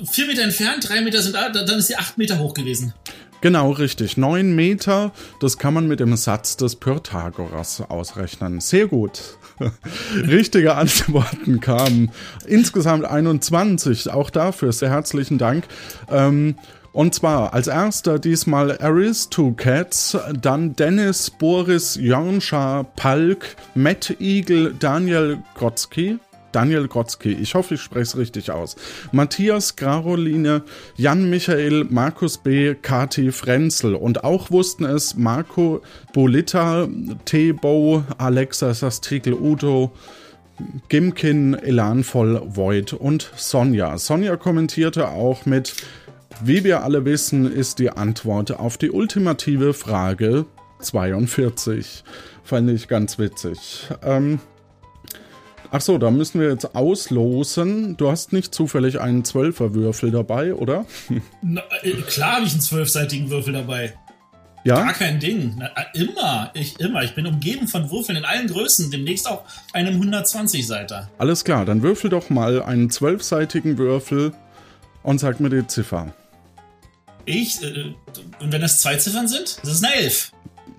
vier 0.03 0.26
Meter 0.26 0.42
entfernt, 0.42 0.88
drei 0.88 1.01
Meter 1.01 1.22
sind 1.22 1.34
da, 1.34 1.49
dann 1.49 1.78
ist 1.78 1.88
sie 1.88 1.97
acht 1.97 2.18
Meter 2.18 2.38
hoch 2.38 2.55
gewesen. 2.55 2.95
Genau, 3.40 3.72
richtig. 3.72 4.16
Neun 4.16 4.55
Meter, 4.55 5.12
das 5.38 5.59
kann 5.59 5.74
man 5.74 5.86
mit 5.86 6.01
dem 6.01 6.16
Satz 6.16 6.57
des 6.57 6.76
Pythagoras 6.76 7.82
ausrechnen. 7.82 8.61
Sehr 8.61 8.86
gut. 8.86 9.20
Richtige 10.16 10.76
Antworten 10.76 11.61
kamen. 11.61 12.11
Insgesamt 12.47 13.05
21. 13.05 14.11
Auch 14.11 14.30
dafür 14.30 14.72
sehr 14.72 14.88
herzlichen 14.88 15.36
Dank. 15.36 15.66
Ähm, 16.11 16.57
und 16.95 17.12
zwar 17.12 17.53
als 17.53 17.66
erster 17.66 18.20
diesmal 18.20 18.78
Aristocats, 18.80 20.16
dann 20.40 20.76
Dennis, 20.76 21.28
Boris, 21.28 21.97
Jörnscha, 21.97 22.84
Palk, 22.97 23.57
Matt 23.74 24.16
Eagle, 24.20 24.72
Daniel 24.78 25.42
Grotzky, 25.57 26.18
Daniel 26.55 26.87
Grotzky, 26.87 27.33
ich 27.33 27.55
hoffe, 27.55 27.75
ich 27.75 27.81
spreche 27.83 28.03
es 28.03 28.17
richtig 28.17 28.51
aus. 28.51 28.77
Matthias 29.13 29.77
Graroline, 29.77 30.63
Jan 30.97 31.29
Michael, 31.29 31.85
Markus 31.91 32.39
B., 32.39 32.75
Kati 32.75 33.33
Frenzel 33.33 33.95
und 33.95 34.23
auch 34.23 34.51
wussten 34.51 34.85
es 34.85 35.17
Marco 35.17 35.83
Bolita, 36.13 36.89
Tebo, 37.25 38.05
Alexa 38.19 38.73
Sastrikel 38.73 39.35
Udo, 39.35 39.93
Gimkin, 40.89 41.55
Elanvoll, 41.55 42.41
Void 42.47 42.93
und 42.93 43.33
Sonja. 43.35 43.99
Sonja 43.99 44.37
kommentierte 44.37 45.09
auch 45.09 45.47
mit 45.47 45.75
Wie 46.43 46.63
wir 46.63 46.85
alle 46.85 47.05
wissen, 47.05 47.51
ist 47.53 47.81
die 47.81 47.91
Antwort 47.91 48.53
auf 48.53 48.79
die 48.79 48.91
ultimative 48.91 49.75
Frage 49.75 50.47
42. 50.81 52.05
Fand 52.45 52.71
ich 52.71 52.89
ganz 52.89 53.19
witzig. 53.19 53.89
Ähm, 54.05 54.39
Ach 55.77 55.81
so, 55.81 55.99
da 55.99 56.12
müssen 56.12 56.41
wir 56.41 56.51
jetzt 56.51 56.77
auslosen. 56.77 57.97
Du 57.97 58.09
hast 58.09 58.33
nicht 58.33 58.55
zufällig 58.55 59.01
einen 59.01 59.25
Zwölferwürfel 59.25 60.12
dabei, 60.12 60.55
oder? 60.55 60.87
Na, 61.43 61.62
äh, 61.83 61.91
klar 61.95 62.37
habe 62.37 62.47
ich 62.47 62.53
einen 62.53 62.61
zwölfseitigen 62.61 63.29
Würfel 63.29 63.55
dabei. 63.55 63.93
Ja? 64.62 64.77
Gar 64.77 64.93
kein 64.93 65.18
Ding. 65.18 65.57
Na, 65.59 65.66
äh, 65.75 66.01
immer. 66.01 66.53
Ich 66.55 66.79
immer. 66.79 67.03
Ich 67.03 67.16
bin 67.16 67.27
umgeben 67.27 67.66
von 67.66 67.91
Würfeln 67.91 68.16
in 68.16 68.25
allen 68.25 68.47
Größen. 68.47 68.93
Demnächst 68.93 69.29
auch 69.29 69.43
einem 69.72 70.01
120-Seiter. 70.01 71.11
Alles 71.18 71.43
klar, 71.43 71.64
dann 71.64 71.83
würfel 71.83 72.09
doch 72.09 72.31
mal 72.31 72.62
einen 72.62 72.89
zwölfseitigen 72.89 73.77
Würfel 73.77 74.33
und 75.03 75.18
sag 75.18 75.41
mir 75.41 75.51
die 75.51 75.66
Ziffer. 75.66 76.14
Ich? 77.25 77.61
Äh, 77.64 77.97
und 78.39 78.53
wenn 78.53 78.61
das 78.61 78.81
zwei 78.81 78.95
Ziffern 78.95 79.27
sind? 79.27 79.59
Das 79.62 79.72
ist 79.72 79.85
eine 79.85 79.97
Elf. 79.97 80.31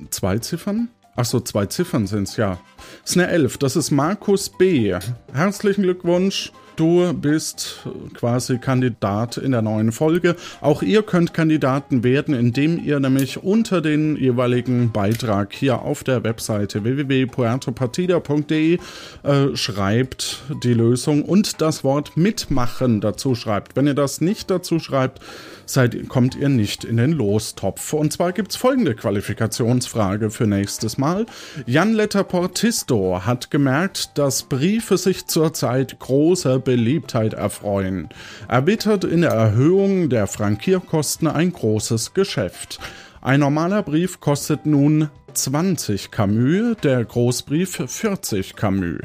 Zwei 0.09 0.39
Ziffern? 0.39 0.87
Ach 1.15 1.25
so, 1.25 1.39
zwei 1.39 1.65
Ziffern 1.65 2.07
sind's, 2.07 2.35
ja. 2.35 2.59
Das 3.01 3.11
ist 3.11 3.17
eine 3.17 3.27
Elf. 3.29 3.57
Das 3.57 3.75
ist 3.75 3.91
Markus 3.91 4.49
B. 4.49 4.93
Herzlichen 5.33 5.83
Glückwunsch. 5.83 6.51
Du 6.75 7.13
bist 7.13 7.87
quasi 8.15 8.57
Kandidat 8.57 9.37
in 9.37 9.51
der 9.53 9.61
neuen 9.61 9.93
Folge. 9.93 10.35
Auch 10.59 10.81
ihr 10.81 11.03
könnt 11.03 11.33
Kandidaten 11.33 12.03
werden, 12.03 12.35
indem 12.35 12.83
ihr 12.83 12.99
nämlich 12.99 13.41
unter 13.41 13.79
den 13.79 14.17
jeweiligen 14.17 14.91
Beitrag 14.91 15.53
hier 15.53 15.83
auf 15.83 16.03
der 16.03 16.25
Webseite 16.25 16.83
www.puertopartida.de 16.83 18.79
äh, 19.23 19.55
schreibt 19.55 20.41
die 20.63 20.73
Lösung 20.73 21.23
und 21.23 21.61
das 21.61 21.85
Wort 21.85 22.17
mitmachen 22.17 22.99
dazu 22.99 23.35
schreibt. 23.35 23.77
Wenn 23.77 23.87
ihr 23.87 23.93
das 23.93 24.19
nicht 24.19 24.51
dazu 24.51 24.79
schreibt, 24.79 25.21
seid, 25.69 26.09
kommt 26.09 26.35
ihr 26.35 26.49
nicht 26.49 26.83
in 26.83 26.97
den 26.97 27.11
Lostopf. 27.11 27.93
Und 27.93 28.13
zwar 28.13 28.31
gibt 28.31 28.51
es 28.51 28.55
folgende 28.57 28.95
Qualifikationsfrage 28.95 30.29
für 30.29 30.47
nächstes 30.47 30.97
Mal. 30.97 31.25
Jan 31.65 31.93
Letter 31.93 32.23
Portisto 32.23 33.25
hat 33.25 33.51
gemerkt, 33.51 34.17
dass 34.17 34.43
Briefe 34.43 34.97
sich 34.97 35.27
zurzeit 35.27 35.99
großer 35.99 36.59
Beliebtheit 36.59 37.33
erfreuen. 37.33 38.09
Er 38.47 38.65
wittert 38.65 39.03
in 39.03 39.21
der 39.21 39.31
Erhöhung 39.31 40.09
der 40.09 40.27
Frankierkosten 40.27 41.27
ein 41.27 41.53
großes 41.53 42.13
Geschäft. 42.13 42.79
Ein 43.21 43.39
normaler 43.39 43.81
Brief 43.81 44.19
kostet 44.19 44.65
nun 44.65 45.09
20 45.33 46.11
Camus, 46.11 46.77
der 46.83 47.03
Großbrief 47.03 47.83
40 47.87 48.55
Camus. 48.55 48.99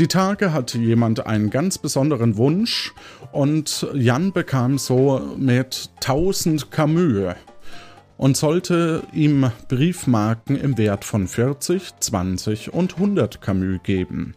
Die 0.00 0.08
Tage 0.08 0.52
hatte 0.52 0.78
jemand 0.78 1.24
einen 1.24 1.50
ganz 1.50 1.78
besonderen 1.78 2.36
Wunsch 2.36 2.92
und 3.30 3.86
Jan 3.94 4.32
bekam 4.32 4.76
so 4.76 5.20
mit 5.38 5.88
1000 6.02 6.72
Camus 6.72 7.36
und 8.16 8.36
sollte 8.36 9.04
ihm 9.12 9.52
Briefmarken 9.68 10.56
im 10.56 10.76
Wert 10.78 11.04
von 11.04 11.28
40, 11.28 12.00
20 12.00 12.72
und 12.72 12.94
100 12.94 13.40
Camus 13.40 13.78
geben. 13.84 14.34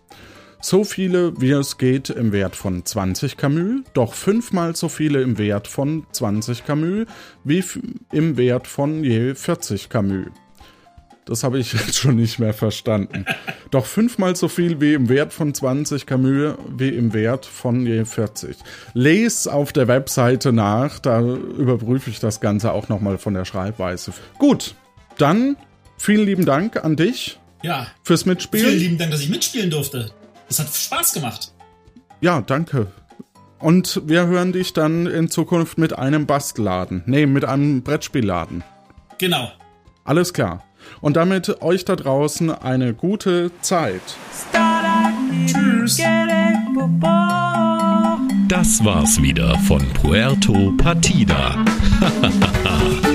So 0.61 0.83
viele 0.83 1.41
wie 1.41 1.51
es 1.51 1.79
geht 1.79 2.11
im 2.11 2.31
Wert 2.33 2.55
von 2.55 2.85
20 2.85 3.35
Camus, 3.35 3.81
doch 3.95 4.13
fünfmal 4.13 4.75
so 4.75 4.89
viele 4.89 5.23
im 5.23 5.39
Wert 5.39 5.67
von 5.67 6.05
20 6.11 6.65
Camus 6.65 7.07
wie 7.43 7.63
im 8.11 8.37
Wert 8.37 8.67
von 8.67 9.03
je 9.03 9.33
40 9.33 9.89
Camus. 9.89 10.27
Das 11.27 11.43
habe 11.43 11.59
ich 11.59 11.73
jetzt 11.73 11.97
schon 11.97 12.15
nicht 12.15 12.39
mehr 12.39 12.53
verstanden. 12.53 13.25
Doch 13.69 13.85
fünfmal 13.85 14.35
so 14.35 14.47
viel 14.47 14.81
wie 14.81 14.93
im 14.93 15.09
Wert 15.09 15.33
von 15.33 15.53
20 15.53 16.05
Camus 16.05 16.55
wie 16.75 16.89
im 16.89 17.13
Wert 17.13 17.45
von 17.45 17.85
je 17.85 18.05
40. 18.05 18.57
Les 18.93 19.47
auf 19.47 19.73
der 19.73 19.87
Webseite 19.87 20.51
nach, 20.53 20.99
da 20.99 21.21
überprüfe 21.21 22.09
ich 22.09 22.19
das 22.19 22.41
Ganze 22.41 22.71
auch 22.71 22.89
nochmal 22.89 23.17
von 23.17 23.33
der 23.33 23.45
Schreibweise. 23.45 24.13
Gut, 24.39 24.75
dann 25.17 25.57
vielen 25.97 26.25
lieben 26.25 26.45
Dank 26.45 26.83
an 26.83 26.95
dich. 26.95 27.39
Ja. 27.63 27.87
Fürs 28.03 28.25
Mitspielen. 28.25 28.67
Vielen 28.67 28.79
lieben 28.79 28.97
Dank, 28.97 29.11
dass 29.11 29.21
ich 29.21 29.29
mitspielen 29.29 29.69
durfte. 29.69 30.11
Das 30.47 30.59
hat 30.59 30.73
Spaß 30.73 31.13
gemacht. 31.13 31.51
Ja, 32.21 32.41
danke. 32.41 32.87
Und 33.59 34.01
wir 34.05 34.27
hören 34.27 34.53
dich 34.53 34.73
dann 34.73 35.07
in 35.07 35.29
Zukunft 35.29 35.77
mit 35.77 35.97
einem 35.97 36.25
Bastelladen. 36.25 37.03
Nee, 37.05 37.25
mit 37.25 37.43
einem 37.45 37.81
Brettspielladen. 37.81 38.63
Genau. 39.17 39.51
Alles 40.03 40.31
klar. 40.33 40.63
Und 41.01 41.17
damit 41.17 41.61
euch 41.61 41.85
da 41.85 41.95
draußen 41.95 42.51
eine 42.51 42.93
gute 42.93 43.51
Zeit. 43.61 44.01
Tschüss. 45.45 45.99
Das 48.47 48.83
war's 48.83 49.21
wieder 49.21 49.57
von 49.59 49.81
Puerto 49.93 50.73
Partida. 50.77 51.65